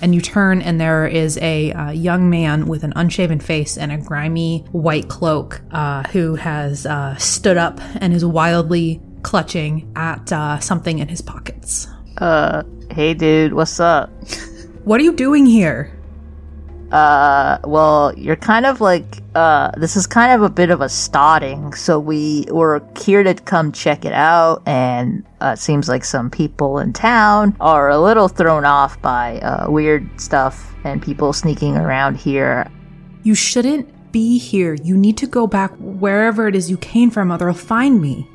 and 0.01 0.15
you 0.15 0.21
turn, 0.21 0.61
and 0.61 0.79
there 0.79 1.05
is 1.05 1.37
a 1.39 1.73
uh, 1.73 1.91
young 1.91 2.29
man 2.29 2.67
with 2.67 2.85
an 2.85 2.93
unshaven 2.95 3.41
face 3.41 3.77
and 3.77 3.91
a 3.91 3.97
grimy 3.97 4.59
white 4.71 5.09
cloak 5.09 5.61
uh, 5.71 6.03
who 6.03 6.35
has 6.35 6.85
uh, 6.85 7.17
stood 7.17 7.57
up 7.57 7.81
and 7.95 8.13
is 8.13 8.23
wildly 8.23 9.01
clutching 9.23 9.91
at 9.95 10.31
uh, 10.31 10.59
something 10.59 10.99
in 10.99 11.07
his 11.07 11.21
pockets. 11.21 11.87
Uh, 12.17 12.63
hey 12.91 13.13
dude, 13.13 13.53
what's 13.53 13.79
up? 13.79 14.09
What 14.83 14.99
are 14.99 15.03
you 15.03 15.13
doing 15.13 15.45
here? 15.45 15.97
Uh, 16.91 17.57
well, 17.63 18.13
you're 18.17 18.35
kind 18.35 18.65
of 18.65 18.81
like, 18.81 19.05
uh, 19.33 19.71
this 19.77 19.95
is 19.95 20.05
kind 20.05 20.33
of 20.33 20.41
a 20.41 20.49
bit 20.49 20.69
of 20.69 20.81
a 20.81 20.89
starting, 20.89 21.73
so 21.73 21.97
we 21.97 22.45
were 22.51 22.83
here 22.99 23.23
to 23.23 23.33
come 23.33 23.71
check 23.71 24.03
it 24.03 24.11
out, 24.11 24.61
and 24.65 25.25
uh, 25.39 25.53
it 25.55 25.57
seems 25.57 25.87
like 25.87 26.03
some 26.03 26.29
people 26.29 26.79
in 26.79 26.91
town 26.91 27.55
are 27.61 27.89
a 27.89 27.97
little 27.97 28.27
thrown 28.27 28.65
off 28.65 29.01
by, 29.01 29.39
uh, 29.39 29.71
weird 29.71 30.19
stuff 30.19 30.75
and 30.83 31.01
people 31.01 31.31
sneaking 31.31 31.77
around 31.77 32.17
here. 32.17 32.69
You 33.23 33.35
shouldn't 33.35 34.11
be 34.11 34.37
here. 34.37 34.73
You 34.73 34.97
need 34.97 35.15
to 35.19 35.27
go 35.27 35.47
back 35.47 35.71
wherever 35.79 36.49
it 36.49 36.55
is 36.57 36.69
you 36.69 36.77
came 36.77 37.09
from, 37.09 37.31
or 37.31 37.37
they'll 37.37 37.53
find 37.53 38.01
me. 38.01 38.27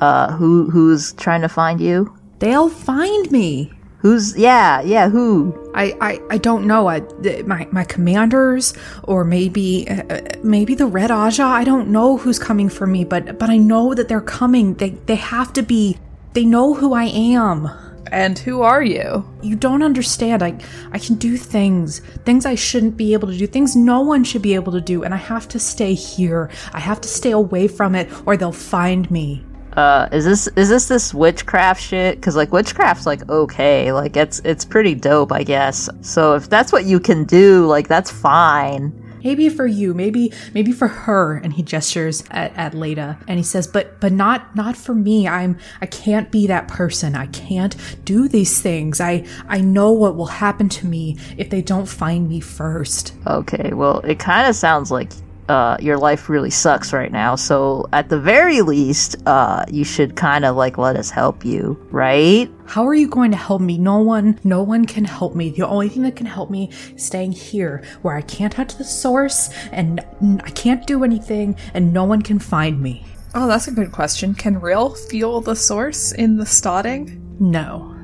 Uh, 0.00 0.32
who, 0.32 0.70
who's 0.70 1.12
trying 1.14 1.42
to 1.42 1.48
find 1.48 1.80
you? 1.80 2.16
They'll 2.38 2.70
find 2.70 3.30
me. 3.30 3.72
Who's, 3.98 4.34
yeah, 4.38 4.80
yeah, 4.80 5.10
who? 5.10 5.54
I, 5.74 5.94
I, 6.00 6.20
I 6.30 6.38
don't 6.38 6.66
know. 6.66 6.88
I, 6.88 7.02
my, 7.44 7.68
my 7.70 7.84
commanders, 7.84 8.72
or 9.04 9.24
maybe, 9.24 9.86
uh, 9.90 10.20
maybe 10.42 10.74
the 10.74 10.86
Red 10.86 11.10
Ajah. 11.10 11.44
I 11.44 11.64
don't 11.64 11.88
know 11.88 12.16
who's 12.16 12.38
coming 12.38 12.70
for 12.70 12.86
me, 12.86 13.04
but, 13.04 13.38
but 13.38 13.50
I 13.50 13.58
know 13.58 13.92
that 13.92 14.08
they're 14.08 14.22
coming. 14.22 14.72
They, 14.74 14.90
they 14.90 15.16
have 15.16 15.52
to 15.52 15.62
be. 15.62 15.98
They 16.32 16.46
know 16.46 16.72
who 16.72 16.94
I 16.94 17.04
am. 17.04 17.68
And 18.10 18.38
who 18.38 18.62
are 18.62 18.82
you? 18.82 19.28
You 19.42 19.54
don't 19.54 19.82
understand. 19.82 20.42
I, 20.42 20.58
I 20.92 20.98
can 20.98 21.16
do 21.16 21.36
things, 21.36 22.00
things 22.24 22.46
I 22.46 22.54
shouldn't 22.54 22.96
be 22.96 23.12
able 23.12 23.28
to 23.28 23.36
do, 23.36 23.46
things 23.46 23.76
no 23.76 24.00
one 24.00 24.24
should 24.24 24.42
be 24.42 24.54
able 24.54 24.72
to 24.72 24.80
do, 24.80 25.04
and 25.04 25.12
I 25.12 25.18
have 25.18 25.46
to 25.48 25.60
stay 25.60 25.94
here. 25.94 26.50
I 26.72 26.80
have 26.80 27.00
to 27.02 27.08
stay 27.08 27.32
away 27.32 27.68
from 27.68 27.94
it, 27.94 28.10
or 28.26 28.36
they'll 28.36 28.50
find 28.50 29.08
me. 29.10 29.44
Uh, 29.76 30.08
is 30.12 30.24
this, 30.24 30.46
is 30.48 30.68
this 30.68 30.88
this 30.88 31.14
witchcraft 31.14 31.80
shit? 31.80 32.20
Cause 32.20 32.36
like 32.36 32.52
witchcraft's 32.52 33.06
like 33.06 33.28
okay, 33.28 33.92
like 33.92 34.16
it's, 34.16 34.40
it's 34.40 34.64
pretty 34.64 34.94
dope, 34.94 35.32
I 35.32 35.42
guess. 35.42 35.88
So 36.00 36.34
if 36.34 36.48
that's 36.48 36.72
what 36.72 36.84
you 36.84 37.00
can 37.00 37.24
do, 37.24 37.66
like 37.66 37.88
that's 37.88 38.10
fine. 38.10 39.00
Maybe 39.22 39.48
for 39.48 39.66
you, 39.66 39.92
maybe 39.94 40.32
maybe 40.54 40.72
for 40.72 40.88
her. 40.88 41.36
And 41.36 41.52
he 41.52 41.62
gestures 41.62 42.24
at, 42.30 42.56
at 42.56 42.74
Leda 42.74 43.18
and 43.28 43.38
he 43.38 43.42
says, 43.42 43.66
But 43.66 44.00
but 44.00 44.12
not 44.12 44.54
not 44.56 44.76
for 44.76 44.94
me. 44.94 45.28
I'm 45.28 45.58
I 45.80 45.86
can't 45.86 46.30
be 46.30 46.46
that 46.46 46.68
person. 46.68 47.14
I 47.14 47.26
can't 47.26 47.76
do 48.04 48.28
these 48.28 48.60
things. 48.60 49.00
I 49.00 49.26
I 49.48 49.60
know 49.60 49.92
what 49.92 50.16
will 50.16 50.26
happen 50.26 50.68
to 50.70 50.86
me 50.86 51.18
if 51.36 51.50
they 51.50 51.62
don't 51.62 51.86
find 51.86 52.28
me 52.28 52.40
first. 52.40 53.14
Okay, 53.26 53.72
well, 53.72 54.00
it 54.00 54.18
kind 54.18 54.48
of 54.48 54.56
sounds 54.56 54.90
like 54.90 55.12
uh, 55.50 55.76
your 55.80 55.98
life 55.98 56.28
really 56.28 56.48
sucks 56.50 56.92
right 56.92 57.10
now. 57.10 57.34
So 57.34 57.88
at 57.92 58.08
the 58.08 58.18
very 58.18 58.60
least, 58.60 59.16
uh, 59.26 59.64
you 59.68 59.84
should 59.84 60.14
kind 60.14 60.44
of 60.44 60.54
like 60.54 60.78
let 60.78 60.94
us 60.94 61.10
help 61.10 61.44
you, 61.44 61.76
right? 61.90 62.48
How 62.66 62.86
are 62.86 62.94
you 62.94 63.08
going 63.08 63.32
to 63.32 63.36
help 63.36 63.60
me? 63.60 63.76
No 63.76 63.98
one 63.98 64.38
no 64.44 64.62
one 64.62 64.84
can 64.84 65.04
help 65.04 65.34
me. 65.34 65.50
The 65.50 65.66
only 65.66 65.88
thing 65.88 66.04
that 66.04 66.14
can 66.14 66.26
help 66.26 66.50
me 66.50 66.70
is 66.94 67.04
staying 67.04 67.32
here 67.32 67.82
where 68.02 68.16
I 68.16 68.22
can't 68.22 68.52
touch 68.52 68.76
the 68.76 68.84
source 68.84 69.50
and 69.72 70.00
I 70.44 70.50
can't 70.50 70.86
do 70.86 71.02
anything 71.02 71.56
and 71.74 71.92
no 71.92 72.04
one 72.04 72.22
can 72.22 72.38
find 72.38 72.80
me. 72.80 73.04
Oh, 73.34 73.48
that's 73.48 73.66
a 73.66 73.72
good 73.72 73.90
question. 73.90 74.34
Can 74.34 74.60
Ryl 74.60 74.94
feel 74.94 75.40
the 75.40 75.56
source 75.56 76.12
in 76.12 76.36
the 76.36 76.46
stedding? 76.46 77.36
No. 77.40 77.96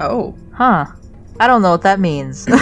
Oh. 0.00 0.34
Huh? 0.54 0.86
I 1.38 1.46
don't 1.46 1.60
know 1.60 1.72
what 1.72 1.82
that 1.82 2.00
means. 2.00 2.48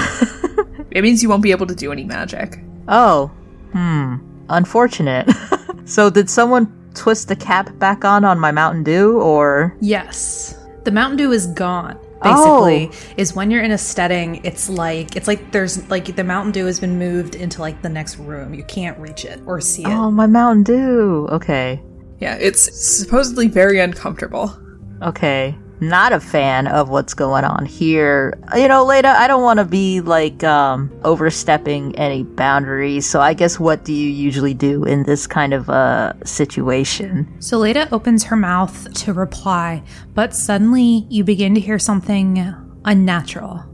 It 0.94 1.02
means 1.02 1.24
you 1.24 1.28
won't 1.28 1.42
be 1.42 1.50
able 1.50 1.66
to 1.66 1.74
do 1.74 1.90
any 1.90 2.04
magic. 2.04 2.60
oh, 2.86 3.30
hmm. 3.74 4.16
Unfortunate. 4.48 5.28
so 5.84 6.08
did 6.10 6.30
someone 6.30 6.72
twist 6.94 7.28
the 7.28 7.36
cap 7.36 7.76
back 7.78 8.04
on 8.04 8.24
on 8.24 8.38
my 8.38 8.52
Mountain 8.52 8.84
Dew, 8.84 9.20
or 9.20 9.76
Yes. 9.80 10.58
The 10.84 10.90
Mountain 10.90 11.16
Dew 11.16 11.32
is 11.32 11.46
gone. 11.48 11.98
Oh. 12.22 12.66
Basically, 12.66 13.14
is 13.16 13.34
when 13.34 13.50
you're 13.50 13.62
in 13.62 13.70
a 13.72 13.78
stedding, 13.78 14.42
it's 14.44 14.68
like 14.68 15.16
it's 15.16 15.26
like 15.26 15.50
there's 15.52 15.88
like 15.90 16.14
the 16.14 16.24
Mountain 16.24 16.52
Dew 16.52 16.66
has 16.66 16.78
been 16.80 16.98
moved 16.98 17.34
into 17.34 17.60
like 17.60 17.82
the 17.82 17.88
next 17.88 18.18
room. 18.18 18.54
You 18.54 18.64
can't 18.64 18.96
reach 18.98 19.24
it 19.24 19.40
or 19.46 19.60
see 19.60 19.82
it. 19.82 19.88
oh, 19.88 20.10
my 20.10 20.26
Mountain 20.26 20.62
Dew? 20.64 21.28
Okay, 21.32 21.82
Yeah, 22.20 22.36
it's 22.36 22.62
supposedly 22.86 23.48
very 23.48 23.80
uncomfortable. 23.80 24.56
okay. 25.02 25.56
Not 25.88 26.12
a 26.12 26.20
fan 26.20 26.66
of 26.66 26.88
what's 26.88 27.12
going 27.14 27.44
on 27.44 27.66
here. 27.66 28.38
You 28.56 28.68
know, 28.68 28.84
Leda, 28.84 29.08
I 29.08 29.26
don't 29.26 29.42
want 29.42 29.58
to 29.58 29.64
be 29.64 30.00
like 30.00 30.42
um 30.42 30.90
overstepping 31.04 31.96
any 31.96 32.22
boundaries. 32.22 33.06
So 33.06 33.20
I 33.20 33.34
guess 33.34 33.60
what 33.60 33.84
do 33.84 33.92
you 33.92 34.08
usually 34.08 34.54
do 34.54 34.84
in 34.84 35.02
this 35.02 35.26
kind 35.26 35.52
of 35.52 35.68
uh 35.68 36.12
situation? 36.24 37.28
So 37.40 37.58
Leda 37.58 37.88
opens 37.92 38.24
her 38.24 38.36
mouth 38.36 38.92
to 39.04 39.12
reply, 39.12 39.82
but 40.14 40.34
suddenly 40.34 41.06
you 41.10 41.22
begin 41.22 41.54
to 41.54 41.60
hear 41.60 41.78
something 41.78 42.54
unnatural. 42.84 43.64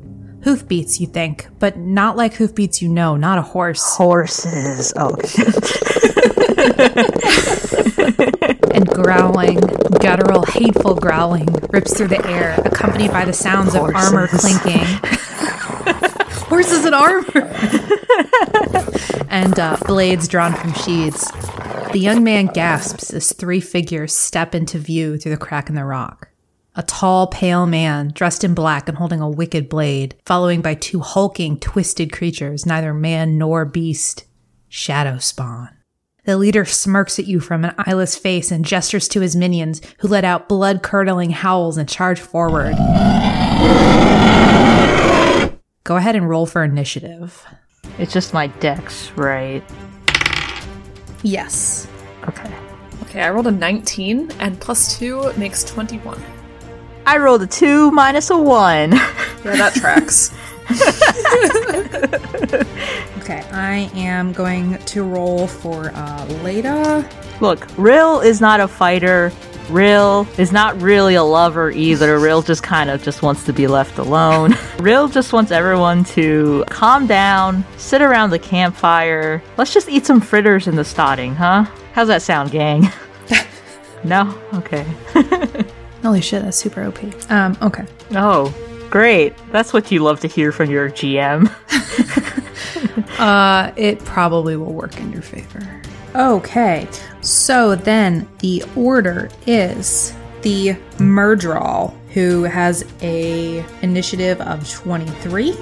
Hoofbeats, 0.42 1.00
you 1.00 1.06
think, 1.06 1.46
but 1.58 1.76
not 1.76 2.16
like 2.16 2.34
hoofbeats 2.34 2.80
you 2.80 2.88
know, 2.88 3.14
not 3.16 3.38
a 3.38 3.42
horse. 3.42 3.96
Horses. 3.96 4.92
Oh, 4.96 5.10
growling, 9.10 9.58
guttural, 9.98 10.44
hateful 10.44 10.94
growling 10.94 11.48
rips 11.70 11.96
through 11.96 12.06
the 12.06 12.24
air, 12.28 12.54
accompanied 12.64 13.10
by 13.10 13.24
the 13.24 13.32
sounds 13.32 13.74
of 13.74 13.82
armor 13.82 14.28
clinking. 14.28 14.86
horses 16.46 16.84
and 16.84 16.94
armor. 16.94 17.52
and 19.28 19.58
uh, 19.58 19.76
blades 19.84 20.28
drawn 20.28 20.54
from 20.54 20.72
sheaths. 20.74 21.28
The 21.90 21.98
young 21.98 22.22
man 22.22 22.46
gasps 22.46 23.12
as 23.12 23.32
three 23.32 23.60
figures 23.60 24.14
step 24.14 24.54
into 24.54 24.78
view 24.78 25.18
through 25.18 25.32
the 25.32 25.38
crack 25.38 25.68
in 25.68 25.74
the 25.74 25.84
rock. 25.84 26.28
A 26.76 26.84
tall, 26.84 27.26
pale 27.26 27.66
man, 27.66 28.12
dressed 28.14 28.44
in 28.44 28.54
black 28.54 28.88
and 28.88 28.96
holding 28.96 29.20
a 29.20 29.28
wicked 29.28 29.68
blade, 29.68 30.14
following 30.24 30.62
by 30.62 30.74
two 30.74 31.00
hulking, 31.00 31.58
twisted 31.58 32.12
creatures, 32.12 32.64
neither 32.64 32.94
man 32.94 33.38
nor 33.38 33.64
beast. 33.64 34.24
Shadow 34.68 35.18
Spawn. 35.18 35.79
The 36.30 36.38
leader 36.38 36.64
smirks 36.64 37.18
at 37.18 37.26
you 37.26 37.40
from 37.40 37.64
an 37.64 37.74
eyeless 37.76 38.14
face 38.14 38.52
and 38.52 38.64
gestures 38.64 39.08
to 39.08 39.20
his 39.20 39.34
minions, 39.34 39.82
who 39.98 40.06
let 40.06 40.24
out 40.24 40.48
blood 40.48 40.80
curdling 40.80 41.30
howls 41.30 41.76
and 41.76 41.88
charge 41.88 42.20
forward. 42.20 42.76
Go 45.82 45.96
ahead 45.96 46.14
and 46.14 46.28
roll 46.28 46.46
for 46.46 46.62
initiative. 46.62 47.44
It's 47.98 48.12
just 48.12 48.32
my 48.32 48.46
dex, 48.46 49.10
right? 49.16 49.64
Yes. 51.24 51.88
Okay. 52.28 52.54
Okay, 53.02 53.22
I 53.22 53.30
rolled 53.30 53.48
a 53.48 53.50
19, 53.50 54.30
and 54.38 54.60
plus 54.60 54.96
2 55.00 55.32
makes 55.32 55.64
21. 55.64 56.22
I 57.06 57.16
rolled 57.18 57.42
a 57.42 57.48
two 57.48 57.90
minus 57.90 58.30
a 58.30 58.38
one. 58.38 58.92
Yeah, 58.92 59.56
that 59.56 59.74
tracks. 59.74 60.32
Okay, 63.30 63.46
I 63.52 63.88
am 63.94 64.32
going 64.32 64.76
to 64.78 65.04
roll 65.04 65.46
for 65.46 65.92
uh, 65.94 66.24
Leda. 66.42 67.08
Look, 67.40 67.64
Ryl 67.76 68.18
is 68.20 68.40
not 68.40 68.58
a 68.58 68.66
fighter. 68.66 69.30
Ryl 69.68 70.26
is 70.36 70.50
not 70.50 70.80
really 70.82 71.14
a 71.14 71.22
lover 71.22 71.70
either. 71.70 72.18
Ryl 72.18 72.42
just 72.42 72.64
kind 72.64 72.90
of 72.90 73.04
just 73.04 73.22
wants 73.22 73.44
to 73.44 73.52
be 73.52 73.68
left 73.68 73.98
alone. 73.98 74.56
Ryl 74.80 75.06
just 75.06 75.32
wants 75.32 75.52
everyone 75.52 76.02
to 76.06 76.64
calm 76.70 77.06
down, 77.06 77.64
sit 77.76 78.02
around 78.02 78.30
the 78.30 78.38
campfire. 78.40 79.40
Let's 79.56 79.72
just 79.72 79.88
eat 79.88 80.06
some 80.06 80.20
fritters 80.20 80.66
in 80.66 80.74
the 80.74 80.84
stedding, 80.84 81.36
huh? 81.36 81.66
How's 81.92 82.08
that 82.08 82.22
sound, 82.22 82.50
gang? 82.50 82.90
no? 84.04 84.36
Okay. 84.54 84.84
Holy 86.02 86.20
shit, 86.20 86.42
that's 86.42 86.56
super 86.56 86.82
OP. 86.82 87.30
Um, 87.30 87.56
okay. 87.62 87.84
Oh, 88.12 88.52
great. 88.90 89.34
That's 89.52 89.72
what 89.72 89.90
you 89.90 90.00
love 90.00 90.20
to 90.20 90.28
hear 90.28 90.52
from 90.52 90.70
your 90.70 90.90
GM. 90.90 91.50
Uh, 93.20 93.70
it 93.76 94.02
probably 94.06 94.56
will 94.56 94.72
work 94.72 94.96
in 94.98 95.12
your 95.12 95.20
favor. 95.20 95.82
Okay, 96.14 96.88
so 97.20 97.74
then 97.74 98.26
the 98.38 98.64
order 98.74 99.28
is 99.46 100.14
the 100.40 100.70
Myrddraal, 100.96 101.94
who 102.14 102.44
has 102.44 102.82
a 103.02 103.62
initiative 103.82 104.40
of 104.40 104.68
23. 104.70 105.54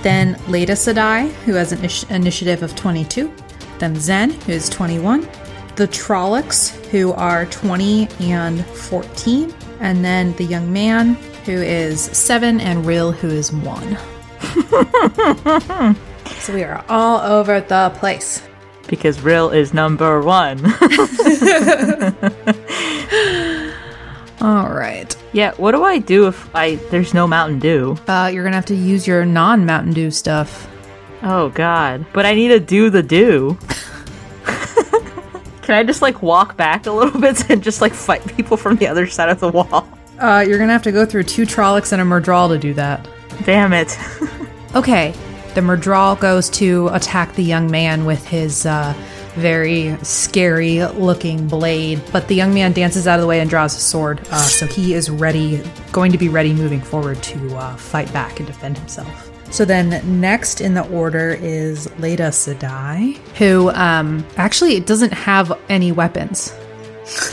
Then 0.00 0.40
Leda 0.48 0.72
Sedai, 0.72 1.30
who 1.44 1.52
has 1.52 1.72
an 1.72 1.84
ish- 1.84 2.04
initiative 2.04 2.62
of 2.62 2.74
22. 2.74 3.30
Then 3.78 3.94
Zen, 3.96 4.30
who 4.30 4.52
is 4.52 4.70
21. 4.70 5.28
The 5.76 5.88
Trollocs, 5.88 6.70
who 6.86 7.12
are 7.12 7.44
20 7.46 8.08
and 8.20 8.64
14. 8.64 9.54
And 9.80 10.02
then 10.02 10.34
the 10.36 10.44
young 10.44 10.72
man, 10.72 11.18
who 11.44 11.52
is 11.52 12.00
7, 12.00 12.60
and 12.60 12.84
Ryl, 12.86 13.12
who 13.12 13.28
is 13.28 13.52
1. 13.52 13.98
so 16.40 16.54
we 16.54 16.62
are 16.64 16.84
all 16.88 17.20
over 17.20 17.60
the 17.60 17.92
place. 17.96 18.42
because 18.88 19.20
Ryl 19.20 19.50
is 19.50 19.72
number 19.72 20.20
one. 20.22 20.58
All 24.40 24.70
right. 24.70 25.14
yeah, 25.32 25.52
what 25.56 25.70
do 25.70 25.84
I 25.84 25.98
do 25.98 26.26
if 26.26 26.52
I 26.54 26.74
there's 26.90 27.14
no 27.14 27.28
Mountain 27.28 27.60
Dew? 27.60 27.96
Uh, 28.08 28.28
you're 28.32 28.42
gonna 28.42 28.56
have 28.56 28.66
to 28.66 28.74
use 28.74 29.06
your 29.06 29.24
non 29.24 29.64
Mountain 29.64 29.92
Dew 29.92 30.10
stuff. 30.10 30.68
Oh 31.22 31.50
god. 31.50 32.04
But 32.12 32.26
I 32.26 32.34
need 32.34 32.48
to 32.48 32.58
do 32.58 32.90
the 32.90 33.04
do. 33.04 33.56
Can 35.62 35.76
I 35.76 35.84
just 35.84 36.02
like 36.02 36.22
walk 36.22 36.56
back 36.56 36.86
a 36.86 36.90
little 36.90 37.20
bit 37.20 37.48
and 37.50 37.62
just 37.62 37.80
like 37.80 37.94
fight 37.94 38.26
people 38.36 38.56
from 38.56 38.74
the 38.76 38.88
other 38.88 39.06
side 39.06 39.28
of 39.28 39.38
the 39.38 39.48
wall? 39.48 39.86
Uh, 40.18 40.44
you're 40.46 40.58
gonna 40.58 40.72
have 40.72 40.82
to 40.82 40.92
go 40.92 41.04
through 41.04 41.24
two 41.24 41.42
Trollocs 41.42 41.92
and 41.92 42.00
a 42.00 42.04
Myrddraal 42.04 42.48
to 42.50 42.58
do 42.58 42.74
that. 42.74 43.08
Damn 43.44 43.72
it. 43.72 43.96
Okay. 44.74 45.12
The 45.54 45.60
Myrddraal 45.60 46.18
goes 46.18 46.48
to 46.50 46.88
attack 46.92 47.34
the 47.34 47.42
young 47.42 47.70
man 47.70 48.06
with 48.06 48.26
his 48.26 48.64
uh, 48.64 48.94
very 49.34 49.94
scary 50.02 50.82
looking 50.82 51.46
blade, 51.46 52.00
but 52.10 52.26
the 52.28 52.34
young 52.34 52.54
man 52.54 52.72
dances 52.72 53.06
out 53.06 53.16
of 53.16 53.20
the 53.20 53.26
way 53.26 53.40
and 53.40 53.50
draws 53.50 53.76
a 53.76 53.80
sword. 53.80 54.20
Uh, 54.30 54.36
so 54.38 54.66
he 54.66 54.94
is 54.94 55.10
ready, 55.10 55.62
going 55.92 56.10
to 56.10 56.16
be 56.16 56.30
ready 56.30 56.54
moving 56.54 56.80
forward 56.80 57.22
to 57.24 57.54
uh, 57.54 57.76
fight 57.76 58.10
back 58.14 58.38
and 58.40 58.46
defend 58.46 58.78
himself. 58.78 59.30
So 59.50 59.66
then, 59.66 60.20
next 60.22 60.62
in 60.62 60.72
the 60.72 60.88
order 60.88 61.36
is 61.38 61.90
Leda 61.98 62.28
Sedai, 62.28 63.16
who 63.36 63.68
um, 63.72 64.26
actually 64.38 64.80
doesn't 64.80 65.12
have 65.12 65.52
any 65.68 65.92
weapons. 65.92 66.50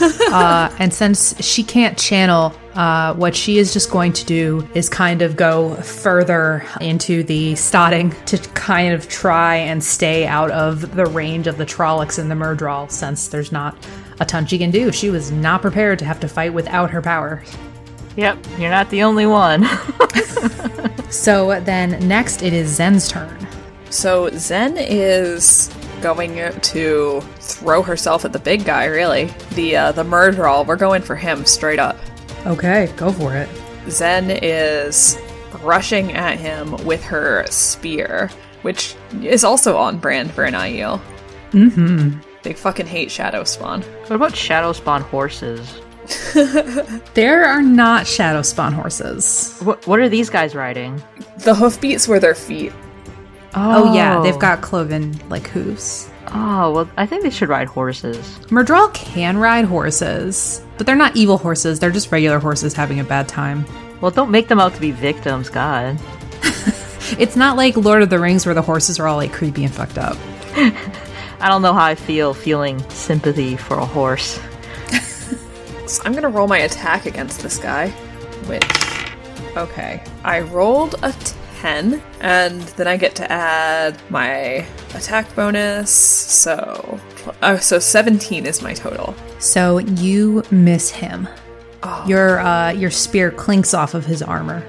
uh, 0.32 0.74
and 0.78 0.92
since 0.92 1.42
she 1.44 1.62
can't 1.62 1.98
channel, 1.98 2.54
uh, 2.74 3.14
what 3.14 3.34
she 3.34 3.58
is 3.58 3.72
just 3.72 3.90
going 3.90 4.12
to 4.12 4.24
do 4.24 4.66
is 4.74 4.88
kind 4.88 5.22
of 5.22 5.36
go 5.36 5.74
further 5.76 6.64
into 6.80 7.22
the 7.24 7.54
stedding 7.56 8.10
to 8.26 8.38
kind 8.54 8.92
of 8.94 9.08
try 9.08 9.56
and 9.56 9.82
stay 9.82 10.26
out 10.26 10.50
of 10.50 10.94
the 10.94 11.06
range 11.06 11.46
of 11.46 11.56
the 11.56 11.66
Trollocs 11.66 12.18
and 12.18 12.30
the 12.30 12.34
Myrddraal, 12.34 12.90
since 12.90 13.28
there's 13.28 13.52
not 13.52 13.76
a 14.20 14.24
ton 14.24 14.46
she 14.46 14.58
can 14.58 14.70
do. 14.70 14.92
She 14.92 15.10
was 15.10 15.30
not 15.30 15.62
prepared 15.62 15.98
to 16.00 16.04
have 16.04 16.20
to 16.20 16.28
fight 16.28 16.52
without 16.52 16.90
her 16.90 17.02
power. 17.02 17.42
yep, 18.16 18.38
you're 18.58 18.70
not 18.70 18.90
the 18.90 19.02
only 19.02 19.26
one. 19.26 19.64
So 21.10 21.60
then, 21.60 22.06
next 22.06 22.42
it 22.42 22.52
is 22.52 22.68
Zen's 22.68 23.08
turn. 23.08 23.46
So 23.90 24.30
Zen 24.30 24.76
is 24.78 25.68
going 26.00 26.36
to 26.36 27.20
throw 27.54 27.82
herself 27.82 28.24
at 28.24 28.32
the 28.32 28.38
big 28.38 28.64
guy, 28.64 28.86
really. 28.86 29.26
The 29.54 29.76
uh, 29.76 29.92
the 29.92 30.04
Myrddraal, 30.04 30.66
we're 30.66 30.76
going 30.76 31.02
for 31.02 31.16
him 31.16 31.44
straight 31.44 31.78
up. 31.78 31.96
Okay, 32.46 32.92
go 32.96 33.12
for 33.12 33.34
it. 33.34 33.48
Zen 33.88 34.30
is 34.30 35.18
rushing 35.62 36.12
at 36.12 36.38
him 36.38 36.72
with 36.84 37.02
her 37.04 37.44
spear, 37.50 38.30
which 38.62 38.94
is 39.22 39.44
also 39.44 39.76
on 39.76 39.98
brand 39.98 40.30
for 40.32 40.44
an 40.44 40.54
Aiel. 40.54 41.00
Mm-hmm. 41.50 42.20
They 42.42 42.52
fucking 42.54 42.86
hate 42.86 43.10
Shadow 43.10 43.44
Spawn. 43.44 43.82
what 43.82 44.12
about 44.12 44.36
Shadow 44.36 44.72
Spawn 44.72 45.02
horses? 45.02 45.80
There 47.14 47.44
are 47.44 47.62
not 47.62 48.06
Shadow 48.06 48.42
Spawn 48.42 48.72
horses. 48.72 49.58
What 49.62 49.86
what 49.86 50.00
are 50.00 50.08
these 50.08 50.30
guys 50.30 50.54
riding? 50.54 51.02
The 51.44 51.54
hoofbeats 51.54 52.08
were 52.08 52.18
their 52.18 52.34
feet. 52.34 52.72
Oh, 53.54 53.94
yeah, 53.94 54.20
they've 54.22 54.38
got 54.38 54.60
cloven 54.60 55.18
like 55.28 55.46
hooves. 55.48 56.09
Oh, 56.28 56.72
well, 56.72 56.90
I 56.96 57.06
think 57.06 57.22
they 57.22 57.30
should 57.30 57.48
ride 57.48 57.68
horses. 57.68 58.38
Myrddraal 58.48 58.92
can 58.94 59.38
ride 59.38 59.64
horses, 59.64 60.62
but 60.76 60.86
they're 60.86 60.96
not 60.96 61.16
evil 61.16 61.38
horses. 61.38 61.80
They're 61.80 61.90
just 61.90 62.12
regular 62.12 62.38
horses 62.38 62.72
having 62.74 63.00
a 63.00 63.04
bad 63.04 63.28
time. 63.28 63.64
Well, 64.00 64.10
don't 64.10 64.30
make 64.30 64.48
them 64.48 64.60
out 64.60 64.74
to 64.74 64.80
be 64.80 64.92
victims, 64.92 65.48
God. 65.48 65.98
It's 67.18 67.34
not 67.34 67.56
like 67.56 67.76
Lord 67.76 68.02
of 68.02 68.10
the 68.10 68.18
Rings 68.18 68.46
where 68.46 68.54
the 68.54 68.62
horses 68.62 69.00
are 69.00 69.06
all 69.06 69.16
like 69.16 69.32
creepy 69.32 69.64
and 69.64 69.74
fucked 69.74 69.98
up. 69.98 70.16
I 71.40 71.48
don't 71.48 71.62
know 71.62 71.72
how 71.72 71.84
I 71.84 71.94
feel 71.94 72.34
feeling 72.34 72.88
sympathy 72.90 73.56
for 73.56 73.78
a 73.78 73.84
horse. 73.84 74.40
So 75.86 76.02
I'm 76.04 76.12
gonna 76.12 76.28
roll 76.28 76.46
my 76.46 76.58
attack 76.58 77.06
against 77.06 77.40
this 77.40 77.58
guy, 77.58 77.88
which 78.46 78.64
okay, 79.56 80.04
I 80.22 80.40
rolled 80.40 80.94
a 81.02 81.12
ten, 81.60 82.02
and 82.20 82.60
then 82.76 82.86
I 82.88 82.96
get 82.96 83.14
to 83.16 83.30
add 83.30 84.00
my 84.10 84.66
attack 84.94 85.34
bonus. 85.34 85.90
So, 85.90 86.98
oh, 87.42 87.56
so 87.58 87.78
seventeen 87.78 88.46
is 88.46 88.62
my 88.62 88.74
total. 88.74 89.14
So 89.38 89.78
you 89.78 90.42
miss 90.50 90.90
him. 90.90 91.28
Your 92.06 92.40
uh, 92.40 92.72
your 92.72 92.90
spear 92.90 93.30
clinks 93.30 93.74
off 93.74 93.94
of 93.94 94.04
his 94.04 94.22
armor. 94.22 94.62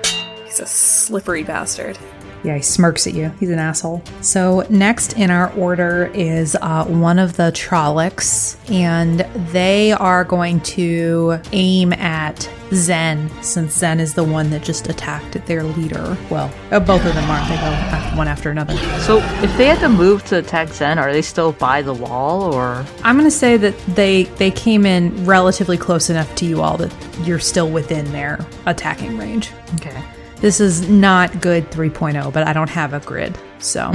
He's 0.46 0.60
a 0.60 0.66
slippery 0.66 1.44
bastard. 1.44 1.98
Yeah, 2.44 2.56
he 2.56 2.62
smirks 2.62 3.08
at 3.08 3.14
you. 3.14 3.30
He's 3.40 3.50
an 3.50 3.60
asshole. 3.60 4.04
So 4.22 4.66
next 4.70 5.18
in 5.18 5.30
our 5.30 5.52
order 5.54 6.12
is 6.14 6.56
uh, 6.62 6.86
one 6.86 7.20
of 7.20 7.38
the 7.38 7.52
Trollocs, 7.52 8.58
and 8.72 9.20
they 9.52 9.92
are 9.92 10.24
going 10.24 10.62
to 10.62 11.40
aim 11.52 11.94
at 11.94 12.50
Zen, 12.74 13.30
since 13.44 13.74
Zen 13.74 14.00
is 14.00 14.14
the 14.14 14.24
one 14.24 14.50
that 14.52 14.64
just 14.64 14.88
attacked 14.88 15.46
their 15.46 15.64
leader. 15.64 16.18
Well, 16.30 16.54
uh, 16.72 16.80
both 16.80 17.06
of 17.06 17.14
them 17.14 17.30
aren't. 17.30 17.50
They 17.50 17.58
go 17.58 18.18
one 18.18 18.28
after 18.28 18.50
another. 18.50 18.78
So, 19.02 19.18
if 19.44 19.56
they 19.58 19.66
had 19.66 19.80
to 19.80 19.90
move 19.90 20.24
to 20.26 20.38
attack 20.38 20.70
Zen, 20.70 20.98
are 20.98 21.12
they 21.12 21.22
still 21.22 21.52
by 21.52 21.82
the 21.82 21.94
wall 21.94 22.54
or 22.54 22.86
I'm 23.04 23.18
going 23.18 23.30
to 23.30 23.32
say 23.36 23.58
that 23.58 23.78
they 23.88 24.24
they 24.24 24.52
came 24.52 24.86
in 24.86 25.26
relatively 25.26 25.78
close 25.78 26.10
enough 26.10 26.34
to 26.36 26.46
you 26.46 26.62
all 26.62 26.78
that 26.78 26.94
you're 27.26 27.40
still 27.40 27.70
within 27.70 28.12
their 28.12 28.46
attacking 28.66 29.18
range. 29.18 29.52
Okay. 29.76 30.02
This 30.42 30.60
is 30.60 30.90
not 30.90 31.40
good 31.40 31.70
3.0, 31.72 32.34
but 32.34 32.48
I 32.48 32.54
don't 32.54 32.70
have 32.70 32.94
a 32.94 33.00
grid. 33.00 33.38
So 33.60 33.92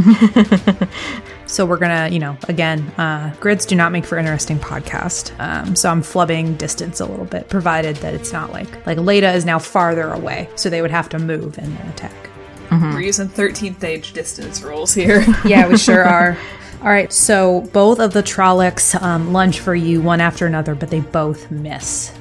So 1.46 1.64
we're 1.64 1.76
gonna, 1.76 2.08
you 2.10 2.18
know, 2.18 2.36
again, 2.48 2.80
uh, 2.98 3.32
grids 3.38 3.64
do 3.66 3.76
not 3.76 3.92
make 3.92 4.04
for 4.04 4.18
interesting 4.18 4.58
podcast. 4.58 5.32
Um, 5.38 5.76
so 5.76 5.88
I'm 5.90 6.02
flubbing 6.02 6.58
distance 6.58 6.98
a 7.00 7.06
little 7.06 7.24
bit, 7.24 7.48
provided 7.48 7.96
that 7.96 8.14
it's 8.14 8.32
not 8.32 8.52
like 8.52 8.84
like 8.86 8.98
Leda 8.98 9.32
is 9.32 9.44
now 9.44 9.58
farther 9.58 10.12
away, 10.12 10.48
so 10.56 10.68
they 10.68 10.82
would 10.82 10.90
have 10.90 11.08
to 11.10 11.18
move 11.18 11.56
and 11.58 11.76
then 11.76 11.88
attack. 11.88 12.14
We're 12.92 13.00
using 13.00 13.28
13th 13.28 13.84
age 13.84 14.12
distance 14.12 14.60
rules 14.60 14.92
here. 14.92 15.24
Yeah, 15.44 15.68
we 15.68 15.78
sure 15.78 16.04
are. 16.08 16.36
All 16.86 16.92
right, 16.92 17.12
so 17.12 17.62
both 17.72 17.98
of 17.98 18.12
the 18.12 18.22
Trollocs 18.22 18.94
um, 19.02 19.32
lunge 19.32 19.58
for 19.58 19.74
you 19.74 20.00
one 20.00 20.20
after 20.20 20.46
another, 20.46 20.76
but 20.76 20.88
they 20.88 21.00
both 21.00 21.50
miss. 21.50 22.12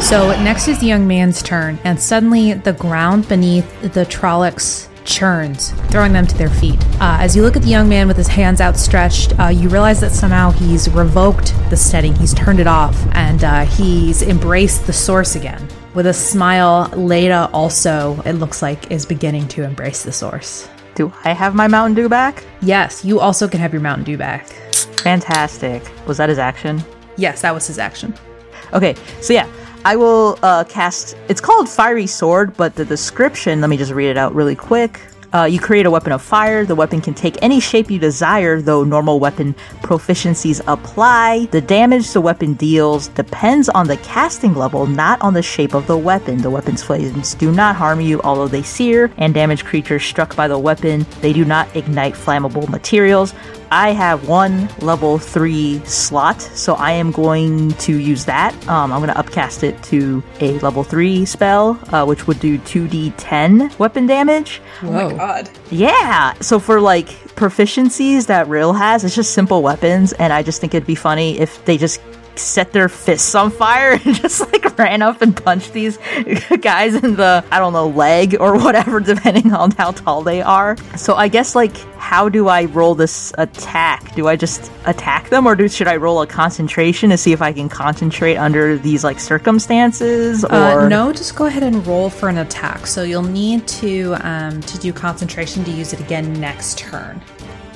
So 0.00 0.30
next 0.42 0.68
is 0.68 0.78
the 0.78 0.86
young 0.86 1.06
man's 1.06 1.42
turn, 1.42 1.78
and 1.84 2.00
suddenly 2.00 2.54
the 2.54 2.72
ground 2.72 3.28
beneath 3.28 3.82
the 3.82 4.06
Trollocs 4.06 4.88
churns, 5.04 5.72
throwing 5.90 6.14
them 6.14 6.26
to 6.26 6.38
their 6.38 6.48
feet. 6.48 6.82
Uh, 6.94 7.18
as 7.20 7.36
you 7.36 7.42
look 7.42 7.56
at 7.56 7.62
the 7.62 7.68
young 7.68 7.90
man 7.90 8.08
with 8.08 8.16
his 8.16 8.28
hands 8.28 8.62
outstretched, 8.62 9.38
uh, 9.38 9.48
you 9.48 9.68
realize 9.68 10.00
that 10.00 10.12
somehow 10.12 10.50
he's 10.50 10.88
revoked 10.88 11.52
the 11.68 11.76
stedding, 11.76 12.14
he's 12.14 12.32
turned 12.32 12.60
it 12.60 12.66
off, 12.66 12.96
and 13.12 13.44
uh, 13.44 13.66
he's 13.66 14.22
embraced 14.22 14.86
the 14.86 14.94
source 14.94 15.36
again. 15.36 15.68
With 15.92 16.06
a 16.06 16.14
smile, 16.14 16.88
Leda 16.96 17.50
also, 17.52 18.18
it 18.24 18.32
looks 18.32 18.62
like, 18.62 18.90
is 18.90 19.04
beginning 19.04 19.46
to 19.48 19.62
embrace 19.62 20.04
the 20.04 20.12
source. 20.12 20.70
Do 20.98 21.12
I 21.22 21.32
have 21.32 21.54
my 21.54 21.68
Mountain 21.68 21.94
Dew 21.94 22.08
back? 22.08 22.44
Yes, 22.60 23.04
you 23.04 23.20
also 23.20 23.46
can 23.46 23.60
have 23.60 23.72
your 23.72 23.80
Mountain 23.80 24.02
Dew 24.02 24.18
back. 24.18 24.48
Fantastic. 25.04 25.88
Was 26.08 26.16
that 26.16 26.28
his 26.28 26.38
action? 26.38 26.82
Yes, 27.16 27.42
that 27.42 27.54
was 27.54 27.68
his 27.68 27.78
action. 27.78 28.12
Okay, 28.72 28.96
so 29.20 29.32
yeah, 29.32 29.48
I 29.84 29.94
will 29.94 30.40
uh, 30.42 30.64
cast. 30.64 31.16
It's 31.28 31.40
called 31.40 31.68
Fiery 31.68 32.08
Sword, 32.08 32.56
but 32.56 32.74
the 32.74 32.84
description, 32.84 33.60
let 33.60 33.70
me 33.70 33.76
just 33.76 33.92
read 33.92 34.08
it 34.08 34.16
out 34.16 34.34
really 34.34 34.56
quick. 34.56 35.00
Uh, 35.32 35.44
you 35.44 35.60
create 35.60 35.84
a 35.84 35.90
weapon 35.90 36.12
of 36.12 36.22
fire. 36.22 36.64
The 36.64 36.74
weapon 36.74 37.00
can 37.00 37.14
take 37.14 37.36
any 37.42 37.60
shape 37.60 37.90
you 37.90 37.98
desire, 37.98 38.60
though 38.62 38.82
normal 38.82 39.20
weapon 39.20 39.54
proficiencies 39.82 40.62
apply. 40.66 41.46
The 41.50 41.60
damage 41.60 42.12
the 42.12 42.20
weapon 42.20 42.54
deals 42.54 43.08
depends 43.08 43.68
on 43.68 43.86
the 43.86 43.98
casting 43.98 44.54
level, 44.54 44.86
not 44.86 45.20
on 45.20 45.34
the 45.34 45.42
shape 45.42 45.74
of 45.74 45.86
the 45.86 45.98
weapon. 45.98 46.38
The 46.38 46.50
weapon's 46.50 46.82
flames 46.82 47.34
do 47.34 47.52
not 47.52 47.76
harm 47.76 48.00
you, 48.00 48.20
although 48.22 48.48
they 48.48 48.62
sear 48.62 49.10
and 49.18 49.34
damage 49.34 49.64
creatures 49.64 50.02
struck 50.02 50.34
by 50.34 50.48
the 50.48 50.58
weapon. 50.58 51.04
They 51.20 51.32
do 51.32 51.44
not 51.44 51.74
ignite 51.76 52.14
flammable 52.14 52.68
materials. 52.68 53.34
I 53.70 53.92
have 53.92 54.28
one 54.28 54.68
level 54.80 55.18
three 55.18 55.80
slot, 55.84 56.40
so 56.40 56.74
I 56.74 56.92
am 56.92 57.10
going 57.10 57.72
to 57.72 57.98
use 57.98 58.24
that. 58.24 58.54
Um, 58.68 58.92
I'm 58.92 59.00
going 59.00 59.12
to 59.12 59.18
upcast 59.18 59.62
it 59.62 59.82
to 59.84 60.22
a 60.40 60.58
level 60.60 60.84
three 60.84 61.24
spell, 61.24 61.78
uh, 61.92 62.04
which 62.04 62.26
would 62.26 62.40
do 62.40 62.58
2d10 62.58 63.78
weapon 63.78 64.06
damage. 64.06 64.60
Oh 64.82 64.90
my 64.90 65.14
god. 65.14 65.50
Yeah. 65.70 66.32
So 66.40 66.58
for 66.58 66.80
like 66.80 67.08
proficiencies 67.36 68.26
that 68.26 68.48
Ryl 68.48 68.72
has, 68.72 69.04
it's 69.04 69.14
just 69.14 69.32
simple 69.32 69.62
weapons, 69.62 70.12
and 70.14 70.32
I 70.32 70.42
just 70.42 70.60
think 70.60 70.74
it'd 70.74 70.86
be 70.86 70.94
funny 70.94 71.38
if 71.38 71.64
they 71.64 71.76
just 71.76 72.00
set 72.38 72.72
their 72.72 72.88
fists 72.88 73.34
on 73.34 73.50
fire 73.50 73.92
and 74.04 74.14
just 74.14 74.40
like 74.40 74.78
ran 74.78 75.02
up 75.02 75.22
and 75.22 75.36
punched 75.36 75.72
these 75.72 75.98
guys 76.60 76.94
in 76.94 77.16
the 77.16 77.44
I 77.50 77.58
don't 77.58 77.72
know 77.72 77.88
leg 77.88 78.36
or 78.38 78.56
whatever, 78.56 79.00
depending 79.14 79.52
on 79.52 79.72
how 79.72 79.92
tall 79.92 80.22
they 80.22 80.40
are. 80.42 80.76
So 80.96 81.14
I 81.14 81.28
guess 81.28 81.54
like 81.54 81.76
how 81.96 82.28
do 82.28 82.48
I 82.48 82.64
roll 82.66 82.94
this 82.94 83.32
attack? 83.38 84.14
Do 84.14 84.28
I 84.28 84.36
just 84.36 84.70
attack 84.86 85.28
them, 85.30 85.46
or 85.46 85.54
do 85.54 85.68
should 85.68 85.88
I 85.88 85.96
roll 85.96 86.22
a 86.22 86.26
concentration 86.26 87.10
to 87.10 87.18
see 87.18 87.32
if 87.32 87.42
I 87.42 87.52
can 87.52 87.68
concentrate 87.68 88.36
under 88.36 88.78
these 88.78 89.04
like 89.04 89.18
circumstances? 89.20 90.44
Or 90.44 90.52
Uh, 90.52 90.88
no, 90.88 91.12
just 91.12 91.36
go 91.36 91.46
ahead 91.46 91.62
and 91.62 91.86
roll 91.86 92.08
for 92.08 92.28
an 92.28 92.38
attack. 92.38 92.86
So 92.86 93.02
you'll 93.02 93.22
need 93.22 93.66
to 93.68 94.16
um, 94.20 94.60
to 94.62 94.78
do 94.78 94.92
concentration 94.92 95.64
to 95.64 95.70
use 95.70 95.92
it 95.92 96.00
again 96.00 96.32
next 96.40 96.78
turn. 96.78 97.20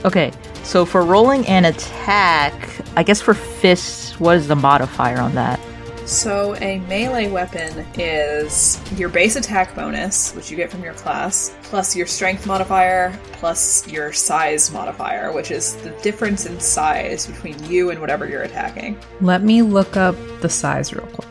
Okay, 0.04 0.32
so 0.64 0.84
for 0.84 1.04
rolling 1.04 1.46
an 1.46 1.64
attack, 1.64 2.52
I 2.96 3.04
guess 3.04 3.20
for 3.20 3.34
fists, 3.34 4.18
what 4.18 4.36
is 4.36 4.48
the 4.48 4.56
modifier 4.56 5.20
on 5.20 5.34
that? 5.36 5.60
So, 6.06 6.56
a 6.56 6.80
melee 6.80 7.30
weapon 7.30 7.86
is 7.96 8.80
your 8.98 9.08
base 9.08 9.36
attack 9.36 9.76
bonus, 9.76 10.34
which 10.34 10.50
you 10.50 10.56
get 10.56 10.68
from 10.68 10.82
your 10.82 10.94
class, 10.94 11.54
plus 11.62 11.94
your 11.94 12.06
strength 12.06 12.44
modifier, 12.44 13.16
plus 13.34 13.86
your 13.86 14.12
size 14.12 14.72
modifier, 14.72 15.32
which 15.32 15.52
is 15.52 15.76
the 15.76 15.90
difference 16.02 16.46
in 16.46 16.58
size 16.58 17.28
between 17.28 17.62
you 17.64 17.90
and 17.90 18.00
whatever 18.00 18.28
you're 18.28 18.42
attacking. 18.42 18.98
Let 19.20 19.44
me 19.44 19.62
look 19.62 19.96
up 19.96 20.16
the 20.40 20.48
size 20.48 20.92
real 20.92 21.06
quick. 21.06 21.28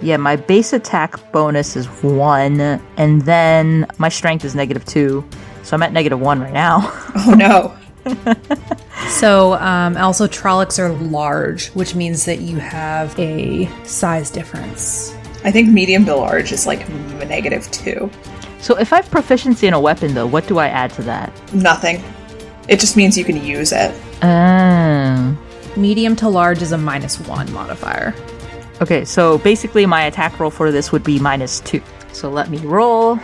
Yeah, 0.00 0.16
my 0.16 0.34
base 0.34 0.72
attack 0.72 1.30
bonus 1.30 1.76
is 1.76 1.86
one, 2.02 2.60
and 2.96 3.22
then 3.22 3.86
my 3.98 4.08
strength 4.08 4.44
is 4.44 4.56
negative 4.56 4.84
two. 4.84 5.24
So 5.62 5.76
I'm 5.76 5.82
at 5.84 5.92
negative 5.92 6.20
one 6.20 6.40
right 6.40 6.52
now. 6.52 6.92
Oh 7.14 7.34
no. 7.34 7.76
So, 9.08 9.54
um, 9.54 9.96
also, 9.96 10.26
Trollocs 10.26 10.78
are 10.78 10.92
large, 10.92 11.68
which 11.70 11.94
means 11.94 12.24
that 12.24 12.40
you 12.40 12.56
have 12.56 13.16
a 13.18 13.68
size 13.84 14.30
difference. 14.30 15.14
I 15.44 15.50
think 15.50 15.68
medium 15.68 16.04
to 16.06 16.16
large 16.16 16.50
is 16.50 16.66
like 16.66 16.88
m- 16.88 17.18
negative 17.28 17.70
two. 17.70 18.10
so 18.58 18.76
if 18.78 18.92
I 18.92 18.96
have 18.96 19.10
proficiency 19.10 19.66
in 19.66 19.74
a 19.74 19.80
weapon, 19.80 20.14
though, 20.14 20.26
what 20.26 20.46
do 20.46 20.58
I 20.58 20.68
add 20.68 20.92
to 20.92 21.02
that? 21.02 21.32
Nothing. 21.52 22.02
It 22.68 22.80
just 22.80 22.96
means 22.96 23.18
you 23.18 23.24
can 23.24 23.44
use 23.44 23.72
it. 23.72 23.92
Oh. 24.22 25.36
Medium 25.76 26.16
to 26.16 26.28
large 26.28 26.62
is 26.62 26.72
a 26.72 26.78
minus 26.78 27.20
one 27.20 27.52
modifier. 27.52 28.14
Okay, 28.80 29.04
so 29.04 29.38
basically 29.38 29.84
my 29.84 30.04
attack 30.04 30.40
roll 30.40 30.50
for 30.50 30.70
this 30.70 30.90
would 30.90 31.04
be 31.04 31.18
minus 31.18 31.60
two. 31.60 31.82
So 32.12 32.30
let 32.30 32.50
me 32.50 32.58
roll. 32.58 33.16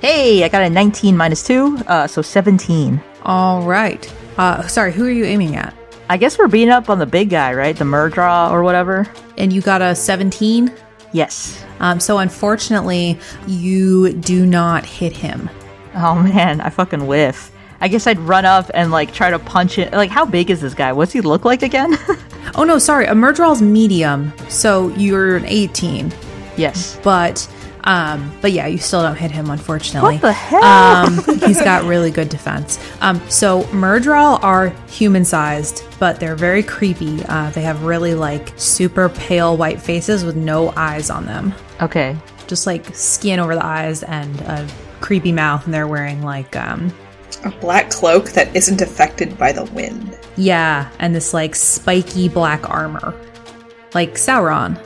Hey, 0.00 0.44
I 0.44 0.48
got 0.48 0.62
a 0.62 0.70
19 0.70 1.16
minus 1.16 1.46
two, 1.46 1.76
uh, 1.86 2.06
so 2.06 2.22
17. 2.22 3.00
All 3.24 3.62
right. 3.62 4.12
Uh, 4.36 4.66
sorry, 4.66 4.92
who 4.92 5.06
are 5.06 5.10
you 5.10 5.24
aiming 5.24 5.56
at? 5.56 5.74
I 6.10 6.16
guess 6.16 6.38
we're 6.38 6.48
beating 6.48 6.70
up 6.70 6.90
on 6.90 6.98
the 6.98 7.06
big 7.06 7.30
guy, 7.30 7.54
right? 7.54 7.74
The 7.76 7.84
Myrddraal 7.84 8.50
or 8.50 8.62
whatever. 8.62 9.06
And 9.38 9.52
you 9.52 9.62
got 9.62 9.80
a 9.80 9.94
17? 9.94 10.72
Yes. 11.12 11.64
Um, 11.80 11.98
so, 12.00 12.18
unfortunately, 12.18 13.18
you 13.46 14.12
do 14.12 14.44
not 14.44 14.84
hit 14.84 15.12
him. 15.16 15.48
Oh 15.94 16.14
man, 16.22 16.60
I 16.60 16.70
fucking 16.70 17.06
whiff. 17.06 17.50
I 17.80 17.88
guess 17.88 18.06
I'd 18.06 18.18
run 18.18 18.44
up 18.44 18.70
and 18.74 18.90
like 18.90 19.12
try 19.12 19.30
to 19.30 19.38
punch 19.38 19.78
it. 19.78 19.92
Like, 19.92 20.10
how 20.10 20.24
big 20.24 20.50
is 20.50 20.60
this 20.60 20.74
guy? 20.74 20.92
What's 20.92 21.12
he 21.12 21.20
look 21.20 21.44
like 21.44 21.62
again? 21.62 21.96
Oh, 22.56 22.62
no, 22.62 22.78
sorry. 22.78 23.06
A 23.06 23.14
Myrddraal's 23.14 23.62
medium. 23.62 24.32
So, 24.48 24.88
you're 24.90 25.36
an 25.36 25.46
18. 25.46 26.12
yes. 26.56 27.00
But. 27.02 27.48
Um, 27.84 28.32
but 28.40 28.52
yeah, 28.52 28.66
you 28.66 28.78
still 28.78 29.02
don't 29.02 29.14
hit 29.16 29.30
him, 29.30 29.50
unfortunately. 29.50 30.14
What 30.14 30.22
the 30.22 30.32
hell? 30.32 30.64
Um, 30.64 31.18
he's 31.40 31.60
got 31.60 31.84
really 31.84 32.10
good 32.10 32.30
defense. 32.30 32.78
Um, 33.02 33.20
so 33.28 33.64
Myrddraal 33.64 34.42
are 34.42 34.70
human-sized, 34.88 35.84
but 35.98 36.18
they're 36.18 36.34
very 36.36 36.62
creepy. 36.62 37.22
Uh, 37.28 37.50
they 37.50 37.60
have 37.62 37.82
really 37.84 38.14
like 38.14 38.52
super 38.56 39.10
pale 39.10 39.56
white 39.56 39.80
faces 39.82 40.24
with 40.24 40.34
no 40.36 40.72
eyes 40.76 41.10
on 41.10 41.26
them. 41.26 41.54
Okay. 41.82 42.16
just 42.46 42.66
like 42.66 42.86
skin 42.94 43.38
over 43.38 43.54
the 43.54 43.64
eyes 43.64 44.02
and 44.02 44.40
a 44.42 44.66
creepy 45.00 45.32
mouth, 45.32 45.64
and 45.66 45.74
they're 45.74 45.86
wearing 45.88 46.22
like 46.22 46.56
um 46.56 46.90
A 47.44 47.50
black 47.60 47.90
cloak 47.90 48.30
that 48.30 48.54
isn't 48.56 48.80
affected 48.80 49.36
by 49.36 49.52
the 49.52 49.64
wind. 49.72 50.18
yeah, 50.36 50.88
and 50.98 51.14
this 51.14 51.34
like 51.34 51.54
spiky 51.54 52.28
black 52.30 52.68
armor, 52.70 53.14
like 53.92 54.14
Sauron. 54.14 54.78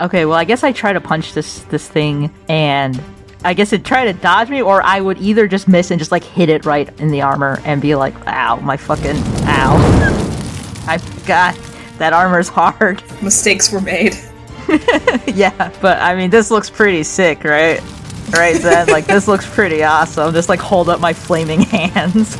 Okay. 0.00 0.24
Well, 0.24 0.36
I 0.36 0.44
guess 0.44 0.64
I 0.64 0.72
try 0.72 0.92
to 0.92 1.00
punch 1.00 1.34
this 1.34 1.60
this 1.64 1.88
thing, 1.88 2.32
and 2.48 3.00
I 3.44 3.54
guess 3.54 3.72
it 3.72 3.84
try 3.84 4.04
to 4.06 4.12
dodge 4.12 4.50
me, 4.50 4.62
or 4.62 4.82
I 4.82 5.00
would 5.00 5.18
either 5.18 5.46
just 5.46 5.68
miss 5.68 5.90
and 5.90 5.98
just 5.98 6.10
like 6.10 6.24
hit 6.24 6.48
it 6.48 6.64
right 6.64 6.88
in 7.00 7.10
the 7.10 7.22
armor 7.22 7.60
and 7.64 7.80
be 7.80 7.94
like, 7.94 8.14
"Ow, 8.26 8.56
my 8.56 8.76
fucking 8.76 9.16
ow!" 9.46 9.76
I 10.86 10.98
got 11.26 11.58
that 11.98 12.12
armor's 12.12 12.48
hard. 12.48 13.02
Mistakes 13.22 13.72
were 13.72 13.80
made. 13.80 14.14
yeah, 15.26 15.70
but 15.80 16.00
I 16.00 16.14
mean, 16.14 16.30
this 16.30 16.50
looks 16.50 16.70
pretty 16.70 17.02
sick, 17.02 17.44
right? 17.44 17.82
Right, 18.34 18.56
Zen? 18.56 18.88
like, 18.88 19.06
this 19.06 19.26
looks 19.28 19.46
pretty 19.48 19.82
awesome. 19.82 20.32
Just 20.34 20.48
like 20.48 20.60
hold 20.60 20.88
up 20.88 21.00
my 21.00 21.12
flaming 21.12 21.60
hands. 21.76 22.36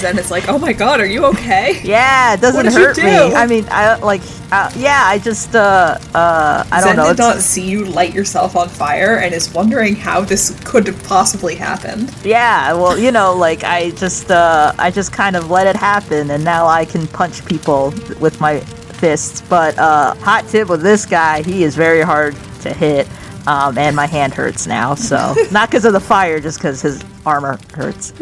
Then 0.00 0.18
it's 0.18 0.30
like, 0.30 0.48
oh 0.48 0.58
my 0.58 0.72
god, 0.72 1.00
are 1.00 1.06
you 1.06 1.24
okay? 1.26 1.80
yeah, 1.82 2.34
it 2.34 2.40
doesn't 2.40 2.64
did 2.64 2.72
hurt 2.74 2.96
me. 2.98 3.04
I 3.34 3.46
mean, 3.46 3.66
I 3.70 3.96
like, 3.96 4.20
uh, 4.50 4.70
yeah, 4.76 5.02
I 5.06 5.18
just, 5.18 5.54
uh, 5.54 5.96
uh, 6.14 6.64
I 6.70 6.80
don't 6.80 6.88
Zen 6.88 6.96
know. 6.96 7.04
did 7.04 7.12
it's- 7.12 7.34
not 7.36 7.42
see 7.42 7.62
you 7.68 7.84
light 7.84 8.12
yourself 8.12 8.56
on 8.56 8.68
fire 8.68 9.18
and 9.18 9.32
is 9.34 9.52
wondering 9.54 9.94
how 9.96 10.20
this 10.22 10.58
could 10.64 10.86
have 10.86 11.02
possibly 11.04 11.54
happened. 11.54 12.14
Yeah, 12.24 12.72
well, 12.74 12.98
you 12.98 13.12
know, 13.12 13.34
like 13.34 13.64
I 13.64 13.90
just, 13.92 14.30
uh, 14.30 14.72
I 14.78 14.90
just 14.90 15.12
kind 15.12 15.36
of 15.36 15.50
let 15.50 15.66
it 15.66 15.76
happen, 15.76 16.30
and 16.30 16.44
now 16.44 16.66
I 16.66 16.84
can 16.84 17.06
punch 17.06 17.44
people 17.46 17.90
with 18.20 18.40
my 18.40 18.60
fists. 18.60 19.40
But 19.48 19.78
uh, 19.78 20.14
hot 20.16 20.46
tip 20.48 20.68
with 20.68 20.82
this 20.82 21.06
guy, 21.06 21.42
he 21.42 21.64
is 21.64 21.74
very 21.76 22.02
hard 22.02 22.36
to 22.62 22.72
hit, 22.72 23.06
um, 23.46 23.76
and 23.78 23.94
my 23.96 24.06
hand 24.06 24.34
hurts 24.34 24.66
now. 24.66 24.94
So 24.94 25.34
not 25.52 25.70
because 25.70 25.84
of 25.84 25.92
the 25.92 26.00
fire, 26.00 26.40
just 26.40 26.58
because 26.58 26.80
his 26.82 27.02
armor 27.24 27.58
hurts. 27.72 28.12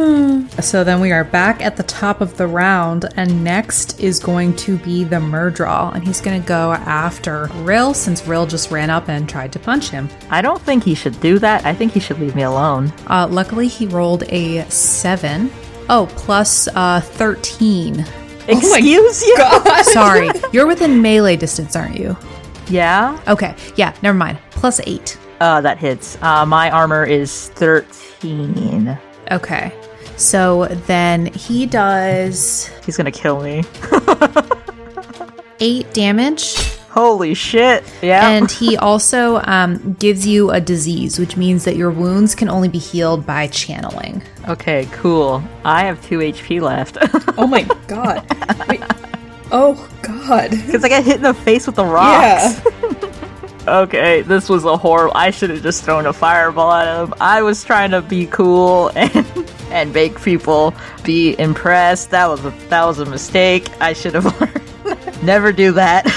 So 0.67 0.85
then 0.85 1.01
we 1.01 1.13
are 1.13 1.25
back 1.25 1.63
at 1.63 1.77
the 1.77 1.83
top 1.85 2.21
of 2.21 2.37
the 2.37 2.47
round, 2.47 3.07
and 3.17 3.43
next 3.43 3.99
is 4.01 4.19
going 4.19 4.57
to 4.57 4.77
be 4.79 5.05
the 5.05 5.17
Myrddraal, 5.17 5.95
and 5.95 6.07
he's 6.07 6.21
going 6.21 6.41
to 6.41 6.47
go 6.47 6.73
after 6.73 7.47
Ryl 7.63 7.95
since 7.95 8.27
Ryl 8.27 8.47
just 8.47 8.71
ran 8.71 8.91
up 8.91 9.09
and 9.09 9.29
tried 9.29 9.53
to 9.53 9.59
punch 9.59 9.89
him. 9.89 10.09
I 10.31 10.43
don't 10.43 10.61
think 10.61 10.85
he 10.85 10.95
should 10.95 11.19
do 11.21 11.39
that. 11.39 11.65
I 11.65 11.75
think 11.75 11.93
he 11.93 12.01
should 12.01 12.19
leave 12.19 12.35
me 12.35 12.43
alone. 12.43 12.93
Uh, 13.07 13.27
luckily, 13.31 13.69
he 13.69 13.87
rolled 13.87 14.25
a 14.25 14.69
seven. 14.71 15.51
Oh, 15.89 16.09
plus 16.17 16.69
uh, 16.69 17.01
thirteen. 17.01 18.05
Excuse 18.49 19.23
you? 19.23 19.37
Sorry, 19.85 20.31
you're 20.53 20.67
within 20.67 21.01
melee 21.03 21.37
distance, 21.37 21.77
aren't 21.77 21.99
you? 21.99 22.17
Yeah. 22.71 23.21
Okay, 23.29 23.55
yeah, 23.77 23.95
never 24.03 24.17
mind. 24.17 24.39
Plus 24.51 24.81
eight. 24.87 25.19
Uh, 25.41 25.61
that 25.63 25.79
hits. 25.79 26.17
Uh, 26.23 26.45
my 26.47 26.71
armor 26.71 27.05
is 27.05 27.49
13. 27.51 28.99
Okay. 29.31 29.73
So 30.17 30.67
then 30.87 31.27
he 31.27 31.65
does 31.67 32.67
He's 32.85 32.97
gonna 32.97 33.11
kill 33.11 33.43
me. 33.43 33.65
eight 35.61 35.93
damage, 35.95 36.57
Holy 36.91 37.35
shit. 37.35 37.85
Yeah. 38.03 38.29
and 38.31 38.51
he 38.51 38.77
also 38.77 39.37
um, 39.45 39.95
gives 40.01 40.27
you 40.27 40.51
a 40.51 40.61
disease, 40.61 41.19
which 41.19 41.37
means 41.37 41.65
that 41.65 41.77
your 41.77 41.91
wounds 41.91 42.35
can 42.35 42.49
only 42.49 42.69
be 42.69 42.79
healed 42.79 43.25
by 43.25 43.47
channeling. 43.47 44.23
okay, 44.49 44.87
cool. 44.93 45.43
I 45.65 45.85
have 45.85 46.05
2 46.07 46.19
HP 46.19 46.61
left. 46.61 46.99
Oh 47.39 47.47
my 47.47 47.63
god. 47.87 48.27
Wait. 48.69 48.83
Oh 49.53 49.89
god. 50.03 50.51
Because 50.51 50.85
I 50.85 50.89
got 50.89 51.05
hit 51.05 51.17
in 51.17 51.23
the 51.23 51.35
face 51.35 51.67
with 51.67 51.77
the 51.77 51.85
rocks. 51.85 52.61
Okay, 53.69 54.23
this 54.23 54.49
was 54.49 54.65
a 54.65 54.77
horrible. 54.77 55.15
I 55.15 55.31
should 55.31 55.51
have 55.51 55.63
just 55.63 55.85
thrown 55.85 56.07
a 56.07 56.15
fireball 56.15 56.73
at 56.73 57.05
him. 57.05 57.15
I 57.21 57.43
was 57.43 57.63
trying 57.63 57.91
to 57.91 58.01
be 58.01 58.27
cool 58.27 58.91
and 58.97 59.25
and 59.71 59.93
make 59.93 60.21
people 60.23 60.75
be 61.05 61.39
impressed. 61.39 62.11
That 62.11 62.27
was 62.27 62.45
a 62.45 62.51
that 62.71 62.85
was 62.87 62.99
a 63.01 63.05
mistake. 63.05 63.69
I 63.81 63.93
should 63.93 64.15
have 64.15 64.25
learned. 64.41 65.23
Never 65.23 65.53
do 65.53 65.73
that. 65.73 66.09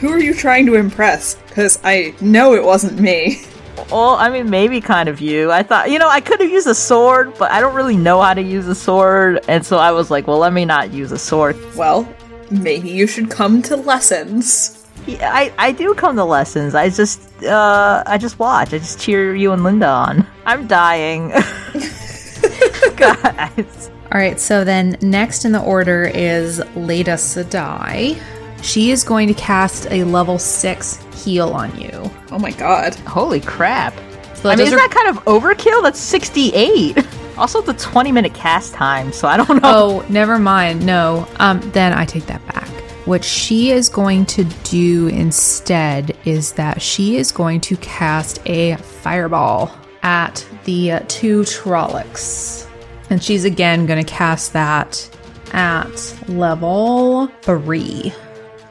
Who 0.00 0.08
are 0.08 0.18
you 0.18 0.34
trying 0.34 0.66
to 0.66 0.74
impress? 0.74 1.36
Because 1.46 1.78
I 1.84 2.14
know 2.20 2.52
it 2.54 2.64
wasn't 2.64 2.98
me. 2.98 3.42
well, 3.90 4.16
I 4.16 4.28
mean, 4.28 4.50
maybe 4.50 4.80
kind 4.80 5.08
of 5.08 5.20
you. 5.20 5.52
I 5.52 5.62
thought, 5.62 5.88
you 5.88 6.00
know, 6.00 6.08
I 6.08 6.20
could 6.20 6.40
have 6.40 6.50
used 6.50 6.66
a 6.66 6.74
sword, 6.74 7.32
but 7.38 7.52
I 7.52 7.60
don't 7.60 7.74
really 7.76 7.96
know 7.96 8.20
how 8.20 8.34
to 8.34 8.42
use 8.42 8.66
a 8.66 8.74
sword, 8.74 9.40
and 9.48 9.64
so 9.64 9.78
I 9.78 9.92
was 9.92 10.10
like, 10.10 10.26
well, 10.26 10.38
let 10.38 10.52
me 10.52 10.64
not 10.64 10.92
use 10.92 11.12
a 11.12 11.18
sword. 11.18 11.56
Well, 11.76 12.06
maybe 12.52 12.88
you 12.90 13.06
should 13.06 13.30
come 13.30 13.62
to 13.62 13.76
lessons. 13.76 14.78
Yeah, 15.06 15.30
I, 15.34 15.52
I 15.58 15.72
do 15.72 15.94
come 15.94 16.14
to 16.16 16.24
lessons. 16.24 16.74
I 16.74 16.88
just 16.88 17.42
uh 17.42 18.02
I 18.06 18.18
just 18.18 18.38
watch. 18.38 18.72
I 18.72 18.78
just 18.78 19.00
cheer 19.00 19.34
you 19.34 19.52
and 19.52 19.64
Linda 19.64 19.88
on. 19.88 20.26
I'm 20.46 20.66
dying. 20.66 21.28
Guys. 22.96 23.90
All 24.12 24.20
right, 24.20 24.38
so 24.38 24.62
then 24.64 24.96
next 25.00 25.44
in 25.44 25.52
the 25.52 25.62
order 25.62 26.04
is 26.04 26.62
Leda 26.76 27.14
Sedai. 27.14 28.20
She 28.62 28.90
is 28.90 29.02
going 29.02 29.26
to 29.28 29.34
cast 29.34 29.86
a 29.90 30.04
level 30.04 30.38
six 30.38 31.02
heal 31.24 31.50
on 31.50 31.76
you. 31.80 32.10
Oh 32.30 32.38
my 32.38 32.50
god. 32.52 32.94
Holy 32.94 33.40
crap. 33.40 33.94
So 34.34 34.50
I 34.50 34.56
mean, 34.56 34.66
isn't 34.66 34.78
are- 34.78 34.88
that 34.88 34.90
kind 34.90 35.16
of 35.16 35.24
overkill? 35.24 35.82
That's 35.82 35.98
68. 36.00 36.98
Also, 37.38 37.62
the 37.62 37.74
20 37.74 38.12
minute 38.12 38.34
cast 38.34 38.74
time, 38.74 39.12
so 39.12 39.26
I 39.28 39.36
don't 39.36 39.62
know. 39.62 40.02
Oh, 40.02 40.06
never 40.08 40.38
mind. 40.38 40.84
No. 40.84 41.26
Um, 41.36 41.60
then 41.72 41.92
I 41.92 42.04
take 42.04 42.26
that 42.26 42.46
back. 42.46 42.68
What 43.06 43.24
she 43.24 43.72
is 43.72 43.88
going 43.88 44.26
to 44.26 44.44
do 44.62 45.08
instead 45.08 46.16
is 46.24 46.52
that 46.52 46.80
she 46.80 47.16
is 47.16 47.32
going 47.32 47.60
to 47.62 47.76
cast 47.78 48.38
a 48.46 48.76
fireball 48.76 49.76
at 50.02 50.46
the 50.64 50.92
uh, 50.92 51.00
two 51.08 51.40
Trollocs. 51.40 52.68
And 53.10 53.22
she's 53.22 53.44
again 53.44 53.86
going 53.86 54.04
to 54.04 54.10
cast 54.10 54.52
that 54.52 55.08
at 55.52 56.16
level 56.28 57.26
three. 57.42 58.12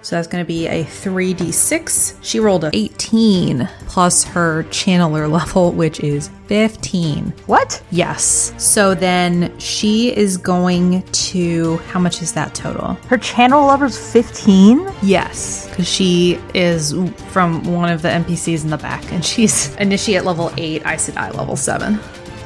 So 0.04 0.16
that's 0.16 0.28
going 0.28 0.44
to 0.44 0.48
be 0.48 0.68
a 0.68 0.84
3d6. 0.84 2.18
She 2.22 2.40
rolled 2.40 2.64
a 2.64 2.72
18 2.74 3.70
plus 3.88 4.24
her 4.24 4.64
channeler 4.66 5.32
level, 5.32 5.72
which 5.72 6.00
is 6.00 6.30
15. 6.48 7.32
What? 7.46 7.82
Yes. 7.92 8.54
So 8.58 8.96
then 8.96 9.58
she 9.60 10.16
is 10.16 10.38
going 10.38 11.04
to. 11.04 11.78
How 11.78 12.00
much 12.00 12.22
is 12.22 12.34
that 12.34 12.56
total? 12.56 12.94
Her 13.08 13.18
channel 13.18 13.66
level's 13.66 13.98
15? 14.12 14.92
Yes. 15.04 15.70
Because 15.70 15.88
she 15.88 16.40
is 16.54 16.94
from 17.30 17.64
one 17.64 17.92
of 17.92 18.02
the 18.02 18.10
NPCs 18.10 18.64
in 18.64 18.70
the 18.70 18.78
back, 18.78 19.12
and 19.12 19.24
she's 19.24 19.76
initiate 19.76 20.24
level 20.26 20.52
8, 20.58 20.86
Aes 20.86 21.10
Sedai 21.10 21.34
level 21.36 21.56
7. 21.56 22.00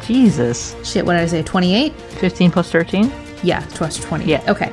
Jesus. 0.06 0.76
Shit, 0.84 1.06
what 1.06 1.14
did 1.14 1.22
I 1.22 1.26
say? 1.26 1.42
28? 1.42 1.94
15 1.94 2.52
plus 2.52 2.72
13? 2.72 3.12
Yeah, 3.44 3.66
plus 3.72 3.98
20. 3.98 4.26
Yeah. 4.26 4.44
Okay. 4.48 4.72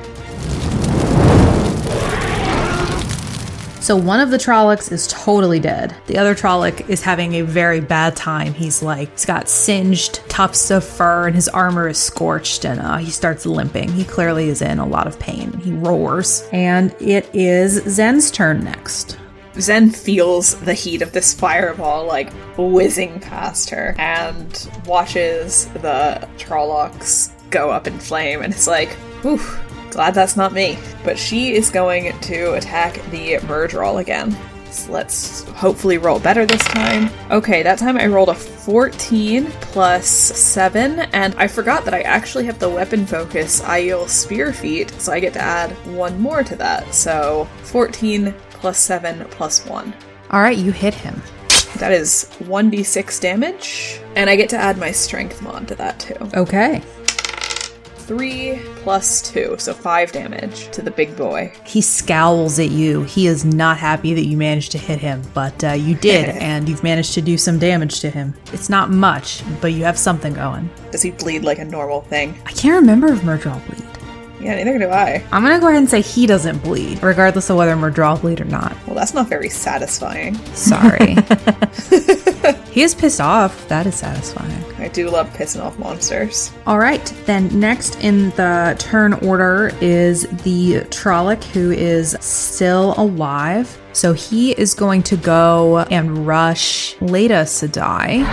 So 3.83 3.97
one 3.97 4.21
of 4.21 4.31
the 4.31 4.37
Trollocs 4.37 4.93
is 4.93 5.07
totally 5.07 5.59
dead. 5.59 5.93
The 6.07 6.17
other 6.17 6.33
Trolloc 6.33 6.87
is 6.87 7.01
having 7.01 7.33
a 7.33 7.41
very 7.41 7.81
bad 7.81 8.15
time. 8.15 8.53
He's 8.53 8.81
like, 8.81 9.11
he's 9.11 9.25
got 9.25 9.49
singed 9.49 10.21
tufts 10.29 10.71
of 10.71 10.85
fur 10.85 11.27
and 11.27 11.35
his 11.35 11.49
armor 11.49 11.89
is 11.89 11.97
scorched 11.97 12.63
and 12.63 12.79
uh, 12.79 12.95
he 12.95 13.11
starts 13.11 13.45
limping. 13.45 13.91
He 13.91 14.05
clearly 14.05 14.47
is 14.47 14.61
in 14.61 14.79
a 14.79 14.87
lot 14.87 15.05
of 15.05 15.19
pain. 15.19 15.51
He 15.59 15.73
roars. 15.73 16.47
And 16.53 16.95
it 17.01 17.29
is 17.35 17.83
Zen's 17.83 18.31
turn 18.31 18.63
next. 18.63 19.19
Zen 19.59 19.89
feels 19.89 20.55
the 20.61 20.73
heat 20.73 21.01
of 21.01 21.11
this 21.11 21.33
fireball 21.33 22.07
like 22.07 22.31
whizzing 22.57 23.19
past 23.19 23.69
her 23.69 23.95
and 23.99 24.69
watches 24.85 25.65
the 25.81 26.25
Trollocs 26.37 27.33
go 27.49 27.69
up 27.69 27.85
in 27.85 27.99
flame 27.99 28.43
and 28.43 28.53
it's 28.53 28.65
like, 28.65 28.93
whew, 29.23 29.41
glad 29.93 30.13
that's 30.13 30.35
not 30.35 30.53
me. 30.53 30.77
But 31.03 31.17
she 31.17 31.53
is 31.53 31.69
going 31.69 32.17
to 32.19 32.53
attack 32.53 32.95
the 33.11 33.37
Myrddraal 33.47 34.01
again. 34.01 34.35
So 34.71 34.91
let's 34.91 35.43
hopefully 35.49 35.99
roll 35.99 36.19
better 36.19 36.47
this 36.47 36.63
time. 36.63 37.11
Okay, 37.29 37.61
that 37.61 37.77
time 37.77 37.95
I 37.97 38.07
rolled 38.07 38.29
a 38.29 38.33
14 38.33 39.45
plus 39.61 40.07
7, 40.07 40.99
and 40.99 41.35
I 41.35 41.47
forgot 41.47 41.85
that 41.85 41.93
I 41.93 42.01
actually 42.01 42.45
have 42.45 42.57
the 42.57 42.69
weapon 42.69 43.05
focus 43.05 43.61
Aiel 43.61 44.09
Spear 44.09 44.51
Feat, 44.51 44.89
so 44.99 45.11
I 45.11 45.19
get 45.19 45.33
to 45.33 45.41
add 45.41 45.71
one 45.85 46.19
more 46.19 46.43
to 46.43 46.55
that. 46.55 46.91
So 46.93 47.47
14 47.65 48.33
plus 48.49 48.79
7 48.79 49.25
plus 49.25 49.63
1. 49.65 49.93
All 50.31 50.41
right, 50.41 50.57
you 50.57 50.71
hit 50.71 50.95
him. 50.95 51.21
That 51.77 51.91
is 51.91 52.29
1d6 52.39 53.21
damage, 53.21 53.99
and 54.15 54.27
I 54.29 54.35
get 54.35 54.49
to 54.49 54.57
add 54.57 54.77
my 54.77 54.91
strength 54.91 55.41
mod 55.43 55.67
to 55.67 55.75
that 55.75 55.99
too. 55.99 56.17
Okay. 56.33 56.81
3 58.03 58.59
plus 58.77 59.21
2, 59.31 59.55
so 59.57 59.73
5 59.73 60.11
damage 60.11 60.69
to 60.71 60.81
the 60.81 60.91
big 60.91 61.15
boy. 61.15 61.53
He 61.65 61.81
scowls 61.81 62.59
at 62.59 62.69
you. 62.69 63.03
He 63.03 63.27
is 63.27 63.45
not 63.45 63.77
happy 63.77 64.13
that 64.13 64.25
you 64.25 64.37
managed 64.37 64.71
to 64.73 64.77
hit 64.77 64.99
him, 64.99 65.21
but 65.33 65.63
uh, 65.63 65.71
you 65.71 65.95
did, 65.95 66.29
and 66.41 66.67
you've 66.67 66.83
managed 66.83 67.13
to 67.13 67.21
do 67.21 67.37
some 67.37 67.59
damage 67.59 67.99
to 68.01 68.09
him. 68.09 68.33
It's 68.51 68.69
not 68.69 68.89
much, 68.89 69.43
but 69.61 69.73
you 69.73 69.83
have 69.83 69.97
something 69.97 70.33
going. 70.33 70.69
Does 70.91 71.01
he 71.01 71.11
bleed 71.11 71.43
like 71.43 71.59
a 71.59 71.65
normal 71.65 72.01
thing? 72.01 72.39
I 72.45 72.51
can't 72.51 72.75
remember 72.75 73.07
if 73.07 73.21
Myrddraal 73.21 73.65
bleed. 73.67 73.92
Yeah, 74.39 74.55
neither 74.55 74.77
do 74.77 74.89
I. 74.89 75.23
I'm 75.31 75.43
gonna 75.43 75.59
go 75.59 75.67
ahead 75.67 75.79
and 75.79 75.89
say 75.89 76.01
he 76.01 76.25
doesn't 76.27 76.63
bleed, 76.63 77.01
regardless 77.01 77.49
of 77.49 77.57
whether 77.57 77.75
Myrddraal 77.75 78.19
bleed 78.19 78.41
or 78.41 78.45
not. 78.45 78.75
Well, 78.85 78.95
that's 78.95 79.13
not 79.13 79.27
very 79.27 79.49
satisfying. 79.49 80.35
Sorry. 80.53 81.15
he 82.71 82.81
is 82.81 82.93
pissed 82.93 83.21
off. 83.21 83.67
That 83.67 83.85
is 83.85 83.95
satisfying. 83.95 84.63
I 84.77 84.89
do 84.89 85.09
love 85.09 85.29
pissing 85.33 85.63
off 85.63 85.79
monsters. 85.79 86.51
All 86.67 86.79
right, 86.79 87.05
then 87.25 87.57
next 87.57 88.03
in 88.03 88.31
the 88.31 88.75
turn 88.79 89.13
order 89.13 89.71
is 89.79 90.23
the 90.43 90.81
Trolloc 90.89 91.43
who 91.45 91.71
is 91.71 92.17
still 92.19 92.93
alive. 92.97 93.79
So 93.93 94.13
he 94.13 94.51
is 94.51 94.73
going 94.73 95.03
to 95.03 95.15
go 95.15 95.79
and 95.79 96.25
rush 96.25 96.99
Leda 96.99 97.43
Sedai. 97.43 98.23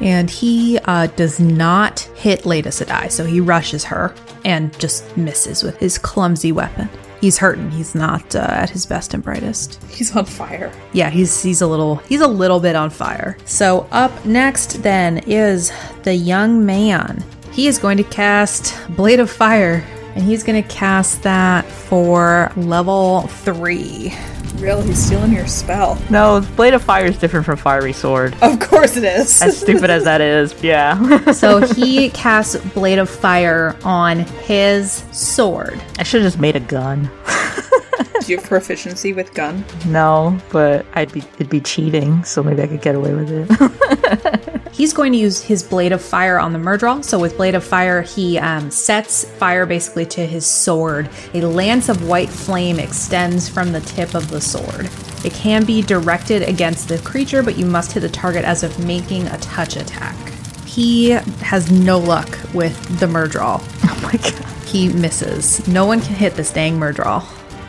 And 0.00 0.30
he 0.30 0.78
uh, 0.84 1.08
does 1.08 1.40
not 1.40 2.00
hit 2.14 2.46
Leda 2.46 2.70
Sedai, 2.70 3.10
so 3.10 3.24
he 3.24 3.40
rushes 3.40 3.84
her 3.84 4.14
and 4.44 4.76
just 4.78 5.16
misses 5.16 5.62
with 5.62 5.76
his 5.78 5.98
clumsy 5.98 6.52
weapon. 6.52 6.88
He's 7.20 7.36
hurting. 7.36 7.70
He's 7.70 7.94
not 7.94 8.34
uh, 8.34 8.46
at 8.50 8.70
his 8.70 8.86
best 8.86 9.12
and 9.12 9.22
brightest. 9.22 9.82
He's 9.90 10.16
on 10.16 10.24
fire. 10.24 10.72
Yeah, 10.92 11.10
he's 11.10 11.42
he's 11.42 11.60
a 11.60 11.66
little 11.66 11.96
he's 11.96 12.22
a 12.22 12.26
little 12.26 12.60
bit 12.60 12.74
on 12.74 12.88
fire. 12.88 13.36
So 13.44 13.86
up 13.92 14.24
next 14.24 14.82
then 14.82 15.18
is 15.26 15.70
the 16.02 16.14
young 16.14 16.64
man. 16.64 17.22
He 17.52 17.66
is 17.66 17.78
going 17.78 17.98
to 17.98 18.04
cast 18.04 18.74
Blade 18.96 19.20
of 19.20 19.30
Fire 19.30 19.84
and 20.14 20.24
he's 20.24 20.42
going 20.42 20.62
to 20.62 20.68
cast 20.68 21.22
that 21.22 21.64
for 21.66 22.50
level 22.56 23.22
3. 23.22 24.12
Really, 24.56 24.86
he's 24.86 25.04
stealing 25.04 25.32
your 25.32 25.46
spell. 25.46 25.98
No, 26.10 26.40
Blade 26.56 26.74
of 26.74 26.82
Fire 26.82 27.06
is 27.06 27.16
different 27.18 27.46
from 27.46 27.56
Fiery 27.56 27.92
Sword. 27.92 28.34
Of 28.42 28.60
course 28.60 28.96
it 28.96 29.04
is. 29.04 29.40
as 29.40 29.58
stupid 29.58 29.88
as 29.90 30.04
that 30.04 30.20
is, 30.20 30.54
yeah. 30.62 31.30
so 31.32 31.60
he 31.66 32.10
casts 32.10 32.56
Blade 32.74 32.98
of 32.98 33.08
Fire 33.08 33.76
on 33.84 34.20
his 34.20 35.04
sword. 35.12 35.80
I 35.98 36.02
should 36.02 36.22
have 36.22 36.30
just 36.32 36.40
made 36.40 36.56
a 36.56 36.60
gun. 36.60 37.10
Do 38.20 38.32
you 38.32 38.36
have 38.38 38.46
proficiency 38.46 39.14
with 39.14 39.32
gun? 39.32 39.64
No, 39.86 40.38
but 40.50 40.84
I'd 40.92 41.10
be 41.12 41.20
it'd 41.36 41.48
be 41.48 41.60
cheating, 41.60 42.22
so 42.24 42.42
maybe 42.42 42.62
I 42.62 42.66
could 42.66 42.82
get 42.82 42.94
away 42.94 43.14
with 43.14 43.30
it. 43.30 44.46
He's 44.80 44.94
going 44.94 45.12
to 45.12 45.18
use 45.18 45.42
his 45.42 45.62
Blade 45.62 45.92
of 45.92 46.00
Fire 46.00 46.38
on 46.38 46.54
the 46.54 46.58
Myrddraal. 46.58 47.04
So 47.04 47.18
with 47.18 47.36
Blade 47.36 47.54
of 47.54 47.62
Fire, 47.62 48.00
he 48.00 48.38
um, 48.38 48.70
sets 48.70 49.26
fire 49.32 49.66
basically 49.66 50.06
to 50.06 50.24
his 50.24 50.46
sword. 50.46 51.10
A 51.34 51.42
lance 51.42 51.90
of 51.90 52.08
white 52.08 52.30
flame 52.30 52.78
extends 52.78 53.46
from 53.46 53.72
the 53.72 53.82
tip 53.82 54.14
of 54.14 54.30
the 54.30 54.40
sword. 54.40 54.88
It 55.22 55.34
can 55.34 55.66
be 55.66 55.82
directed 55.82 56.48
against 56.48 56.88
the 56.88 56.96
creature, 57.00 57.42
but 57.42 57.58
you 57.58 57.66
must 57.66 57.92
hit 57.92 58.00
the 58.00 58.08
target 58.08 58.42
as 58.46 58.62
if 58.62 58.78
making 58.78 59.26
a 59.26 59.36
touch 59.40 59.76
attack. 59.76 60.16
He 60.64 61.10
has 61.10 61.70
no 61.70 61.98
luck 61.98 62.38
with 62.54 62.98
the 63.00 63.06
Myrddraal. 63.06 63.62
oh 63.84 64.00
my 64.02 64.12
god. 64.12 64.66
He 64.66 64.88
misses. 64.88 65.68
No 65.68 65.84
one 65.84 66.00
can 66.00 66.14
hit 66.14 66.36
this 66.36 66.54
dang 66.54 66.78
Myrddraal. 66.80 67.22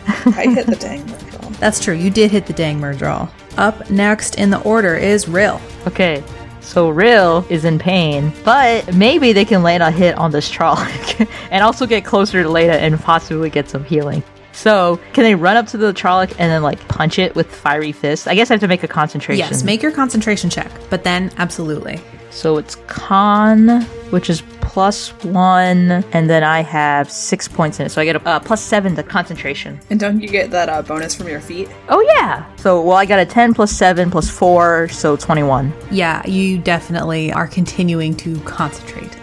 I 0.38 0.48
hit 0.48 0.66
the 0.66 0.76
dang 0.80 1.06
roll. 1.06 1.52
That's 1.60 1.84
true. 1.84 1.94
You 1.94 2.10
did 2.10 2.32
hit 2.32 2.46
the 2.46 2.54
dang 2.54 2.80
Myrddraal. 2.80 3.30
Up 3.58 3.90
next 3.90 4.36
in 4.36 4.50
the 4.50 4.62
order 4.62 4.96
is 4.96 5.28
Ryl. 5.28 5.60
Okay, 5.86 6.24
so 6.62 6.90
Ryl 6.90 7.46
is 7.50 7.66
in 7.66 7.80
pain, 7.80 8.32
but 8.46 8.96
maybe 8.96 9.34
they 9.34 9.46
can 9.46 9.64
land 9.64 9.84
a 9.84 9.92
hit 9.92 10.18
on 10.18 10.32
this 10.32 10.50
Trolloc 10.50 11.28
and 11.52 11.64
also 11.64 11.86
get 11.86 12.06
closer 12.06 12.42
to 12.44 12.50
Leda 12.50 12.80
and 12.80 13.00
possibly 13.00 13.50
get 13.50 13.70
some 13.70 13.84
healing. 13.84 14.24
So, 14.54 15.00
can 15.14 15.24
they 15.24 15.36
run 15.36 15.58
up 15.58 15.68
to 15.68 15.78
the 15.78 15.94
Trolloc 15.94 16.30
and 16.32 16.52
then 16.52 16.62
like 16.62 16.86
punch 16.88 17.20
it 17.20 17.36
with 17.36 17.54
fiery 17.54 17.92
fists? 17.92 18.28
I 18.28 18.36
guess 18.36 18.52
I 18.52 18.56
have 18.56 18.62
to 18.62 18.68
make 18.68 18.84
a 18.84 18.88
concentration. 18.88 19.46
Yes, 19.50 19.64
make 19.64 19.82
your 19.82 19.92
concentration 19.92 20.50
check, 20.50 20.72
but 20.90 21.04
then 21.04 21.32
absolutely. 21.38 22.02
So 22.30 22.58
it's 22.58 22.76
con, 22.88 23.82
which 24.12 24.30
is 24.30 24.42
plus 24.72 25.10
one, 25.26 25.92
and 26.14 26.30
then 26.30 26.44
I 26.44 26.62
have 26.62 27.12
six 27.12 27.46
points 27.46 27.82
in 27.82 27.88
it. 27.88 27.90
So 27.90 28.02
I 28.02 28.06
get 28.06 28.16
a 28.16 28.26
uh, 28.26 28.40
plus 28.40 28.64
seven 28.64 28.96
to 28.96 29.04
concentration. 29.04 29.78
And 29.90 30.00
don't 30.00 30.22
you 30.22 30.30
get 30.30 30.50
that 30.52 30.70
uh, 30.70 30.82
bonus 30.82 31.14
from 31.14 31.28
your 31.28 31.42
feat? 31.42 31.68
Oh 31.90 32.00
yeah. 32.16 32.46
So 32.56 32.82
well, 32.82 32.96
I 32.96 33.06
got 33.06 33.20
a 33.20 33.26
ten 33.26 33.54
plus 33.54 33.72
seven 33.72 34.10
plus 34.10 34.30
four, 34.30 34.88
so 34.88 35.18
twenty-one. 35.18 35.74
Yeah, 35.92 36.26
you 36.26 36.58
definitely 36.58 37.34
are 37.34 37.48
continuing 37.48 38.16
to 38.18 38.40
concentrate. 38.42 39.18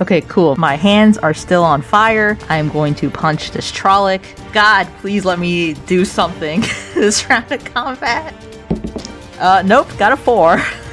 Okay, 0.00 0.22
cool. 0.22 0.56
My 0.56 0.76
hands 0.76 1.18
are 1.18 1.34
still 1.34 1.62
on 1.62 1.82
fire. 1.82 2.38
I 2.48 2.56
am 2.56 2.70
going 2.70 2.94
to 2.96 3.10
punch 3.10 3.50
this 3.50 3.70
Trolloc. 3.70 4.22
God, 4.54 4.88
please 5.00 5.26
let 5.26 5.38
me 5.38 5.74
do 5.86 6.06
something 6.06 6.60
this 6.94 7.28
round 7.28 7.52
of 7.52 7.62
combat. 7.66 8.34
Uh, 9.38 9.62
nope, 9.64 9.88
got 9.98 10.12
a 10.12 10.16
four. 10.16 10.62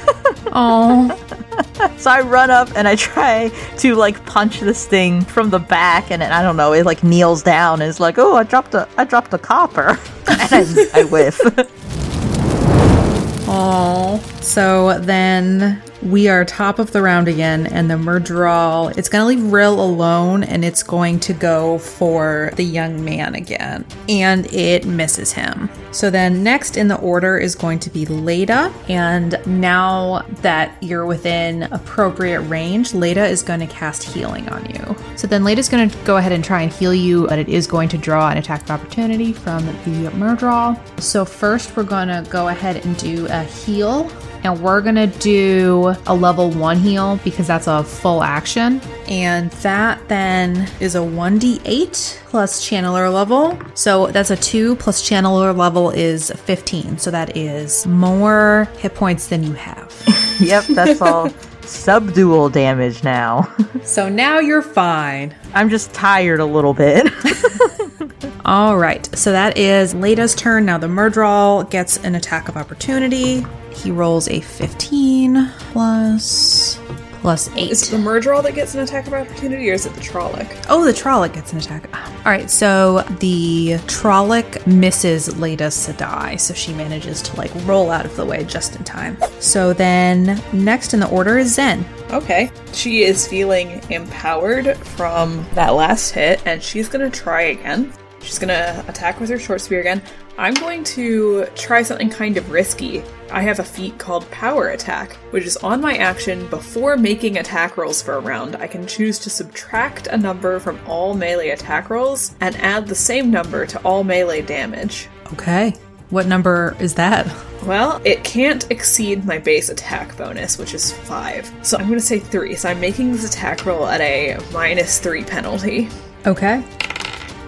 Oh, 0.55 1.17
So 1.97 2.11
I 2.11 2.21
run 2.21 2.49
up 2.49 2.69
and 2.75 2.87
I 2.87 2.95
try 2.95 3.49
to 3.77 3.95
like 3.95 4.23
punch 4.25 4.59
this 4.59 4.85
thing 4.85 5.23
from 5.23 5.49
the 5.49 5.59
back, 5.59 6.11
and 6.11 6.21
it, 6.21 6.31
I 6.31 6.41
don't 6.41 6.57
know, 6.57 6.73
it 6.73 6.85
like 6.85 7.03
kneels 7.03 7.43
down 7.43 7.81
and 7.81 7.89
is 7.89 7.99
like, 7.99 8.17
"Oh, 8.17 8.35
I 8.35 8.43
dropped 8.43 8.73
a, 8.73 8.87
I 8.97 9.03
dropped 9.03 9.33
a 9.33 9.37
copper," 9.37 9.99
and 10.27 10.41
I, 10.51 10.89
I 10.93 11.03
whiff. 11.05 11.39
oh. 13.47 14.23
So 14.41 14.99
then 14.99 15.81
we 16.03 16.27
are 16.27 16.43
top 16.43 16.79
of 16.79 16.91
the 16.91 17.01
round 17.01 17.27
again, 17.27 17.67
and 17.67 17.89
the 17.89 17.95
Myrddraal, 17.95 18.97
it's 18.97 19.09
going 19.09 19.21
to 19.21 19.27
leave 19.27 19.51
Ryl 19.51 19.79
alone, 19.79 20.43
and 20.43 20.65
it's 20.65 20.83
going 20.83 21.19
to 21.21 21.33
go 21.33 21.77
for 21.77 22.51
the 22.55 22.63
young 22.63 23.03
man 23.03 23.35
again. 23.35 23.85
And 24.09 24.45
it 24.53 24.85
misses 24.85 25.31
him. 25.31 25.69
So 25.91 26.09
then 26.09 26.43
next 26.43 26.75
in 26.75 26.87
the 26.87 26.97
order 26.97 27.37
is 27.37 27.55
going 27.55 27.79
to 27.79 27.89
be 27.89 28.05
Leda. 28.05 28.73
And 28.89 29.39
now 29.45 30.25
that 30.41 30.75
you're 30.81 31.05
within 31.05 31.63
appropriate 31.63 32.41
range, 32.41 32.93
Leda 32.93 33.25
is 33.25 33.41
going 33.41 33.59
to 33.61 33.67
cast 33.67 34.03
healing 34.03 34.49
on 34.49 34.65
you. 34.65 34.95
So 35.15 35.27
then 35.27 35.43
Leda's 35.43 35.69
going 35.69 35.89
to 35.89 35.97
go 36.03 36.17
ahead 36.17 36.31
and 36.31 36.43
try 36.43 36.63
and 36.63 36.71
heal 36.71 36.93
you, 36.93 37.27
but 37.27 37.39
it 37.39 37.47
is 37.47 37.67
going 37.67 37.89
to 37.89 37.97
draw 37.97 38.29
an 38.29 38.37
attack 38.37 38.63
of 38.63 38.71
opportunity 38.71 39.31
from 39.31 39.65
the 39.65 40.09
Myrddraal. 40.11 40.79
So 40.99 41.23
first, 41.23 41.77
we're 41.77 41.83
going 41.83 42.09
to 42.09 42.27
go 42.29 42.49
ahead 42.49 42.77
and 42.85 42.97
do 42.97 43.27
a 43.29 43.43
heal 43.43 44.11
and 44.43 44.59
we're 44.61 44.81
gonna 44.81 45.07
do 45.07 45.95
a 46.05 46.13
level 46.13 46.51
one 46.51 46.77
heal 46.77 47.19
because 47.23 47.47
that's 47.47 47.67
a 47.67 47.83
full 47.83 48.23
action. 48.23 48.81
And 49.07 49.51
that 49.51 50.07
then 50.07 50.69
is 50.79 50.95
a 50.95 50.99
1d8 50.99 52.19
plus 52.25 52.67
channeler 52.67 53.13
level. 53.13 53.57
So 53.73 54.07
that's 54.07 54.31
a 54.31 54.35
2 54.35 54.75
plus 54.77 55.01
channeler 55.01 55.55
level 55.55 55.91
is 55.91 56.31
15. 56.31 56.97
So 56.97 57.11
that 57.11 57.35
is 57.37 57.85
more 57.87 58.67
hit 58.77 58.95
points 58.95 59.27
than 59.27 59.43
you 59.43 59.53
have. 59.53 59.93
yep, 60.39 60.65
that's 60.65 61.01
all 61.01 61.29
subdual 61.67 62.49
damage 62.49 63.03
now. 63.03 63.53
so 63.83 64.09
now 64.09 64.39
you're 64.39 64.61
fine. 64.61 65.35
I'm 65.53 65.69
just 65.69 65.93
tired 65.93 66.39
a 66.39 66.45
little 66.45 66.73
bit. 66.73 67.11
All 68.45 68.77
right, 68.77 69.05
so 69.15 69.31
that 69.31 69.57
is 69.57 69.93
Leda's 69.93 70.35
turn. 70.35 70.65
Now 70.65 70.77
the 70.77 70.87
Myrddraal 70.87 71.69
gets 71.69 71.97
an 72.03 72.15
attack 72.15 72.49
of 72.49 72.57
opportunity. 72.57 73.45
He 73.71 73.89
rolls 73.89 74.27
a 74.27 74.41
15 74.41 75.49
plus 75.71 76.79
plus 77.23 77.49
8. 77.55 77.71
Is 77.71 77.87
it 77.87 77.95
the 77.95 78.03
Myrddraal 78.03 78.43
that 78.43 78.53
gets 78.53 78.75
an 78.75 78.81
attack 78.81 79.07
of 79.07 79.13
opportunity, 79.13 79.71
or 79.71 79.73
is 79.73 79.85
it 79.85 79.93
the 79.93 80.01
Trolloc? 80.01 80.65
Oh, 80.67 80.83
the 80.83 80.91
Trolloc 80.91 81.33
gets 81.33 81.53
an 81.53 81.59
attack. 81.59 81.89
All 81.95 82.31
right, 82.31 82.51
so 82.51 82.99
the 83.21 83.75
Trolloc 83.87 84.67
misses 84.67 85.39
Leda 85.39 85.67
Sedai, 85.67 86.37
so 86.37 86.53
she 86.53 86.73
manages 86.73 87.21
to 87.21 87.35
like 87.37 87.49
roll 87.65 87.89
out 87.91 88.05
of 88.05 88.13
the 88.17 88.25
way 88.25 88.43
just 88.43 88.75
in 88.75 88.83
time. 88.83 89.17
So 89.39 89.71
then 89.71 90.43
next 90.51 90.93
in 90.93 90.99
the 90.99 91.09
order 91.09 91.37
is 91.37 91.55
Zen. 91.55 91.85
Okay. 92.11 92.51
She 92.73 93.03
is 93.03 93.25
feeling 93.25 93.81
empowered 93.89 94.75
from 94.77 95.45
that 95.53 95.69
last 95.69 96.11
hit, 96.11 96.41
and 96.45 96.61
she's 96.61 96.89
gonna 96.89 97.09
try 97.09 97.43
again. 97.43 97.93
She's 98.21 98.37
gonna 98.37 98.83
attack 98.89 99.21
with 99.21 99.29
her 99.29 99.39
short 99.39 99.61
spear 99.61 99.79
again. 99.79 100.01
I'm 100.35 100.55
going 100.55 100.83
to 100.85 101.45
try 101.55 101.83
something 101.83 102.09
kind 102.09 102.37
of 102.37 102.49
risky. 102.49 103.03
I 103.31 103.43
have 103.43 103.59
a 103.59 103.63
feat 103.63 103.99
called 103.99 104.29
Power 104.31 104.69
Attack, 104.69 105.13
which 105.29 105.45
is 105.45 105.57
on 105.57 105.79
my 105.79 105.95
action 105.97 106.47
before 106.47 106.97
making 106.97 107.37
attack 107.37 107.77
rolls 107.77 108.01
for 108.01 108.15
a 108.15 108.19
round. 108.19 108.55
I 108.55 108.65
can 108.65 108.87
choose 108.87 109.19
to 109.19 109.29
subtract 109.29 110.07
a 110.07 110.17
number 110.17 110.59
from 110.59 110.79
all 110.87 111.13
melee 111.13 111.49
attack 111.49 111.91
rolls 111.91 112.33
and 112.41 112.55
add 112.57 112.87
the 112.87 112.95
same 112.95 113.29
number 113.29 113.67
to 113.67 113.79
all 113.83 114.03
melee 114.03 114.41
damage. 114.41 115.07
Okay. 115.33 115.75
What 116.09 116.25
number 116.25 116.75
is 116.79 116.95
that? 116.95 117.31
Well, 117.63 118.01
it 118.03 118.23
can't 118.23 118.69
exceed 118.71 119.25
my 119.25 119.37
base 119.37 119.69
attack 119.69 120.17
bonus, 120.17 120.57
which 120.57 120.73
is 120.73 120.91
5. 120.91 121.51
So 121.61 121.77
I'm 121.77 121.87
going 121.87 121.99
to 121.99 122.05
say 122.05 122.19
3. 122.19 122.55
So 122.55 122.69
I'm 122.69 122.79
making 122.79 123.11
this 123.11 123.27
attack 123.27 123.67
roll 123.67 123.85
at 123.85 124.01
a 124.01 124.39
minus 124.51 124.99
3 124.99 125.23
penalty. 125.23 125.89
Okay. 126.25 126.63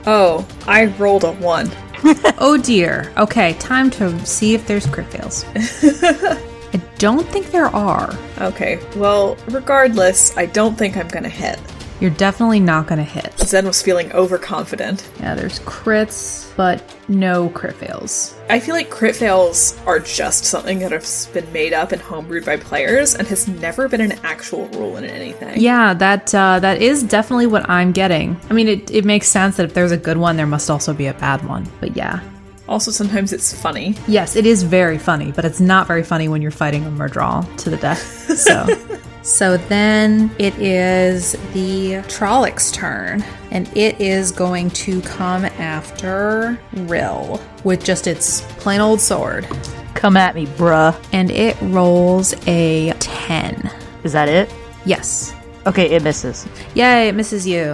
Oh, 0.05 0.47
I 0.67 0.85
rolled 0.85 1.23
a 1.23 1.31
1. 1.33 1.71
oh 2.37 2.59
dear. 2.61 3.11
Okay, 3.17 3.53
time 3.53 3.89
to 3.91 4.25
see 4.25 4.53
if 4.53 4.67
there's 4.67 4.85
crit 4.85 5.07
fails. 5.07 5.43
I 5.55 6.81
don't 6.97 7.27
think 7.27 7.51
there 7.51 7.67
are. 7.67 8.15
Okay, 8.39 8.79
well, 8.95 9.37
regardless, 9.47 10.35
I 10.37 10.45
don't 10.45 10.77
think 10.77 10.97
I'm 10.97 11.07
gonna 11.07 11.29
hit. 11.29 11.59
You're 11.99 12.11
definitely 12.11 12.59
not 12.59 12.87
going 12.87 12.97
to 12.97 13.05
hit. 13.05 13.37
Zen 13.39 13.65
was 13.65 13.81
feeling 13.81 14.11
overconfident. 14.11 15.09
Yeah, 15.19 15.33
there's 15.33 15.59
crits, 15.61 16.53
but 16.57 16.83
no 17.07 17.49
crit 17.49 17.75
fails. 17.75 18.35
I 18.49 18.59
feel 18.59 18.75
like 18.75 18.89
crit 18.89 19.15
fails 19.15 19.79
are 19.85 19.99
just 19.99 20.45
something 20.45 20.79
that 20.79 20.91
has 20.91 21.27
been 21.27 21.51
made 21.53 21.73
up 21.73 21.91
and 21.93 22.01
homebrewed 22.01 22.45
by 22.45 22.57
players 22.57 23.15
and 23.15 23.27
has 23.27 23.47
never 23.47 23.87
been 23.87 24.01
an 24.01 24.13
actual 24.23 24.67
rule 24.69 24.97
in 24.97 25.05
anything. 25.05 25.59
Yeah, 25.59 25.93
that 25.93 26.35
uh, 26.35 26.59
that 26.59 26.81
is 26.81 27.03
definitely 27.03 27.47
what 27.47 27.69
I'm 27.69 27.91
getting. 27.91 28.39
I 28.49 28.53
mean, 28.53 28.67
it, 28.67 28.91
it 28.91 29.05
makes 29.05 29.27
sense 29.27 29.57
that 29.57 29.63
if 29.63 29.73
there's 29.73 29.91
a 29.91 29.97
good 29.97 30.17
one, 30.17 30.35
there 30.35 30.47
must 30.47 30.69
also 30.69 30.93
be 30.93 31.07
a 31.07 31.13
bad 31.13 31.47
one. 31.47 31.65
But 31.79 31.95
yeah. 31.95 32.19
Also, 32.67 32.89
sometimes 32.91 33.31
it's 33.31 33.53
funny. 33.53 33.95
Yes, 34.07 34.35
it 34.35 34.45
is 34.45 34.63
very 34.63 34.97
funny, 34.97 35.31
but 35.31 35.45
it's 35.45 35.59
not 35.59 35.85
very 35.87 36.03
funny 36.03 36.27
when 36.27 36.41
you're 36.41 36.51
fighting 36.51 36.83
a 36.85 36.89
Myrddraal 36.89 37.55
to 37.57 37.69
the 37.69 37.77
death. 37.77 38.01
So. 38.35 38.65
So 39.25 39.57
then 39.57 40.29
it 40.37 40.53
is 40.59 41.31
the 41.51 42.03
Trolloc's 42.07 42.71
turn, 42.71 43.25
and 43.49 43.67
it 43.75 43.99
is 43.99 44.31
going 44.31 44.69
to 44.69 45.01
come 45.01 45.45
after 45.45 46.59
Ryl 46.73 47.41
with 47.63 47.83
just 47.83 48.05
its 48.05 48.41
plain 48.59 48.81
old 48.81 49.01
sword. 49.01 49.47
Come 49.95 50.15
at 50.15 50.35
me, 50.35 50.45
bruh. 50.45 50.95
And 51.11 51.31
it 51.31 51.57
rolls 51.63 52.35
a 52.45 52.93
10. 52.99 53.71
Is 54.03 54.13
that 54.13 54.29
it? 54.29 54.53
Yes. 54.85 55.33
Okay, 55.65 55.89
it 55.89 56.03
misses. 56.03 56.47
Yay, 56.75 57.07
it 57.07 57.15
misses 57.15 57.47
you. 57.47 57.73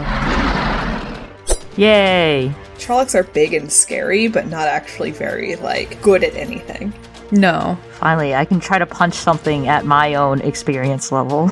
Yay. 1.76 2.56
Trollocs 2.78 3.14
are 3.14 3.24
big 3.24 3.54
and 3.54 3.70
scary, 3.70 4.30
but 4.30 4.48
not 4.48 4.70
actually 4.70 5.12
very, 5.12 5.58
like, 5.58 6.02
good 6.02 6.24
at 6.24 6.34
anything. 6.34 6.94
No. 7.32 7.78
Finally, 7.94 8.36
I 8.36 8.46
can 8.46 8.60
try 8.60 8.78
to 8.78 8.86
punch 8.86 9.14
something 9.16 9.68
at 9.68 9.86
my 9.86 10.16
own 10.16 10.42
experience 10.42 11.12
level. 11.12 11.40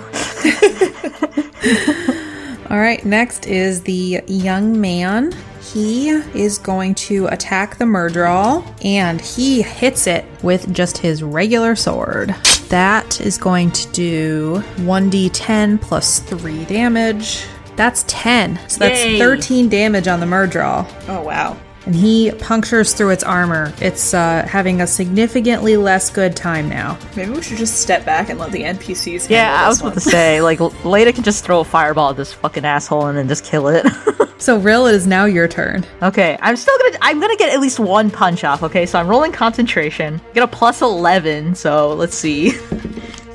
All 2.69 2.77
right, 2.79 3.03
next 3.03 3.47
is 3.47 3.81
the 3.81 4.21
young 4.27 4.79
man. 4.79 5.33
He 5.73 6.09
is 6.09 6.57
going 6.57 6.95
to 6.95 7.27
attack 7.27 7.77
the 7.77 7.85
Myrddraal, 7.85 8.65
and 8.83 9.21
he 9.21 9.61
hits 9.61 10.07
it 10.07 10.25
with 10.43 10.71
just 10.73 10.97
his 10.97 11.21
regular 11.23 11.75
sword. 11.75 12.35
That 12.69 13.19
is 13.21 13.37
going 13.37 13.71
to 13.71 13.91
do 13.91 14.63
1d10 14.77 15.81
plus 15.81 16.19
3 16.19 16.65
damage. 16.65 17.45
That's 17.75 18.03
10. 18.07 18.59
So 18.67 18.79
that's 18.79 19.03
Yay. 19.03 19.19
13 19.19 19.69
damage 19.69 20.07
on 20.07 20.19
the 20.19 20.25
Myrddraal. 20.25 20.87
Oh, 21.07 21.21
wow. 21.21 21.57
And 21.85 21.95
he 21.95 22.31
punctures 22.39 22.93
through 22.93 23.11
its 23.11 23.23
armor. 23.23 23.73
It's 23.81 24.13
uh, 24.13 24.45
having 24.47 24.81
a 24.81 24.87
significantly 24.87 25.77
less 25.77 26.09
good 26.09 26.35
time 26.35 26.69
now. 26.69 26.99
Maybe 27.15 27.31
we 27.31 27.41
should 27.41 27.57
just 27.57 27.81
step 27.81 28.05
back 28.05 28.29
and 28.29 28.37
let 28.37 28.51
the 28.51 28.61
NPCs 28.63 29.21
handle 29.21 29.31
Yeah, 29.31 29.63
I 29.63 29.67
was 29.67 29.77
this 29.79 29.81
about 29.87 29.93
to 29.95 30.01
say, 30.01 30.41
like, 30.43 30.59
Leda 30.85 31.13
can 31.13 31.23
just 31.23 31.43
throw 31.45 31.61
a 31.61 31.63
fireball 31.65 32.11
at 32.11 32.17
this 32.17 32.33
fucking 32.33 32.65
asshole 32.65 33.07
and 33.07 33.17
then 33.17 33.27
just 33.27 33.43
kill 33.45 33.67
it. 33.69 33.85
So, 34.41 34.57
Ryl, 34.57 34.87
it 34.87 34.95
is 34.95 35.05
now 35.05 35.25
your 35.25 35.49
turn. 35.49 35.85
okay, 36.01 36.37
I'm 36.41 36.55
still 36.55 36.77
gonna, 36.77 36.97
I'm 37.01 37.19
gonna 37.19 37.35
get 37.35 37.53
at 37.53 37.59
least 37.59 37.77
one 37.77 38.09
punch 38.09 38.45
off, 38.45 38.63
okay? 38.63 38.85
So 38.85 38.97
I'm 38.97 39.05
rolling 39.05 39.33
concentration. 39.33 40.21
Get 40.33 40.43
a 40.43 40.47
plus 40.47 40.81
11, 40.81 41.55
so 41.55 41.93
let's 41.93 42.15
see. 42.15 42.53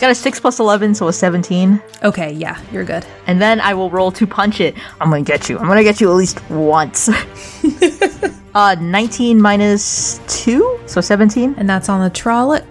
Got 0.04 0.10
a 0.10 0.14
6 0.16 0.40
plus 0.40 0.60
11, 0.60 0.96
so 0.96 1.08
a 1.08 1.14
17. 1.14 1.82
Okay, 2.02 2.30
yeah, 2.34 2.60
you're 2.70 2.84
good. 2.84 3.06
And 3.26 3.40
then 3.40 3.58
I 3.62 3.72
will 3.72 3.88
roll 3.88 4.12
to 4.12 4.26
punch 4.26 4.60
it. 4.60 4.74
I'm 5.00 5.08
gonna 5.08 5.22
get 5.22 5.48
you. 5.48 5.58
I'm 5.58 5.66
gonna 5.66 5.82
get 5.82 5.98
you 5.98 6.10
at 6.10 6.16
least 6.16 6.46
once. 6.50 7.08
Uh, 8.54 8.76
19 8.78 9.40
minus 9.40 10.20
2, 10.28 10.80
so 10.86 11.00
17? 11.00 11.56
And 11.56 11.68
that's 11.68 11.88
on 11.88 12.00
the 12.00 12.10
Trolloc. 12.10 12.64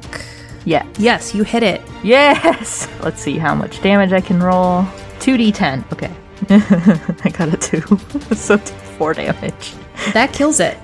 Yeah. 0.63 0.87
Yes, 0.97 1.35
you 1.35 1.43
hit 1.43 1.61
it. 1.61 1.81
Yes! 2.03 2.87
Let's 3.03 3.21
see 3.21 3.37
how 3.37 3.53
much 3.53 3.81
damage 3.81 4.13
I 4.13 4.21
can 4.21 4.41
roll. 4.41 4.83
2d10. 5.19 5.91
Okay. 5.91 6.11
I 7.25 7.29
got 7.31 7.53
a 7.53 7.57
2. 7.57 8.35
so 8.35 8.57
4 8.57 9.13
damage. 9.15 9.73
That 10.13 10.31
kills 10.31 10.61
it. 10.61 10.77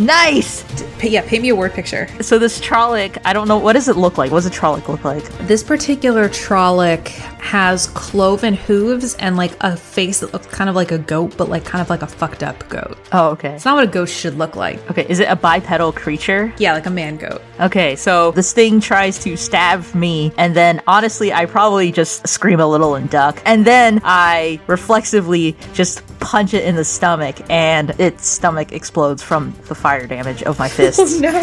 Nice! 0.00 0.64
P- 0.98 1.10
yeah, 1.10 1.20
paint 1.20 1.42
me 1.42 1.50
a 1.50 1.54
word 1.54 1.74
picture. 1.74 2.08
So 2.22 2.38
this 2.38 2.58
Trolloc, 2.58 3.20
I 3.26 3.34
don't 3.34 3.48
know, 3.48 3.58
what 3.58 3.74
does 3.74 3.86
it 3.86 3.96
look 3.96 4.16
like? 4.16 4.30
What 4.30 4.38
does 4.38 4.46
a 4.46 4.50
Trolloc 4.50 4.88
look 4.88 5.04
like? 5.04 5.22
This 5.46 5.62
particular 5.62 6.26
Trolloc 6.30 7.08
has 7.40 7.88
cloven 7.88 8.54
hooves 8.54 9.14
and 9.16 9.36
like 9.36 9.52
a 9.60 9.76
face 9.76 10.20
that 10.20 10.32
looks 10.32 10.46
kind 10.46 10.70
of 10.70 10.76
like 10.76 10.90
a 10.90 10.98
goat, 10.98 11.36
but 11.36 11.50
like 11.50 11.66
kind 11.66 11.82
of 11.82 11.90
like 11.90 12.00
a 12.00 12.06
fucked 12.06 12.42
up 12.42 12.66
goat. 12.70 12.96
Oh, 13.12 13.30
okay. 13.30 13.54
It's 13.54 13.66
not 13.66 13.74
what 13.74 13.84
a 13.84 13.90
goat 13.90 14.08
should 14.08 14.38
look 14.38 14.56
like. 14.56 14.90
Okay, 14.90 15.04
is 15.08 15.20
it 15.20 15.28
a 15.28 15.36
bipedal 15.36 15.92
creature? 15.92 16.52
Yeah, 16.56 16.72
like 16.72 16.86
a 16.86 16.90
man 16.90 17.18
goat. 17.18 17.42
Okay, 17.60 17.94
so 17.94 18.30
this 18.30 18.54
thing 18.54 18.80
tries 18.80 19.18
to 19.24 19.36
stab 19.36 19.94
me, 19.94 20.32
and 20.38 20.56
then 20.56 20.82
honestly, 20.86 21.30
I 21.30 21.44
probably 21.44 21.92
just 21.92 22.26
scream 22.26 22.60
a 22.60 22.66
little 22.66 22.94
and 22.94 23.10
duck. 23.10 23.42
And 23.44 23.66
then 23.66 24.00
I 24.02 24.60
reflexively 24.66 25.56
just 25.74 26.06
punch 26.20 26.54
it 26.54 26.64
in 26.64 26.76
the 26.76 26.84
stomach, 26.84 27.36
and 27.50 27.90
its 27.98 28.26
stomach 28.26 28.72
explodes 28.72 29.22
from 29.22 29.54
the 29.68 29.74
fire 29.74 29.89
damage 29.98 30.42
of 30.42 30.58
my 30.58 30.66
oh, 30.68 30.68
fists. 30.68 31.20
No. 31.20 31.32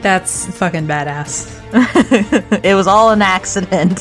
That's 0.00 0.46
fucking 0.56 0.86
badass. 0.86 1.54
it 2.64 2.74
was 2.74 2.86
all 2.86 3.10
an 3.10 3.20
accident. 3.20 3.98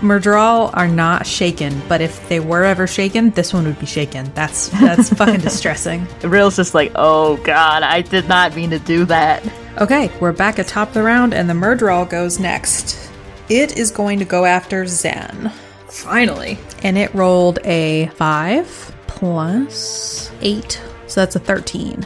Myrddraal 0.00 0.70
are 0.74 0.88
not 0.88 1.26
shaken, 1.26 1.80
but 1.88 2.00
if 2.00 2.28
they 2.28 2.40
were 2.40 2.64
ever 2.64 2.86
shaken, 2.86 3.30
this 3.30 3.54
one 3.54 3.64
would 3.64 3.78
be 3.78 3.86
shaken. 3.86 4.30
That's 4.34 4.68
that's 4.68 5.10
fucking 5.14 5.40
distressing. 5.40 6.06
Ryl's 6.22 6.56
just 6.56 6.74
like, 6.74 6.92
oh 6.96 7.36
god, 7.38 7.82
I 7.82 8.02
did 8.02 8.28
not 8.28 8.54
mean 8.56 8.70
to 8.70 8.78
do 8.80 9.04
that. 9.06 9.42
Okay, 9.78 10.10
we're 10.20 10.32
back 10.32 10.58
atop 10.58 10.92
the 10.92 11.02
round, 11.02 11.32
and 11.32 11.48
the 11.48 11.54
Myrddraal 11.54 12.10
goes 12.10 12.38
next. 12.38 13.10
It 13.48 13.78
is 13.78 13.90
going 13.90 14.18
to 14.18 14.24
go 14.24 14.44
after 14.44 14.86
Zen. 14.86 15.50
Finally. 15.88 16.58
And 16.82 16.98
it 16.98 17.14
rolled 17.14 17.58
a 17.64 18.06
5 18.16 18.96
plus 19.20 20.32
8. 20.40 20.82
So 21.06 21.20
that's 21.20 21.36
a 21.36 21.38
13. 21.38 22.04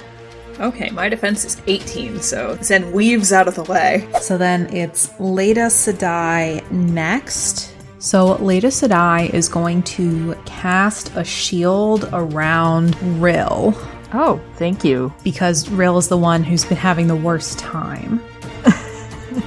Okay, 0.61 0.91
my 0.91 1.09
defense 1.09 1.45
is 1.45 1.61
18, 1.67 2.21
so 2.21 2.57
Zen 2.62 2.91
weaves 2.93 3.33
out 3.33 3.49
of 3.49 3.55
the 3.55 3.62
way. 3.65 4.09
So 4.21 4.37
then 4.37 4.67
it's 4.75 5.11
Leda 5.21 5.67
Sedai 5.67 6.69
next. 6.71 7.73
So 7.99 8.35
Leda 8.37 8.69
Sedai 8.69 9.33
is 9.33 9.49
going 9.49 9.83
to 9.85 10.35
cast 10.45 11.15
a 11.17 11.25
shield 11.25 12.09
around 12.12 12.95
Ryl 13.21 13.73
Oh, 14.12 14.41
thank 14.57 14.85
you. 14.85 15.12
because 15.25 15.69
Ryl 15.71 15.99
is 15.99 16.09
the 16.09 16.19
one 16.19 16.45
who's 16.45 16.65
been 16.65 16.77
having 16.77 17.07
the 17.09 17.17
worst 17.17 17.59
time. 17.59 18.21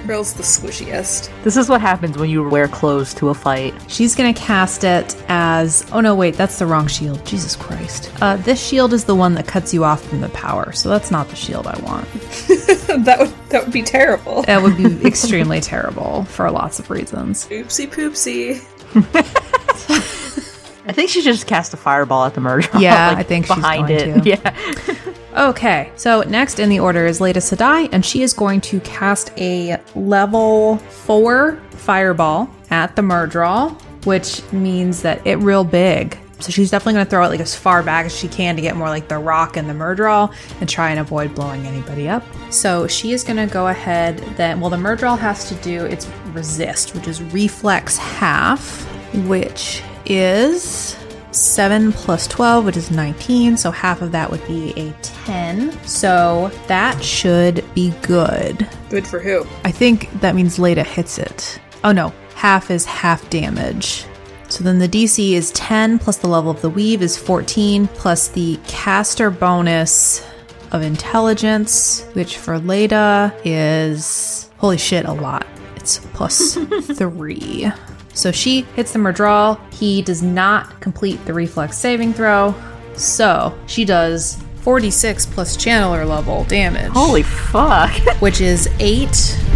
Ryl's 0.07 0.33
the 0.33 0.43
squishiest. 0.43 1.29
This 1.43 1.57
is 1.57 1.69
what 1.69 1.81
happens 1.81 2.17
when 2.17 2.29
you 2.29 2.47
wear 2.47 2.67
clothes 2.67 3.13
to 3.15 3.29
a 3.29 3.33
fight. 3.33 3.73
She's 3.89 4.15
going 4.15 4.33
to 4.33 4.39
cast 4.39 4.83
it 4.83 5.15
as. 5.27 5.85
Oh 5.91 5.99
no, 5.99 6.15
wait, 6.15 6.35
that's 6.35 6.59
the 6.59 6.65
wrong 6.65 6.87
shield. 6.87 7.25
Jesus 7.25 7.55
Christ. 7.55 8.11
Uh, 8.21 8.37
this 8.37 8.65
shield 8.65 8.93
is 8.93 9.05
the 9.05 9.15
one 9.15 9.33
that 9.35 9.47
cuts 9.47 9.73
you 9.73 9.83
off 9.83 10.01
from 10.03 10.21
the 10.21 10.29
power, 10.29 10.71
so 10.71 10.89
that's 10.89 11.11
not 11.11 11.27
the 11.29 11.35
shield 11.35 11.67
I 11.67 11.77
want. 11.81 12.05
that 13.05 13.17
would 13.19 13.49
that 13.49 13.63
would 13.65 13.73
be 13.73 13.83
terrible. 13.83 14.43
That 14.43 14.63
would 14.63 14.77
be 14.77 15.05
extremely 15.05 15.59
terrible 15.59 16.23
for 16.25 16.49
lots 16.49 16.79
of 16.79 16.89
reasons. 16.89 17.47
Oopsie 17.49 17.87
poopsie. 17.87 18.63
I 20.87 20.93
think 20.93 21.09
she 21.09 21.21
should 21.21 21.33
just 21.33 21.47
cast 21.47 21.73
a 21.73 21.77
fireball 21.77 22.23
at 22.25 22.33
the 22.33 22.39
merge. 22.41 22.69
Yeah, 22.79 23.09
like, 23.09 23.17
I 23.17 23.23
think 23.23 23.45
she's 23.47 23.55
behind 23.55 23.87
going 23.89 23.99
it. 23.99 24.23
to. 24.23 24.29
Yeah. 24.29 25.13
Okay, 25.38 25.91
so 25.95 26.21
next 26.21 26.57
in 26.57 26.67
the 26.67 26.79
order 26.79 27.05
is 27.05 27.21
Leda 27.21 27.39
Sedai, 27.39 27.89
and 27.91 28.03
she 28.03 28.23
is 28.23 28.33
going 28.33 28.59
to 28.61 28.79
cast 28.79 29.31
a 29.38 29.79
level 29.93 30.77
4 30.77 31.61
fireball 31.69 32.49
at 32.71 32.95
the 32.95 33.03
Myrddraal, 33.03 33.79
which 34.05 34.41
means 34.51 35.03
that 35.03 35.25
it 35.27 35.35
real 35.35 35.63
big. 35.63 36.17
So 36.39 36.51
she's 36.51 36.71
definitely 36.71 36.93
going 36.93 37.05
to 37.05 37.09
throw 37.11 37.23
it 37.23 37.27
like 37.27 37.39
as 37.39 37.55
far 37.55 37.83
back 37.83 38.07
as 38.07 38.17
she 38.17 38.27
can 38.27 38.55
to 38.55 38.63
get 38.63 38.75
more 38.75 38.89
like 38.89 39.09
the 39.09 39.19
rock 39.19 39.57
and 39.57 39.69
the 39.69 39.73
Myrddraal 39.73 40.33
and 40.59 40.67
try 40.67 40.89
and 40.89 40.99
avoid 40.99 41.35
blowing 41.35 41.67
anybody 41.67 42.09
up. 42.09 42.23
So 42.49 42.88
she 42.88 43.11
is 43.11 43.23
going 43.23 43.38
to 43.38 43.51
go 43.53 43.67
ahead 43.67 44.17
then, 44.38 44.59
well, 44.59 44.71
the 44.71 44.77
Myrddraal 44.77 45.19
has 45.19 45.47
to 45.49 45.55
do 45.55 45.85
its 45.85 46.07
resist, 46.33 46.95
which 46.95 47.07
is 47.07 47.21
reflex 47.21 47.95
half, 47.95 48.85
which 49.27 49.83
is 50.07 50.97
7 51.38 51.91
plus 51.91 52.27
12, 52.27 52.65
which 52.65 52.77
is 52.77 52.91
19. 52.91 53.57
So 53.57 53.71
half 53.71 54.01
of 54.01 54.11
that 54.11 54.29
would 54.29 54.45
be 54.47 54.73
a 54.75 54.91
10. 55.01 55.71
So 55.85 56.51
that 56.67 57.03
should 57.03 57.63
be 57.73 57.91
good. 58.01 58.67
Good 58.89 59.07
for 59.07 59.19
who? 59.19 59.45
I 59.63 59.71
think 59.71 60.11
that 60.21 60.35
means 60.35 60.59
Leda 60.59 60.83
hits 60.83 61.17
it. 61.17 61.59
Oh 61.83 61.91
no, 61.91 62.13
half 62.35 62.71
is 62.71 62.85
half 62.85 63.29
damage. 63.29 64.05
So 64.49 64.63
then 64.63 64.79
the 64.79 64.88
DC 64.88 65.33
is 65.33 65.51
10 65.51 65.99
plus 65.99 66.17
the 66.17 66.27
level 66.27 66.51
of 66.51 66.61
the 66.61 66.69
weave 66.69 67.01
is 67.01 67.17
14 67.17 67.88
plus 67.88 68.29
the 68.29 68.57
caster 68.67 69.29
bonus 69.29 70.25
of 70.71 70.81
intelligence, 70.81 72.03
which 72.13 72.38
for 72.38 72.57
Leda 72.59 73.33
is 73.43 74.49
holy 74.57 74.77
shit, 74.77 75.05
a 75.05 75.11
lot. 75.11 75.45
It's 75.75 75.99
plus 76.13 76.55
three. 76.97 77.71
So 78.13 78.31
she 78.31 78.61
hits 78.75 78.93
the 78.93 78.99
Myrddraal. 78.99 79.59
He 79.73 80.01
does 80.01 80.23
not 80.23 80.79
complete 80.81 81.23
the 81.25 81.33
reflex 81.33 81.77
saving 81.77 82.13
throw. 82.13 82.55
So 82.95 83.57
she 83.67 83.85
does 83.85 84.37
46 84.61 85.25
plus 85.27 85.55
channeler 85.55 86.07
level 86.07 86.43
damage, 86.45 86.91
Holy 86.91 87.23
fuck. 87.23 87.91
which 88.19 88.41
is 88.41 88.67
8 88.79 89.07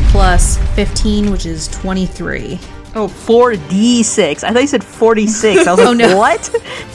plus 0.10 0.58
15, 0.76 1.32
which 1.32 1.46
is 1.46 1.68
23. 1.70 2.60
Oh, 2.94 3.08
4d6. 3.08 4.44
I 4.44 4.52
thought 4.52 4.62
you 4.62 4.68
said 4.68 4.84
46. 4.84 5.66
I 5.68 5.72
was 5.72 5.80
oh, 5.80 5.84
like, 5.84 5.88
Oh, 5.90 5.94
no. 5.94 6.18
what? 6.18 6.40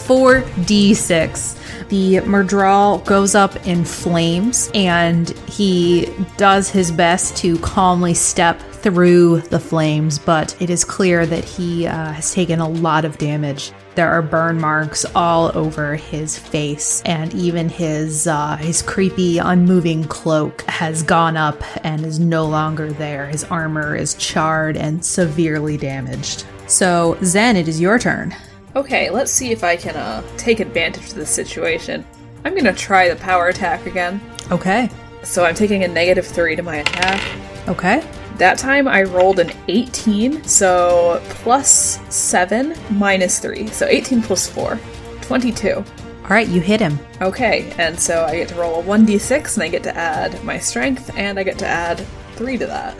4d6. 0.06 1.55
The 1.88 2.16
Myrddraal 2.16 3.04
goes 3.04 3.36
up 3.36 3.64
in 3.64 3.84
flames 3.84 4.70
and 4.74 5.30
he 5.48 6.08
does 6.36 6.68
his 6.68 6.90
best 6.90 7.36
to 7.38 7.58
calmly 7.60 8.12
step 8.12 8.60
through 8.60 9.40
the 9.42 9.60
flames, 9.60 10.18
but 10.18 10.60
it 10.60 10.68
is 10.68 10.84
clear 10.84 11.26
that 11.26 11.44
he 11.44 11.86
uh, 11.86 12.12
has 12.12 12.32
taken 12.32 12.58
a 12.58 12.68
lot 12.68 13.04
of 13.04 13.18
damage. 13.18 13.72
There 13.94 14.10
are 14.10 14.20
burn 14.20 14.60
marks 14.60 15.04
all 15.14 15.56
over 15.56 15.96
his 15.96 16.38
face, 16.38 17.02
and 17.06 17.32
even 17.34 17.68
his 17.68 18.26
uh, 18.26 18.56
his 18.56 18.82
creepy, 18.82 19.38
unmoving 19.38 20.04
cloak 20.04 20.62
has 20.62 21.02
gone 21.02 21.36
up 21.36 21.62
and 21.84 22.04
is 22.04 22.18
no 22.18 22.46
longer 22.46 22.92
there. 22.92 23.26
His 23.26 23.44
armor 23.44 23.96
is 23.96 24.14
charred 24.14 24.76
and 24.76 25.04
severely 25.04 25.76
damaged. 25.76 26.44
So, 26.66 27.16
Zen, 27.24 27.56
it 27.56 27.68
is 27.68 27.80
your 27.80 27.98
turn. 27.98 28.34
Okay, 28.76 29.08
let's 29.08 29.32
see 29.32 29.52
if 29.52 29.64
I 29.64 29.74
can 29.74 29.96
uh, 29.96 30.22
take 30.36 30.60
advantage 30.60 31.08
of 31.08 31.14
this 31.14 31.30
situation. 31.30 32.04
I'm 32.44 32.54
gonna 32.54 32.74
try 32.74 33.08
the 33.08 33.16
power 33.16 33.48
attack 33.48 33.86
again. 33.86 34.20
Okay. 34.52 34.90
So 35.22 35.46
I'm 35.46 35.54
taking 35.54 35.84
a 35.84 35.88
negative 35.88 36.26
three 36.26 36.54
to 36.56 36.62
my 36.62 36.76
attack. 36.76 37.68
Okay. 37.68 38.06
That 38.36 38.58
time 38.58 38.86
I 38.86 39.04
rolled 39.04 39.38
an 39.38 39.50
18, 39.68 40.44
so 40.44 41.22
plus 41.24 41.98
7 42.14 42.76
minus 42.90 43.38
3. 43.38 43.66
So 43.68 43.86
18 43.86 44.20
plus 44.20 44.46
4. 44.46 44.78
22. 45.22 45.72
All 45.72 45.84
right, 46.28 46.46
you 46.46 46.60
hit 46.60 46.78
him. 46.78 46.98
Okay, 47.22 47.72
and 47.78 47.98
so 47.98 48.26
I 48.26 48.36
get 48.36 48.48
to 48.50 48.56
roll 48.56 48.80
a 48.80 48.82
1d6 48.82 49.54
and 49.54 49.62
I 49.62 49.68
get 49.68 49.84
to 49.84 49.96
add 49.96 50.44
my 50.44 50.58
strength 50.58 51.16
and 51.16 51.38
I 51.38 51.44
get 51.44 51.58
to 51.60 51.66
add 51.66 52.06
3 52.34 52.58
to 52.58 52.66
that. 52.66 52.94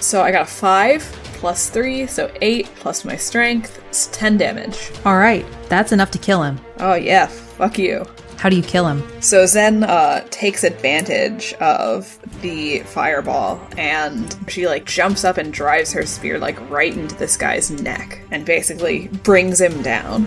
So 0.00 0.22
I 0.22 0.32
got 0.32 0.42
a 0.42 0.50
5 0.50 1.33
plus 1.44 1.68
3, 1.68 2.06
so 2.06 2.32
8 2.40 2.64
plus 2.76 3.04
my 3.04 3.16
strength, 3.16 3.78
it's 3.88 4.06
10 4.12 4.38
damage. 4.38 4.90
All 5.04 5.18
right, 5.18 5.44
that's 5.68 5.92
enough 5.92 6.10
to 6.12 6.18
kill 6.18 6.42
him. 6.42 6.58
Oh 6.78 6.94
yeah, 6.94 7.26
fuck 7.26 7.76
you. 7.78 8.06
How 8.38 8.48
do 8.48 8.56
you 8.56 8.62
kill 8.62 8.88
him? 8.88 9.02
So 9.20 9.44
Zen 9.44 9.84
uh, 9.84 10.26
takes 10.30 10.64
advantage 10.64 11.52
of 11.60 12.18
the 12.40 12.78
fireball 12.84 13.60
and 13.76 14.34
she 14.48 14.66
like 14.66 14.86
jumps 14.86 15.22
up 15.22 15.36
and 15.36 15.52
drives 15.52 15.92
her 15.92 16.06
spear 16.06 16.38
like 16.38 16.58
right 16.70 16.96
into 16.96 17.14
this 17.16 17.36
guy's 17.36 17.70
neck 17.70 18.22
and 18.30 18.46
basically 18.46 19.08
brings 19.08 19.60
him 19.60 19.82
down. 19.82 20.26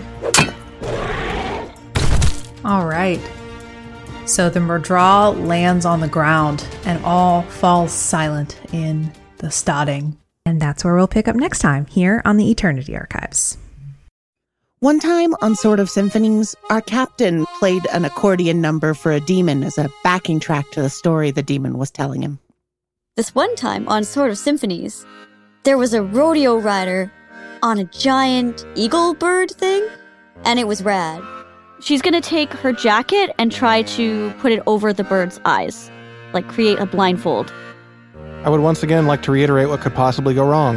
All 2.64 2.86
right. 2.86 3.20
So 4.24 4.48
the 4.48 4.60
Myrddraal 4.60 5.48
lands 5.48 5.84
on 5.84 5.98
the 5.98 6.06
ground 6.06 6.64
and 6.84 7.04
all 7.04 7.42
falls 7.42 7.90
silent 7.90 8.60
in 8.72 9.12
the 9.38 9.50
Stedding. 9.50 10.16
And 10.48 10.62
that's 10.62 10.82
where 10.82 10.94
we'll 10.94 11.06
pick 11.06 11.28
up 11.28 11.36
next 11.36 11.58
time 11.58 11.84
here 11.84 12.22
on 12.24 12.38
the 12.38 12.50
Eternity 12.50 12.96
Archives. 12.96 13.58
One 14.78 14.98
time 14.98 15.34
on 15.42 15.54
Sword 15.54 15.78
of 15.78 15.90
Symphonies, 15.90 16.56
our 16.70 16.80
captain 16.80 17.44
played 17.58 17.86
an 17.92 18.06
accordion 18.06 18.62
number 18.62 18.94
for 18.94 19.12
a 19.12 19.20
demon 19.20 19.62
as 19.62 19.76
a 19.76 19.90
backing 20.02 20.40
track 20.40 20.70
to 20.70 20.80
the 20.80 20.88
story 20.88 21.30
the 21.30 21.42
demon 21.42 21.76
was 21.76 21.90
telling 21.90 22.22
him. 22.22 22.38
This 23.14 23.34
one 23.34 23.54
time 23.56 23.86
on 23.88 24.04
Sword 24.04 24.30
of 24.30 24.38
Symphonies, 24.38 25.04
there 25.64 25.76
was 25.76 25.92
a 25.92 26.02
rodeo 26.02 26.56
rider 26.56 27.12
on 27.62 27.76
a 27.76 27.84
giant 27.84 28.64
eagle 28.74 29.12
bird 29.12 29.50
thing, 29.50 29.86
and 30.46 30.58
it 30.58 30.66
was 30.66 30.82
rad. 30.82 31.22
she's 31.80 32.00
gonna 32.00 32.22
take 32.22 32.50
her 32.54 32.72
jacket 32.72 33.34
and 33.38 33.52
try 33.52 33.82
to 33.82 34.32
put 34.38 34.50
it 34.50 34.62
over 34.66 34.94
the 34.94 35.04
bird's 35.04 35.38
eyes, 35.44 35.90
like 36.32 36.48
create 36.48 36.78
a 36.78 36.86
blindfold. 36.86 37.52
I 38.44 38.50
would 38.50 38.60
once 38.60 38.82
again 38.82 39.06
like 39.06 39.22
to 39.22 39.32
reiterate 39.32 39.68
what 39.68 39.80
could 39.80 39.94
possibly 39.94 40.34
go 40.34 40.48
wrong. 40.48 40.76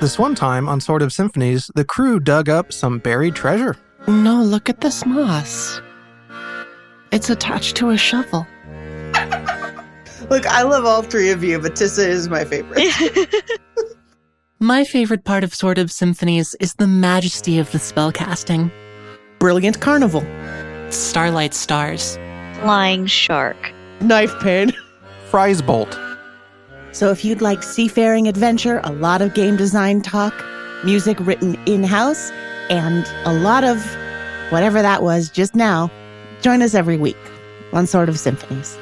This 0.00 0.18
one 0.18 0.34
time 0.34 0.68
on 0.68 0.80
Sword 0.80 1.02
of 1.02 1.12
Symphonies, 1.12 1.70
the 1.74 1.84
crew 1.84 2.18
dug 2.18 2.48
up 2.48 2.72
some 2.72 2.98
buried 2.98 3.34
treasure. 3.34 3.76
No, 4.08 4.42
look 4.42 4.68
at 4.68 4.80
this 4.80 5.06
moss. 5.06 5.80
It's 7.12 7.30
attached 7.30 7.76
to 7.76 7.90
a 7.90 7.96
shovel. 7.96 8.46
Look, 10.30 10.46
I 10.46 10.62
love 10.62 10.86
all 10.86 11.02
three 11.02 11.30
of 11.30 11.44
you, 11.44 11.58
but 11.58 11.74
Tissa 11.74 12.06
is 12.06 12.28
my 12.28 12.44
favorite. 12.44 12.82
My 14.62 14.84
favorite 14.84 15.24
part 15.24 15.42
of 15.42 15.52
Sword 15.52 15.78
of 15.78 15.90
Symphonies 15.90 16.54
is 16.60 16.74
the 16.74 16.86
majesty 16.86 17.58
of 17.58 17.72
the 17.72 17.78
spellcasting. 17.78 18.70
Brilliant 19.40 19.80
carnival. 19.80 20.24
Starlight 20.90 21.52
stars. 21.52 22.16
Flying 22.60 23.06
shark. 23.06 23.56
Knife 24.00 24.32
pain. 24.40 24.72
Fries 25.30 25.60
bolt. 25.60 25.98
So 26.92 27.10
if 27.10 27.24
you'd 27.24 27.40
like 27.40 27.62
seafaring 27.62 28.28
adventure, 28.28 28.80
a 28.84 28.92
lot 28.92 29.22
of 29.22 29.34
game 29.34 29.56
design 29.56 30.02
talk, 30.02 30.34
music 30.84 31.18
written 31.20 31.58
in-house, 31.66 32.30
and 32.70 33.06
a 33.24 33.32
lot 33.32 33.64
of 33.64 33.78
whatever 34.50 34.82
that 34.82 35.02
was 35.02 35.30
just 35.30 35.54
now, 35.54 35.90
join 36.42 36.62
us 36.62 36.74
every 36.74 36.98
week 36.98 37.16
on 37.72 37.86
Sort 37.86 38.08
of 38.08 38.18
Symphonies. 38.18 38.76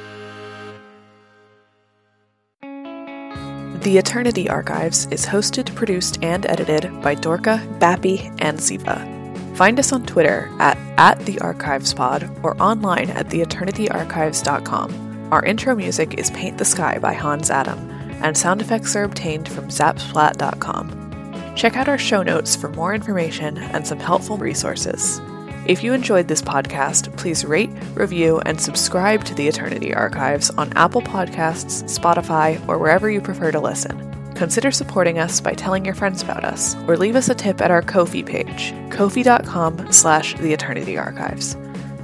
The 3.82 3.96
Eternity 3.96 4.50
Archives 4.50 5.06
is 5.06 5.24
hosted, 5.24 5.74
produced, 5.74 6.22
and 6.22 6.44
edited 6.46 7.00
by 7.00 7.14
Dorca, 7.14 7.66
Bappy, 7.78 8.26
and 8.40 8.58
Ziva. 8.58 9.56
Find 9.56 9.78
us 9.78 9.92
on 9.92 10.04
Twitter 10.04 10.50
at, 10.58 10.76
at 10.98 11.18
thearchivespod 11.20 12.44
or 12.44 12.60
online 12.62 13.08
at 13.10 13.28
theeternityarchives.com. 13.28 15.32
Our 15.32 15.44
intro 15.44 15.74
music 15.74 16.14
is 16.14 16.30
Paint 16.32 16.58
the 16.58 16.64
Sky 16.64 16.98
by 16.98 17.14
Hans 17.14 17.50
Atom, 17.50 17.78
and 18.22 18.36
sound 18.36 18.60
effects 18.60 18.94
are 18.96 19.04
obtained 19.04 19.48
from 19.48 19.68
zapsplat.com. 19.68 21.54
Check 21.56 21.76
out 21.76 21.88
our 21.88 21.98
show 21.98 22.22
notes 22.22 22.56
for 22.56 22.68
more 22.70 22.94
information 22.94 23.58
and 23.58 23.86
some 23.86 23.98
helpful 23.98 24.38
resources. 24.38 25.20
If 25.66 25.84
you 25.84 25.92
enjoyed 25.92 26.26
this 26.26 26.42
podcast, 26.42 27.16
please 27.16 27.44
rate, 27.44 27.70
review, 27.94 28.40
and 28.46 28.60
subscribe 28.60 29.24
to 29.24 29.34
the 29.34 29.46
Eternity 29.46 29.94
Archives 29.94 30.50
on 30.50 30.72
Apple 30.72 31.02
Podcasts, 31.02 31.84
Spotify, 31.84 32.66
or 32.66 32.78
wherever 32.78 33.10
you 33.10 33.20
prefer 33.20 33.52
to 33.52 33.60
listen. 33.60 34.06
Consider 34.34 34.70
supporting 34.70 35.18
us 35.18 35.40
by 35.40 35.52
telling 35.52 35.84
your 35.84 35.94
friends 35.94 36.22
about 36.22 36.44
us, 36.44 36.74
or 36.88 36.96
leave 36.96 37.14
us 37.14 37.28
a 37.28 37.34
tip 37.34 37.60
at 37.60 37.70
our 37.70 37.82
Ko-fi 37.82 38.22
page, 38.22 38.72
kofi.com 38.88 39.92
slash 39.92 40.34
the 40.36 40.52
Eternity 40.52 40.96
Archives. 40.96 41.56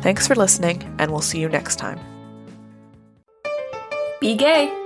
Thanks 0.02 0.26
for 0.26 0.34
listening, 0.34 0.82
and 0.98 1.10
we'll 1.10 1.20
see 1.22 1.40
you 1.40 1.48
next 1.48 1.76
time. 1.76 1.98
Be 4.20 4.36
gay. 4.36 4.85